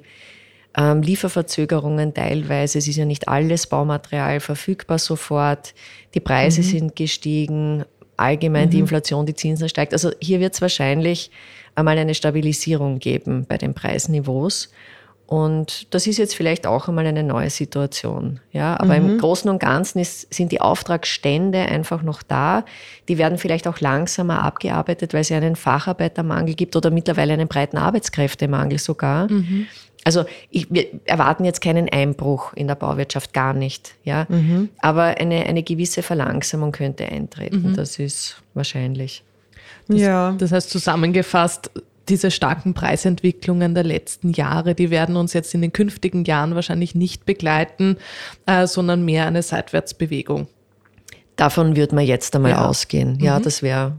ähm, 0.76 1.02
Lieferverzögerungen 1.02 2.14
teilweise, 2.14 2.78
es 2.78 2.88
ist 2.88 2.96
ja 2.96 3.04
nicht 3.04 3.28
alles 3.28 3.66
Baumaterial 3.66 4.40
verfügbar 4.40 4.98
sofort, 4.98 5.74
die 6.14 6.20
Preise 6.20 6.62
mhm. 6.62 6.64
sind 6.64 6.96
gestiegen, 6.96 7.84
allgemein 8.16 8.66
mhm. 8.66 8.70
die 8.70 8.78
Inflation, 8.80 9.26
die 9.26 9.34
Zinsen 9.34 9.68
steigt. 9.68 9.92
Also 9.92 10.10
hier 10.20 10.40
wird 10.40 10.54
es 10.54 10.62
wahrscheinlich 10.62 11.30
einmal 11.74 11.98
eine 11.98 12.14
Stabilisierung 12.14 12.98
geben 12.98 13.46
bei 13.48 13.58
den 13.58 13.74
Preisniveaus. 13.74 14.70
Und 15.26 15.92
das 15.94 16.06
ist 16.06 16.18
jetzt 16.18 16.36
vielleicht 16.36 16.66
auch 16.66 16.86
einmal 16.86 17.06
eine 17.06 17.22
neue 17.22 17.48
Situation. 17.48 18.40
Ja, 18.52 18.78
aber 18.78 19.00
mhm. 19.00 19.10
im 19.10 19.18
Großen 19.18 19.48
und 19.50 19.58
Ganzen 19.58 19.98
ist, 19.98 20.32
sind 20.32 20.52
die 20.52 20.60
Auftragsstände 20.60 21.60
einfach 21.60 22.02
noch 22.02 22.22
da. 22.22 22.64
Die 23.08 23.16
werden 23.16 23.38
vielleicht 23.38 23.66
auch 23.66 23.80
langsamer 23.80 24.42
abgearbeitet, 24.42 25.14
weil 25.14 25.22
es 25.22 25.30
ja 25.30 25.38
einen 25.38 25.56
Facharbeitermangel 25.56 26.54
gibt 26.54 26.76
oder 26.76 26.90
mittlerweile 26.90 27.32
einen 27.32 27.48
breiten 27.48 27.78
Arbeitskräftemangel 27.78 28.78
sogar. 28.78 29.30
Mhm. 29.32 29.66
Also 30.04 30.26
ich, 30.50 30.70
wir 30.70 30.86
erwarten 31.06 31.44
jetzt 31.44 31.62
keinen 31.62 31.88
Einbruch 31.88 32.52
in 32.52 32.68
der 32.68 32.74
Bauwirtschaft, 32.74 33.32
gar 33.32 33.54
nicht. 33.54 33.94
Ja? 34.04 34.26
Mhm. 34.28 34.68
Aber 34.80 35.18
eine, 35.18 35.46
eine 35.46 35.62
gewisse 35.62 36.02
Verlangsamung 36.02 36.72
könnte 36.72 37.06
eintreten. 37.06 37.70
Mhm. 37.70 37.74
Das 37.74 37.98
ist 37.98 38.42
wahrscheinlich. 38.52 39.24
Das, 39.88 40.00
ja. 40.00 40.32
das 40.32 40.52
heißt 40.52 40.70
zusammengefasst, 40.70 41.70
diese 42.08 42.30
starken 42.30 42.74
Preisentwicklungen 42.74 43.74
der 43.74 43.84
letzten 43.84 44.32
Jahre, 44.32 44.74
die 44.74 44.90
werden 44.90 45.16
uns 45.16 45.32
jetzt 45.32 45.54
in 45.54 45.62
den 45.62 45.72
künftigen 45.72 46.24
Jahren 46.24 46.54
wahrscheinlich 46.54 46.94
nicht 46.94 47.24
begleiten, 47.24 47.96
äh, 48.44 48.66
sondern 48.66 49.04
mehr 49.06 49.26
eine 49.26 49.42
Seitwärtsbewegung. 49.42 50.48
Davon 51.36 51.76
würde 51.76 51.94
man 51.94 52.04
jetzt 52.04 52.36
einmal 52.36 52.52
ja. 52.52 52.68
ausgehen. 52.68 53.18
Ja, 53.20 53.38
mhm. 53.38 53.42
das 53.42 53.62
wäre 53.62 53.98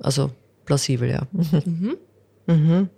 also 0.00 0.30
plausibel, 0.66 1.10
ja. 1.10 1.22
Mhm. 1.32 1.96
Mhm. 2.50 2.88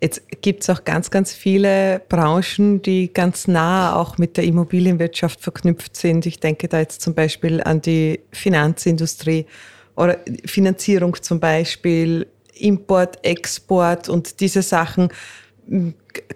Jetzt 0.00 0.22
gibt 0.40 0.62
es 0.62 0.70
auch 0.70 0.84
ganz, 0.84 1.10
ganz 1.10 1.32
viele 1.32 2.02
Branchen, 2.08 2.82
die 2.82 3.12
ganz 3.12 3.46
nah 3.46 3.94
auch 3.94 4.18
mit 4.18 4.36
der 4.36 4.44
Immobilienwirtschaft 4.44 5.40
verknüpft 5.40 5.96
sind. 5.96 6.26
Ich 6.26 6.40
denke 6.40 6.68
da 6.68 6.80
jetzt 6.80 7.00
zum 7.00 7.14
Beispiel 7.14 7.62
an 7.62 7.80
die 7.80 8.20
Finanzindustrie 8.32 9.46
oder 9.94 10.18
Finanzierung 10.44 11.16
zum 11.22 11.38
Beispiel, 11.38 12.26
Import, 12.54 13.24
Export 13.24 14.08
und 14.08 14.40
diese 14.40 14.62
Sachen. 14.62 15.08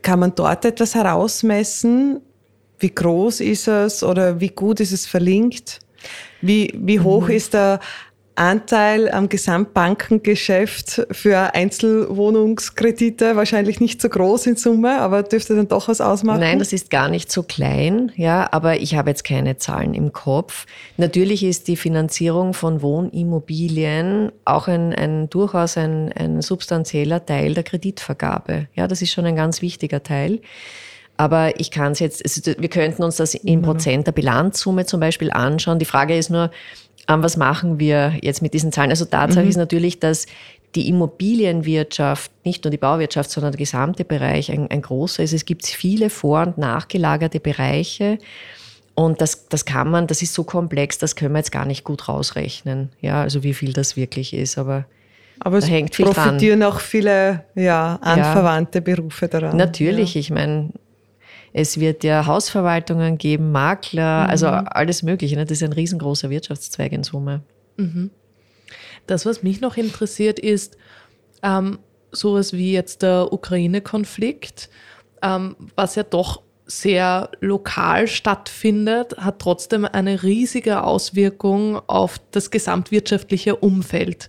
Kann 0.02 0.20
man 0.20 0.34
dort 0.34 0.64
etwas 0.64 0.94
herausmessen? 0.94 2.20
Wie 2.78 2.94
groß 2.94 3.40
ist 3.40 3.68
es 3.68 4.02
oder 4.02 4.40
wie 4.40 4.50
gut 4.50 4.80
ist 4.80 4.92
es 4.92 5.06
verlinkt? 5.06 5.80
Wie, 6.40 6.72
wie 6.76 7.00
hoch 7.00 7.28
mhm. 7.28 7.34
ist 7.34 7.54
der 7.54 7.80
Anteil 8.36 9.10
am 9.10 9.28
Gesamtbankengeschäft 9.28 11.06
für 11.10 11.54
Einzelwohnungskredite 11.54 13.34
wahrscheinlich 13.34 13.80
nicht 13.80 14.00
so 14.00 14.08
groß 14.08 14.46
in 14.46 14.56
Summe, 14.56 15.00
aber 15.00 15.22
dürfte 15.22 15.56
dann 15.56 15.68
doch 15.68 15.88
was 15.88 16.00
ausmachen? 16.00 16.40
Nein, 16.40 16.58
das 16.58 16.72
ist 16.72 16.90
gar 16.90 17.08
nicht 17.08 17.32
so 17.32 17.42
klein, 17.42 18.12
ja, 18.14 18.48
aber 18.52 18.80
ich 18.80 18.94
habe 18.94 19.10
jetzt 19.10 19.24
keine 19.24 19.56
Zahlen 19.56 19.94
im 19.94 20.12
Kopf. 20.12 20.66
Natürlich 20.98 21.42
ist 21.44 21.66
die 21.66 21.76
Finanzierung 21.76 22.52
von 22.52 22.82
Wohnimmobilien 22.82 24.30
auch 24.44 24.68
ein, 24.68 24.94
ein 24.94 25.30
durchaus 25.30 25.76
ein, 25.76 26.12
ein 26.12 26.42
substanzieller 26.42 27.24
Teil 27.24 27.54
der 27.54 27.64
Kreditvergabe. 27.64 28.68
Ja, 28.74 28.86
das 28.86 29.02
ist 29.02 29.12
schon 29.12 29.24
ein 29.24 29.36
ganz 29.36 29.62
wichtiger 29.62 30.02
Teil. 30.02 30.40
Aber 31.16 31.58
ich 31.58 31.70
kann 31.70 31.92
es 31.92 31.98
jetzt, 31.98 32.22
also 32.22 32.60
wir 32.60 32.68
könnten 32.68 33.02
uns 33.02 33.16
das 33.16 33.34
in 33.34 33.62
Prozent 33.62 34.06
der 34.06 34.12
Bilanzsumme 34.12 34.84
zum 34.84 35.00
Beispiel 35.00 35.30
anschauen. 35.30 35.78
Die 35.78 35.86
Frage 35.86 36.16
ist 36.16 36.28
nur, 36.28 36.50
was 37.08 37.36
machen 37.36 37.78
wir 37.78 38.14
jetzt 38.20 38.42
mit 38.42 38.54
diesen 38.54 38.72
Zahlen? 38.72 38.90
Also 38.90 39.04
Tatsache 39.04 39.44
mhm. 39.44 39.50
ist 39.50 39.56
natürlich, 39.56 40.00
dass 40.00 40.26
die 40.74 40.88
Immobilienwirtschaft, 40.88 42.30
nicht 42.44 42.64
nur 42.64 42.70
die 42.70 42.76
Bauwirtschaft, 42.76 43.30
sondern 43.30 43.52
der 43.52 43.58
gesamte 43.58 44.04
Bereich 44.04 44.52
ein, 44.52 44.70
ein 44.70 44.82
großer 44.82 45.22
ist. 45.22 45.32
Es 45.32 45.44
gibt 45.44 45.66
viele 45.66 46.10
vor- 46.10 46.46
und 46.46 46.58
nachgelagerte 46.58 47.40
Bereiche. 47.40 48.18
Und 48.94 49.20
das, 49.20 49.48
das 49.48 49.64
kann 49.64 49.90
man, 49.90 50.06
das 50.06 50.22
ist 50.22 50.34
so 50.34 50.44
komplex, 50.44 50.98
das 50.98 51.16
können 51.16 51.32
wir 51.32 51.38
jetzt 51.38 51.52
gar 51.52 51.66
nicht 51.66 51.84
gut 51.84 52.08
rausrechnen. 52.08 52.90
Ja, 53.00 53.22
also 53.22 53.42
wie 53.42 53.54
viel 53.54 53.72
das 53.72 53.96
wirklich 53.96 54.32
ist, 54.32 54.58
aber, 54.58 54.86
aber 55.38 55.60
da 55.60 55.66
hängt 55.66 55.94
viel 55.94 56.06
profitieren 56.06 56.60
dran. 56.60 56.72
auch 56.72 56.80
viele 56.80 57.44
ja, 57.54 57.98
anverwandte 58.00 58.78
ja, 58.78 58.84
Berufe 58.84 59.28
daran. 59.28 59.56
Natürlich, 59.56 60.14
ja. 60.14 60.20
ich 60.20 60.30
meine, 60.30 60.70
es 61.58 61.80
wird 61.80 62.04
ja 62.04 62.26
Hausverwaltungen 62.26 63.16
geben, 63.16 63.50
Makler, 63.50 64.24
mhm. 64.24 64.30
also 64.30 64.46
alles 64.48 65.02
Mögliche. 65.02 65.36
Ne? 65.36 65.46
Das 65.46 65.56
ist 65.56 65.62
ein 65.62 65.72
riesengroßer 65.72 66.28
Wirtschaftszweig 66.28 66.92
in 66.92 67.02
Summe. 67.02 67.44
Mhm. 67.78 68.10
Das, 69.06 69.24
was 69.24 69.42
mich 69.42 69.62
noch 69.62 69.78
interessiert, 69.78 70.38
ist 70.38 70.76
ähm, 71.42 71.78
sowas 72.12 72.52
wie 72.52 72.74
jetzt 72.74 73.00
der 73.00 73.32
Ukraine-Konflikt, 73.32 74.68
ähm, 75.22 75.56
was 75.76 75.94
ja 75.94 76.02
doch 76.02 76.42
sehr 76.66 77.30
lokal 77.40 78.06
stattfindet, 78.06 79.16
hat 79.16 79.38
trotzdem 79.38 79.86
eine 79.86 80.22
riesige 80.22 80.82
Auswirkung 80.82 81.80
auf 81.86 82.20
das 82.32 82.50
gesamtwirtschaftliche 82.50 83.56
Umfeld. 83.56 84.28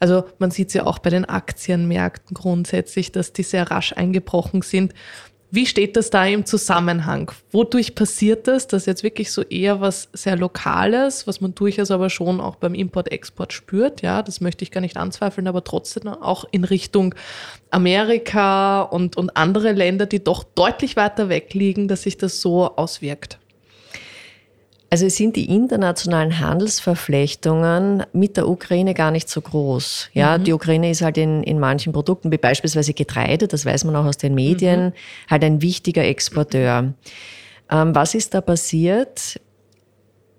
Also 0.00 0.24
man 0.38 0.50
sieht 0.50 0.68
es 0.68 0.74
ja 0.74 0.86
auch 0.86 0.98
bei 0.98 1.10
den 1.10 1.26
Aktienmärkten 1.26 2.32
grundsätzlich, 2.32 3.12
dass 3.12 3.34
die 3.34 3.42
sehr 3.42 3.70
rasch 3.70 3.92
eingebrochen 3.92 4.62
sind. 4.62 4.94
Wie 5.50 5.66
steht 5.66 5.96
das 5.96 6.10
da 6.10 6.26
im 6.26 6.44
Zusammenhang? 6.44 7.30
Wodurch 7.52 7.94
passiert 7.94 8.48
das? 8.48 8.66
Das 8.66 8.82
ist 8.82 8.86
jetzt 8.86 9.02
wirklich 9.04 9.30
so 9.30 9.42
eher 9.42 9.80
was 9.80 10.08
sehr 10.12 10.36
Lokales, 10.36 11.26
was 11.26 11.40
man 11.40 11.54
durchaus 11.54 11.90
aber 11.92 12.10
schon 12.10 12.40
auch 12.40 12.56
beim 12.56 12.74
Import-Export 12.74 13.52
spürt. 13.52 14.02
Ja, 14.02 14.22
das 14.22 14.40
möchte 14.40 14.64
ich 14.64 14.72
gar 14.72 14.80
nicht 14.80 14.96
anzweifeln, 14.96 15.46
aber 15.46 15.62
trotzdem 15.62 16.08
auch 16.08 16.44
in 16.50 16.64
Richtung 16.64 17.14
Amerika 17.70 18.82
und, 18.82 19.16
und 19.16 19.36
andere 19.36 19.72
Länder, 19.72 20.06
die 20.06 20.22
doch 20.22 20.42
deutlich 20.42 20.96
weiter 20.96 21.28
weg 21.28 21.54
liegen, 21.54 21.86
dass 21.86 22.02
sich 22.02 22.16
das 22.16 22.40
so 22.40 22.76
auswirkt. 22.76 23.38
Also 24.88 25.08
sind 25.08 25.34
die 25.34 25.52
internationalen 25.52 26.38
Handelsverflechtungen 26.38 28.04
mit 28.12 28.36
der 28.36 28.48
Ukraine 28.48 28.94
gar 28.94 29.10
nicht 29.10 29.28
so 29.28 29.40
groß. 29.40 30.10
Ja, 30.12 30.38
mhm. 30.38 30.44
die 30.44 30.52
Ukraine 30.52 30.90
ist 30.90 31.02
halt 31.02 31.18
in, 31.18 31.42
in 31.42 31.58
manchen 31.58 31.92
Produkten, 31.92 32.30
wie 32.30 32.38
beispielsweise 32.38 32.94
Getreide, 32.94 33.48
das 33.48 33.66
weiß 33.66 33.84
man 33.84 33.96
auch 33.96 34.04
aus 34.04 34.16
den 34.16 34.34
Medien, 34.34 34.86
mhm. 34.86 34.92
halt 35.28 35.42
ein 35.42 35.60
wichtiger 35.60 36.04
Exporteur. 36.04 36.94
Ähm, 37.68 37.94
was 37.94 38.14
ist 38.14 38.34
da 38.34 38.40
passiert? 38.40 39.40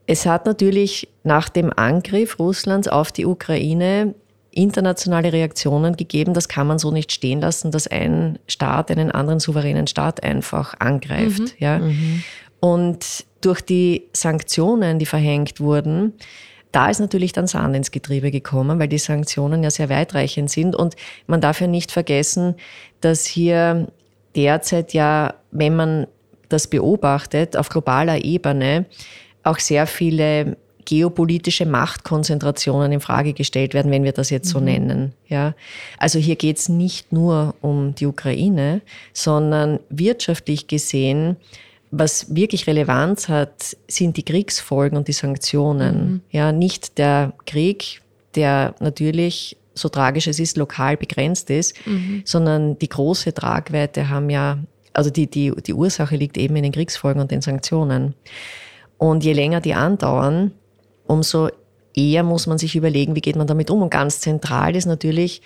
Es 0.05 0.25
hat 0.25 0.45
natürlich 0.45 1.09
nach 1.23 1.49
dem 1.49 1.73
Angriff 1.75 2.39
Russlands 2.39 2.87
auf 2.87 3.11
die 3.11 3.25
Ukraine 3.25 4.15
internationale 4.51 5.31
Reaktionen 5.33 5.95
gegeben. 5.95 6.33
Das 6.33 6.47
kann 6.47 6.65
man 6.65 6.79
so 6.79 6.91
nicht 6.91 7.11
stehen 7.11 7.41
lassen, 7.41 7.71
dass 7.71 7.87
ein 7.87 8.39
Staat 8.47 8.89
einen 8.89 9.11
anderen 9.11 9.39
souveränen 9.39 9.87
Staat 9.87 10.23
einfach 10.23 10.73
angreift. 10.79 11.39
Mhm. 11.39 11.51
Ja. 11.59 11.79
Mhm. 11.79 12.23
Und 12.59 13.25
durch 13.41 13.61
die 13.61 14.03
Sanktionen, 14.13 14.99
die 14.99 15.05
verhängt 15.05 15.59
wurden, 15.59 16.13
da 16.71 16.89
ist 16.89 16.99
natürlich 16.99 17.31
dann 17.31 17.47
Sand 17.47 17.75
ins 17.75 17.91
Getriebe 17.91 18.29
gekommen, 18.29 18.79
weil 18.79 18.87
die 18.87 18.97
Sanktionen 18.97 19.63
ja 19.63 19.71
sehr 19.71 19.89
weitreichend 19.89 20.49
sind. 20.49 20.75
Und 20.75 20.95
man 21.25 21.41
darf 21.41 21.61
ja 21.61 21.67
nicht 21.67 21.91
vergessen, 21.91 22.55
dass 23.01 23.25
hier 23.25 23.87
derzeit 24.35 24.93
ja, 24.93 25.33
wenn 25.51 25.75
man 25.75 26.07
das 26.49 26.67
beobachtet, 26.67 27.57
auf 27.57 27.69
globaler 27.69 28.23
Ebene 28.23 28.85
auch 29.43 29.59
sehr 29.59 29.87
viele 29.87 30.57
geopolitische 30.85 31.65
Machtkonzentrationen 31.65 32.93
in 32.93 33.01
Frage 33.01 33.33
gestellt 33.33 33.73
werden, 33.73 33.91
wenn 33.91 34.05
wir 34.05 34.13
das 34.13 34.29
jetzt 34.29 34.47
so 34.47 34.59
mhm. 34.59 34.65
nennen. 34.65 35.13
Ja, 35.27 35.53
also 35.97 36.17
hier 36.17 36.37
geht 36.37 36.57
es 36.57 36.69
nicht 36.69 37.11
nur 37.11 37.55
um 37.61 37.93
die 37.95 38.05
Ukraine, 38.05 38.81
sondern 39.11 39.79
wirtschaftlich 39.89 40.67
gesehen, 40.67 41.35
was 41.91 42.35
wirklich 42.35 42.67
Relevanz 42.67 43.29
hat, 43.29 43.77
sind 43.87 44.17
die 44.17 44.23
Kriegsfolgen 44.23 44.97
und 44.97 45.07
die 45.07 45.13
Sanktionen. 45.13 46.11
Mhm. 46.11 46.21
Ja, 46.31 46.51
nicht 46.51 46.97
der 46.97 47.33
Krieg, 47.45 48.01
der 48.35 48.75
natürlich 48.79 49.57
so 49.73 49.89
tragisch 49.89 50.27
es 50.27 50.39
ist, 50.39 50.57
lokal 50.57 50.97
begrenzt 50.97 51.49
ist, 51.49 51.75
mhm. 51.85 52.23
sondern 52.25 52.79
die 52.79 52.89
große 52.89 53.33
Tragweite 53.33 54.09
haben 54.09 54.29
ja, 54.29 54.59
also 54.93 55.09
die, 55.09 55.27
die, 55.27 55.53
die 55.65 55.73
Ursache 55.73 56.15
liegt 56.15 56.37
eben 56.37 56.55
in 56.55 56.63
den 56.63 56.71
Kriegsfolgen 56.71 57.21
und 57.21 57.31
den 57.31 57.41
Sanktionen. 57.41 58.15
Und 58.97 59.23
je 59.23 59.33
länger 59.33 59.61
die 59.61 59.75
andauern, 59.75 60.51
umso 61.05 61.49
eher 61.93 62.23
muss 62.23 62.47
man 62.47 62.57
sich 62.57 62.75
überlegen, 62.75 63.15
wie 63.15 63.21
geht 63.21 63.35
man 63.35 63.47
damit 63.47 63.69
um. 63.69 63.81
Und 63.81 63.91
ganz 63.91 64.19
zentral 64.19 64.75
ist 64.75 64.87
natürlich 64.87 65.41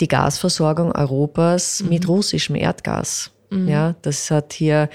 die 0.00 0.08
Gasversorgung 0.08 0.92
Europas 0.92 1.82
mhm. 1.82 1.88
mit 1.90 2.08
russischem 2.08 2.56
Erdgas. 2.56 3.33
Mhm. 3.54 3.68
Ja, 3.68 3.94
das 4.02 4.30
hat 4.30 4.52
hier, 4.52 4.88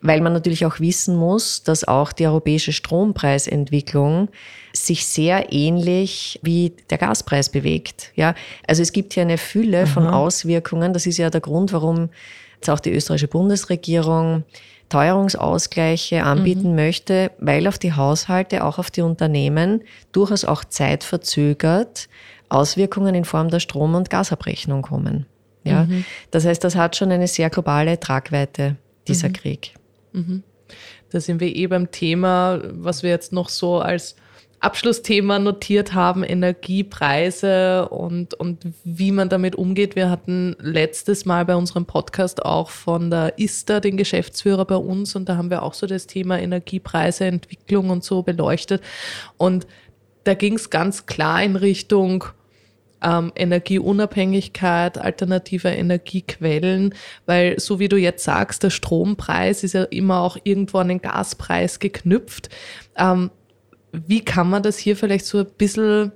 weil 0.00 0.20
man 0.20 0.32
natürlich 0.32 0.64
auch 0.66 0.80
wissen 0.80 1.16
muss, 1.16 1.62
dass 1.62 1.86
auch 1.86 2.12
die 2.12 2.26
europäische 2.26 2.72
Strompreisentwicklung 2.72 4.28
sich 4.72 5.06
sehr 5.06 5.52
ähnlich 5.52 6.40
wie 6.42 6.72
der 6.90 6.98
Gaspreis 6.98 7.48
bewegt. 7.48 8.12
Ja, 8.16 8.34
also 8.66 8.82
es 8.82 8.92
gibt 8.92 9.14
hier 9.14 9.22
eine 9.22 9.38
Fülle 9.38 9.86
von 9.86 10.06
Auswirkungen. 10.06 10.92
Das 10.92 11.06
ist 11.06 11.18
ja 11.18 11.30
der 11.30 11.40
Grund, 11.40 11.72
warum 11.72 12.10
jetzt 12.56 12.70
auch 12.70 12.80
die 12.80 12.92
österreichische 12.92 13.28
Bundesregierung 13.28 14.44
Teuerungsausgleiche 14.88 16.22
anbieten 16.22 16.70
mhm. 16.70 16.76
möchte, 16.76 17.30
weil 17.38 17.66
auf 17.66 17.78
die 17.78 17.94
Haushalte, 17.94 18.64
auch 18.64 18.78
auf 18.78 18.90
die 18.90 19.00
Unternehmen 19.00 19.82
durchaus 20.12 20.44
auch 20.44 20.64
zeitverzögert 20.64 22.08
Auswirkungen 22.48 23.14
in 23.14 23.24
Form 23.24 23.48
der 23.48 23.60
Strom- 23.60 23.94
und 23.94 24.10
Gasabrechnung 24.10 24.82
kommen. 24.82 25.26
Ja, 25.64 25.84
mhm. 25.84 26.04
das 26.30 26.44
heißt, 26.44 26.62
das 26.62 26.76
hat 26.76 26.96
schon 26.96 27.10
eine 27.10 27.26
sehr 27.26 27.50
globale 27.50 27.98
Tragweite, 27.98 28.76
dieser 29.08 29.28
mhm. 29.28 29.32
Krieg. 29.32 29.74
Mhm. 30.12 30.42
Da 31.10 31.20
sind 31.20 31.40
wir 31.40 31.54
eh 31.54 31.66
beim 31.66 31.90
Thema, 31.90 32.60
was 32.70 33.02
wir 33.02 33.10
jetzt 33.10 33.32
noch 33.32 33.48
so 33.48 33.78
als 33.78 34.16
Abschlussthema 34.64 35.38
notiert 35.38 35.92
haben, 35.92 36.24
Energiepreise 36.24 37.88
und, 37.90 38.32
und 38.34 38.66
wie 38.82 39.12
man 39.12 39.28
damit 39.28 39.56
umgeht. 39.56 39.94
Wir 39.94 40.08
hatten 40.08 40.56
letztes 40.58 41.26
Mal 41.26 41.44
bei 41.44 41.54
unserem 41.54 41.84
Podcast 41.84 42.42
auch 42.44 42.70
von 42.70 43.10
der 43.10 43.38
ISTA 43.38 43.80
den 43.80 43.98
Geschäftsführer 43.98 44.64
bei 44.64 44.76
uns 44.76 45.14
und 45.16 45.28
da 45.28 45.36
haben 45.36 45.50
wir 45.50 45.62
auch 45.62 45.74
so 45.74 45.86
das 45.86 46.06
Thema 46.06 46.40
Energiepreise, 46.40 47.26
Entwicklung 47.26 47.90
und 47.90 48.04
so 48.04 48.22
beleuchtet. 48.22 48.82
Und 49.36 49.66
da 50.24 50.32
ging 50.32 50.54
es 50.54 50.70
ganz 50.70 51.04
klar 51.04 51.42
in 51.42 51.56
Richtung 51.56 52.24
ähm, 53.04 53.32
Energieunabhängigkeit, 53.36 54.98
alternative 54.98 55.68
Energiequellen, 55.68 56.94
weil 57.26 57.60
so 57.60 57.78
wie 57.78 57.88
du 57.88 57.96
jetzt 57.96 58.24
sagst, 58.24 58.62
der 58.62 58.70
Strompreis 58.70 59.62
ist 59.62 59.74
ja 59.74 59.84
immer 59.84 60.20
auch 60.20 60.38
irgendwo 60.42 60.78
an 60.78 60.88
den 60.88 61.02
Gaspreis 61.02 61.78
geknüpft. 61.78 62.48
Ähm, 62.96 63.30
wie 63.92 64.24
kann 64.24 64.50
man 64.50 64.62
das 64.62 64.78
hier 64.78 64.96
vielleicht 64.96 65.26
so 65.26 65.38
ein 65.38 65.46
bisschen 65.58 66.12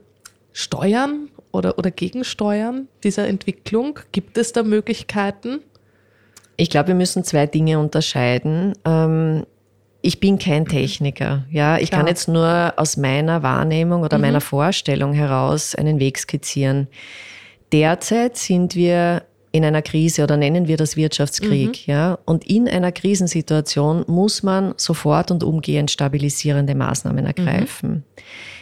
steuern 0.53 1.28
oder, 1.53 1.78
oder 1.78 1.91
gegensteuern, 1.91 2.89
dieser 3.05 3.28
Entwicklung? 3.28 4.01
Gibt 4.11 4.39
es 4.39 4.53
da 4.53 4.62
Möglichkeiten? 4.62 5.61
Ich 6.57 6.70
glaube, 6.70 6.89
wir 6.89 6.95
müssen 6.97 7.22
zwei 7.22 7.47
Dinge 7.47 7.78
unterscheiden. 7.78 8.72
Ähm, 8.84 9.47
ich 10.01 10.20
bin 10.20 10.38
kein 10.38 10.66
Techniker. 10.66 11.44
Ja, 11.51 11.78
ich 11.78 11.88
Klar. 11.88 12.01
kann 12.01 12.09
jetzt 12.09 12.28
nur 12.28 12.74
aus 12.76 12.96
meiner 12.96 13.42
Wahrnehmung 13.42 14.03
oder 14.03 14.18
mhm. 14.18 14.22
meiner 14.22 14.40
Vorstellung 14.40 15.12
heraus 15.12 15.74
einen 15.74 15.99
Weg 15.99 16.18
skizzieren. 16.18 16.88
Derzeit 17.72 18.36
sind 18.36 18.74
wir 18.74 19.22
in 19.51 19.64
einer 19.64 19.82
Krise 19.82 20.22
oder 20.22 20.36
nennen 20.36 20.68
wir 20.68 20.76
das 20.76 20.96
Wirtschaftskrieg, 20.96 21.86
mhm. 21.86 21.92
ja. 21.92 22.18
Und 22.24 22.46
in 22.46 22.68
einer 22.68 22.92
Krisensituation 22.92 24.05
muss 24.07 24.42
man 24.42 24.74
sofort 24.76 25.30
und 25.30 25.42
umgehend 25.42 25.90
stabilisierende 25.90 26.74
Maßnahmen 26.74 27.24
mhm. 27.24 27.26
ergreifen. 27.26 27.90
Mhm. 27.90 28.03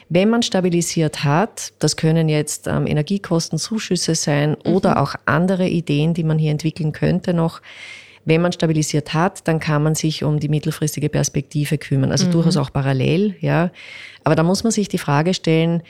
Wenn 0.09 0.31
man 0.31 0.43
stabilisiert 0.43 1.25
hat, 1.25 1.73
das 1.81 1.97
können 1.97 2.29
jetzt 2.29 2.69
ähm, 2.69 2.87
Energiekostenzuschüsse 2.87 4.15
sein 4.15 4.57
mhm. 4.65 4.75
oder 4.75 5.03
auch 5.03 5.17
andere 5.25 5.69
Ideen, 5.69 6.15
die 6.15 6.25
man 6.25 6.39
hier 6.39 6.53
entwickeln 6.53 6.93
könnte 6.93 7.35
noch. 7.35 7.61
Wenn 8.27 8.43
man 8.43 8.53
stabilisiert 8.53 9.15
hat, 9.15 9.49
dann 9.49 9.61
kann 9.61 9.83
man 9.83 9.95
sich 9.95 10.25
um 10.25 10.41
die 10.41 10.49
mittelfristige 10.49 11.09
Perspektive 11.09 11.79
kümmern. 11.79 12.11
Also 12.13 12.27
mhm. 12.27 12.33
durchaus 12.33 12.57
auch 12.57 12.73
parallel, 12.73 13.37
ja. 13.41 13.71
Aber 14.25 14.35
da 14.35 14.43
muss 14.43 14.65
man 14.65 14.73
sich 14.73 14.89
die 14.89 14.99
Frage 14.99 15.33
stellen, 15.33 15.83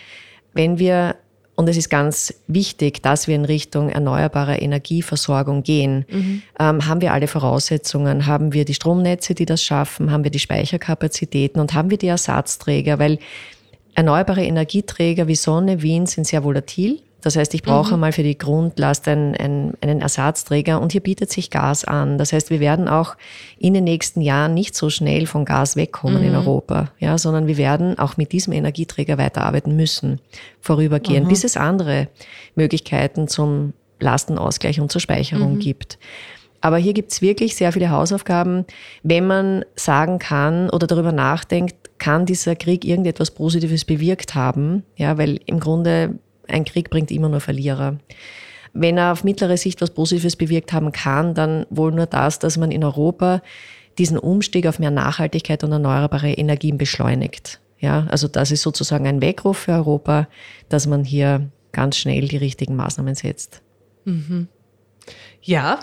wenn 0.52 0.78
wir 0.78 1.16
und 1.56 1.70
es 1.70 1.78
ist 1.78 1.88
ganz 1.88 2.34
wichtig, 2.46 3.02
dass 3.02 3.28
wir 3.28 3.34
in 3.34 3.46
Richtung 3.46 3.88
erneuerbare 3.88 4.58
Energieversorgung 4.58 5.62
gehen. 5.62 6.04
Mhm. 6.10 6.42
Ähm, 6.60 6.86
haben 6.86 7.00
wir 7.00 7.14
alle 7.14 7.28
Voraussetzungen? 7.28 8.26
Haben 8.26 8.52
wir 8.52 8.66
die 8.66 8.74
Stromnetze, 8.74 9.34
die 9.34 9.46
das 9.46 9.62
schaffen? 9.62 10.10
Haben 10.10 10.22
wir 10.22 10.30
die 10.30 10.38
Speicherkapazitäten? 10.38 11.58
Und 11.58 11.72
haben 11.72 11.88
wir 11.88 11.96
die 11.96 12.08
Ersatzträger? 12.08 12.98
Weil 12.98 13.18
erneuerbare 13.94 14.44
Energieträger 14.44 15.28
wie 15.28 15.34
Sonne, 15.34 15.82
Wind 15.82 16.10
sind 16.10 16.26
sehr 16.26 16.44
volatil. 16.44 17.00
Das 17.22 17.34
heißt, 17.34 17.54
ich 17.54 17.62
brauche 17.62 17.88
mhm. 17.88 17.94
einmal 17.94 18.12
für 18.12 18.22
die 18.22 18.38
Grundlast 18.38 19.08
einen, 19.08 19.34
einen, 19.36 19.74
einen 19.80 20.00
Ersatzträger 20.00 20.80
und 20.80 20.92
hier 20.92 21.00
bietet 21.00 21.32
sich 21.32 21.50
Gas 21.50 21.84
an. 21.84 22.18
Das 22.18 22.32
heißt, 22.32 22.50
wir 22.50 22.60
werden 22.60 22.88
auch 22.88 23.16
in 23.58 23.74
den 23.74 23.84
nächsten 23.84 24.20
Jahren 24.20 24.54
nicht 24.54 24.76
so 24.76 24.90
schnell 24.90 25.26
von 25.26 25.44
Gas 25.44 25.76
wegkommen 25.76 26.20
mhm. 26.20 26.28
in 26.28 26.34
Europa, 26.36 26.92
ja, 26.98 27.18
sondern 27.18 27.46
wir 27.46 27.56
werden 27.56 27.98
auch 27.98 28.16
mit 28.16 28.32
diesem 28.32 28.52
Energieträger 28.52 29.18
weiterarbeiten 29.18 29.74
müssen, 29.74 30.20
vorübergehend, 30.60 31.26
mhm. 31.26 31.30
bis 31.30 31.44
es 31.44 31.56
andere 31.56 32.08
Möglichkeiten 32.54 33.28
zum 33.28 33.72
Lastenausgleich 33.98 34.80
und 34.80 34.92
zur 34.92 35.00
Speicherung 35.00 35.54
mhm. 35.54 35.60
gibt. 35.60 35.98
Aber 36.60 36.78
hier 36.78 36.94
gibt 36.94 37.12
es 37.12 37.22
wirklich 37.22 37.54
sehr 37.54 37.72
viele 37.72 37.90
Hausaufgaben, 37.90 38.64
wenn 39.02 39.26
man 39.26 39.64
sagen 39.74 40.18
kann 40.18 40.70
oder 40.70 40.86
darüber 40.86 41.12
nachdenkt, 41.12 41.76
kann 41.98 42.26
dieser 42.26 42.56
Krieg 42.56 42.84
irgendetwas 42.84 43.30
Positives 43.30 43.84
bewirkt 43.84 44.34
haben? 44.34 44.82
Ja, 44.96 45.16
weil 45.16 45.40
im 45.46 45.60
Grunde 45.60 46.18
ein 46.48 46.64
Krieg 46.64 46.90
bringt 46.90 47.10
immer 47.10 47.28
nur 47.28 47.40
Verlierer. 47.40 47.98
Wenn 48.72 48.98
er 48.98 49.12
auf 49.12 49.24
mittlere 49.24 49.56
Sicht 49.56 49.80
was 49.80 49.90
Positives 49.90 50.36
bewirkt 50.36 50.72
haben 50.72 50.92
kann, 50.92 51.34
dann 51.34 51.66
wohl 51.70 51.92
nur 51.92 52.06
das, 52.06 52.38
dass 52.38 52.56
man 52.58 52.70
in 52.70 52.84
Europa 52.84 53.42
diesen 53.98 54.18
Umstieg 54.18 54.66
auf 54.66 54.78
mehr 54.78 54.90
Nachhaltigkeit 54.90 55.64
und 55.64 55.72
erneuerbare 55.72 56.32
Energien 56.32 56.76
beschleunigt. 56.76 57.60
Ja, 57.78 58.06
also 58.10 58.28
das 58.28 58.50
ist 58.50 58.62
sozusagen 58.62 59.06
ein 59.06 59.20
Weckruf 59.20 59.58
für 59.58 59.72
Europa, 59.72 60.28
dass 60.68 60.86
man 60.86 61.04
hier 61.04 61.50
ganz 61.72 61.96
schnell 61.96 62.28
die 62.28 62.36
richtigen 62.36 62.76
Maßnahmen 62.76 63.14
setzt. 63.14 63.62
Mhm. 64.04 64.48
Ja, 65.42 65.80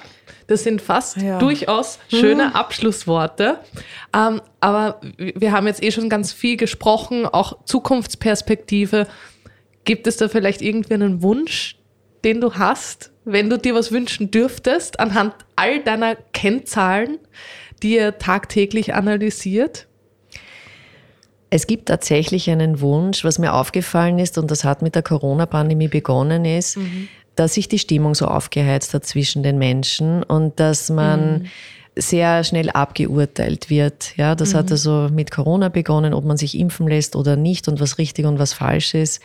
das 0.47 0.63
sind 0.63 0.81
fast 0.81 1.17
ja. 1.17 1.39
durchaus 1.39 1.99
schöne 2.09 2.49
mhm. 2.49 2.53
Abschlussworte. 2.53 3.59
Ähm, 4.13 4.41
aber 4.59 4.99
wir 5.17 5.51
haben 5.51 5.67
jetzt 5.67 5.81
eh 5.81 5.91
schon 5.91 6.09
ganz 6.09 6.33
viel 6.33 6.57
gesprochen, 6.57 7.25
auch 7.25 7.63
Zukunftsperspektive. 7.65 9.07
Gibt 9.85 10.07
es 10.07 10.17
da 10.17 10.29
vielleicht 10.29 10.61
irgendwie 10.61 10.93
einen 10.93 11.21
Wunsch, 11.21 11.77
den 12.23 12.39
du 12.39 12.53
hast, 12.53 13.11
wenn 13.25 13.49
du 13.49 13.57
dir 13.57 13.75
was 13.75 13.91
wünschen 13.91 14.31
dürftest, 14.31 14.99
anhand 14.99 15.33
all 15.55 15.81
deiner 15.83 16.15
Kennzahlen, 16.15 17.19
die 17.81 17.95
ihr 17.95 18.17
tagtäglich 18.17 18.93
analysiert? 18.93 19.87
Es 21.49 21.67
gibt 21.67 21.87
tatsächlich 21.87 22.49
einen 22.49 22.81
Wunsch, 22.81 23.23
was 23.23 23.37
mir 23.37 23.53
aufgefallen 23.53 24.17
ist, 24.19 24.37
und 24.37 24.49
das 24.49 24.63
hat 24.63 24.81
mit 24.81 24.95
der 24.95 25.03
Corona-Pandemie 25.03 25.87
begonnen 25.87 26.45
ist, 26.45 26.77
mhm. 26.77 27.09
dass 27.35 27.53
sich 27.53 27.67
die 27.67 27.77
Stimmung 27.77 28.15
so 28.15 28.25
aufgeheizt 28.25 28.93
hat 28.93 29.05
zwischen 29.05 29.43
den 29.43 29.59
Menschen 29.59 30.23
und 30.23 30.59
dass 30.59 30.89
man 30.89 31.43
mhm. 31.43 31.45
sehr 31.95 32.43
schnell 32.43 32.71
abgeurteilt 32.71 33.69
wird. 33.69 34.17
Ja, 34.17 34.33
das 34.33 34.53
mhm. 34.53 34.57
hat 34.57 34.71
also 34.71 35.09
mit 35.11 35.29
Corona 35.29 35.69
begonnen, 35.69 36.15
ob 36.15 36.25
man 36.25 36.37
sich 36.37 36.57
impfen 36.57 36.87
lässt 36.87 37.15
oder 37.15 37.35
nicht 37.35 37.67
und 37.67 37.79
was 37.79 37.99
richtig 37.99 38.25
und 38.25 38.39
was 38.39 38.53
falsch 38.53 38.95
ist. 38.95 39.21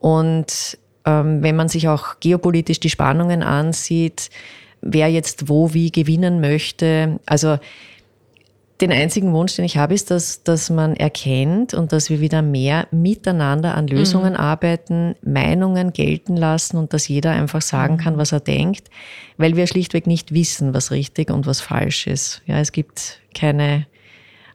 Und 0.00 0.78
ähm, 1.04 1.42
wenn 1.42 1.56
man 1.56 1.68
sich 1.68 1.88
auch 1.88 2.20
geopolitisch 2.20 2.80
die 2.80 2.90
Spannungen 2.90 3.42
ansieht, 3.42 4.30
wer 4.80 5.08
jetzt 5.08 5.48
wo 5.48 5.74
wie 5.74 5.90
gewinnen 5.90 6.40
möchte, 6.40 7.18
also 7.26 7.58
den 8.80 8.92
einzigen 8.92 9.32
Wunsch, 9.32 9.56
den 9.56 9.64
ich 9.64 9.76
habe, 9.76 9.94
ist, 9.94 10.10
dass, 10.10 10.44
dass 10.44 10.70
man 10.70 10.94
erkennt 10.94 11.74
und 11.74 11.92
dass 11.92 12.10
wir 12.10 12.20
wieder 12.20 12.42
mehr 12.42 12.86
miteinander 12.90 13.74
an 13.74 13.88
Lösungen 13.88 14.34
mhm. 14.34 14.38
arbeiten, 14.38 15.16
Meinungen 15.22 15.92
gelten 15.92 16.36
lassen 16.36 16.76
und 16.76 16.92
dass 16.92 17.08
jeder 17.08 17.32
einfach 17.32 17.62
sagen 17.62 17.94
mhm. 17.94 17.98
kann, 17.98 18.18
was 18.18 18.32
er 18.32 18.40
denkt, 18.40 18.88
weil 19.36 19.56
wir 19.56 19.66
schlichtweg 19.66 20.06
nicht 20.06 20.32
wissen, 20.32 20.74
was 20.74 20.90
richtig 20.90 21.30
und 21.30 21.46
was 21.46 21.60
falsch 21.60 22.06
ist. 22.06 22.42
Ja, 22.46 22.60
es 22.60 22.70
gibt 22.70 23.20
keine 23.34 23.86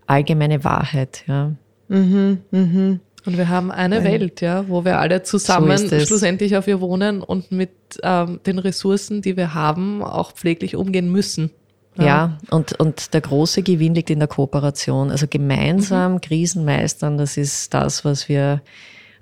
allgemeine 0.08 0.64
Wahrheit. 0.64 1.24
Ja. 1.28 1.52
Mhm, 1.90 2.42
mhm. 2.52 3.00
Und 3.26 3.38
wir 3.38 3.48
haben 3.48 3.72
eine 3.72 4.02
Nein. 4.02 4.06
Welt, 4.06 4.42
ja, 4.42 4.68
wo 4.68 4.84
wir 4.84 5.00
alle 5.00 5.24
zusammen 5.24 5.78
so 5.78 6.00
schlussendlich 6.00 6.58
auf 6.58 6.68
ihr 6.68 6.82
wohnen 6.82 7.22
und 7.22 7.52
mit 7.52 7.72
ähm, 8.02 8.40
den 8.46 8.60
Ressourcen, 8.60 9.22
die 9.22 9.38
wir 9.38 9.54
haben, 9.54 10.04
auch 10.04 10.34
pfleglich 10.34 10.76
umgehen 10.76 11.12
müssen. 11.12 11.52
Ja, 11.98 12.06
ja 12.06 12.38
und, 12.50 12.74
und 12.80 13.14
der 13.14 13.22
große 13.22 13.64
Gewinn 13.64 13.96
liegt 13.96 14.10
in 14.10 14.20
der 14.20 14.28
Kooperation. 14.28 15.10
Also 15.10 15.28
gemeinsam 15.30 16.14
mhm. 16.14 16.22
Krisen 16.22 16.66
meistern, 16.66 17.18
das 17.18 17.38
ist 17.38 17.74
das, 17.74 18.04
was 18.04 18.28
wir 18.28 18.62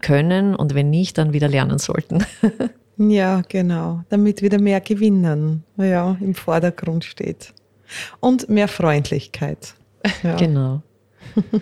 können 0.02 0.56
und 0.56 0.74
wenn 0.74 0.90
nicht, 0.90 1.18
dann 1.18 1.34
wieder 1.34 1.48
lernen 1.48 1.78
sollten. 1.78 2.26
ja, 2.98 3.42
genau, 3.48 4.04
damit 4.10 4.42
wieder 4.42 4.60
mehr 4.60 4.82
Gewinnen 4.82 5.64
ja, 5.78 6.18
im 6.20 6.34
Vordergrund 6.34 7.04
steht. 7.04 7.54
Und 8.20 8.50
mehr 8.50 8.68
Freundlichkeit. 8.68 9.76
Ja. 10.24 10.36
Genau. 10.38 10.82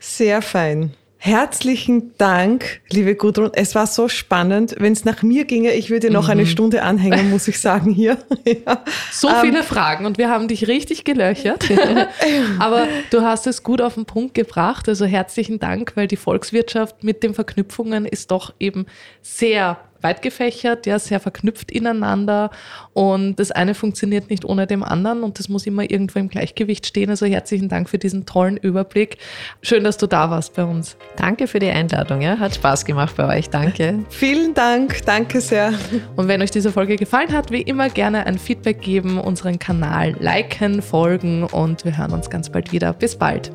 Sehr 0.00 0.40
fein. 0.40 0.92
Herzlichen 1.24 2.14
Dank, 2.18 2.80
liebe 2.90 3.14
Gudrun. 3.14 3.52
Es 3.54 3.76
war 3.76 3.86
so 3.86 4.08
spannend. 4.08 4.74
Wenn 4.80 4.92
es 4.92 5.04
nach 5.04 5.22
mir 5.22 5.44
ginge, 5.44 5.70
ich 5.70 5.88
würde 5.88 6.10
noch 6.10 6.24
mhm. 6.24 6.30
eine 6.32 6.46
Stunde 6.46 6.82
anhängen, 6.82 7.30
muss 7.30 7.46
ich 7.46 7.60
sagen 7.60 7.92
hier. 7.92 8.18
ja. 8.44 8.82
So 9.12 9.28
um, 9.28 9.34
viele 9.40 9.62
Fragen 9.62 10.04
und 10.04 10.18
wir 10.18 10.28
haben 10.28 10.48
dich 10.48 10.66
richtig 10.66 11.04
gelöchert. 11.04 11.64
Aber 12.58 12.88
du 13.10 13.20
hast 13.22 13.46
es 13.46 13.62
gut 13.62 13.80
auf 13.80 13.94
den 13.94 14.04
Punkt 14.04 14.34
gebracht. 14.34 14.88
Also 14.88 15.04
herzlichen 15.04 15.60
Dank, 15.60 15.92
weil 15.94 16.08
die 16.08 16.16
Volkswirtschaft 16.16 17.04
mit 17.04 17.22
den 17.22 17.34
Verknüpfungen 17.34 18.04
ist 18.04 18.32
doch 18.32 18.52
eben 18.58 18.86
sehr 19.20 19.78
weit 20.02 20.22
gefächert, 20.22 20.86
ja, 20.86 20.98
sehr 20.98 21.20
verknüpft 21.20 21.70
ineinander 21.70 22.50
und 22.92 23.36
das 23.36 23.50
eine 23.50 23.74
funktioniert 23.74 24.30
nicht 24.30 24.44
ohne 24.44 24.66
dem 24.66 24.82
anderen 24.82 25.22
und 25.22 25.38
das 25.38 25.48
muss 25.48 25.66
immer 25.66 25.90
irgendwo 25.90 26.18
im 26.18 26.28
Gleichgewicht 26.28 26.86
stehen. 26.86 27.10
Also 27.10 27.26
herzlichen 27.26 27.68
Dank 27.68 27.88
für 27.88 27.98
diesen 27.98 28.26
tollen 28.26 28.56
Überblick. 28.56 29.18
Schön, 29.62 29.84
dass 29.84 29.96
du 29.96 30.06
da 30.06 30.30
warst 30.30 30.54
bei 30.54 30.64
uns. 30.64 30.96
Danke 31.16 31.46
für 31.46 31.58
die 31.58 31.70
Einladung, 31.70 32.20
ja, 32.20 32.38
hat 32.38 32.54
Spaß 32.54 32.84
gemacht 32.84 33.16
bei 33.16 33.38
euch. 33.38 33.50
Danke. 33.50 34.00
Vielen 34.10 34.54
Dank, 34.54 35.04
danke 35.06 35.40
sehr. 35.40 35.72
Und 36.16 36.28
wenn 36.28 36.42
euch 36.42 36.50
diese 36.50 36.72
Folge 36.72 36.96
gefallen 36.96 37.32
hat, 37.32 37.50
wie 37.50 37.62
immer 37.62 37.88
gerne 37.88 38.26
ein 38.26 38.38
Feedback 38.38 38.80
geben, 38.80 39.18
unseren 39.18 39.58
Kanal 39.58 40.16
liken, 40.18 40.82
folgen 40.82 41.44
und 41.44 41.84
wir 41.84 41.96
hören 41.96 42.12
uns 42.12 42.30
ganz 42.30 42.50
bald 42.50 42.72
wieder. 42.72 42.92
Bis 42.92 43.16
bald. 43.16 43.50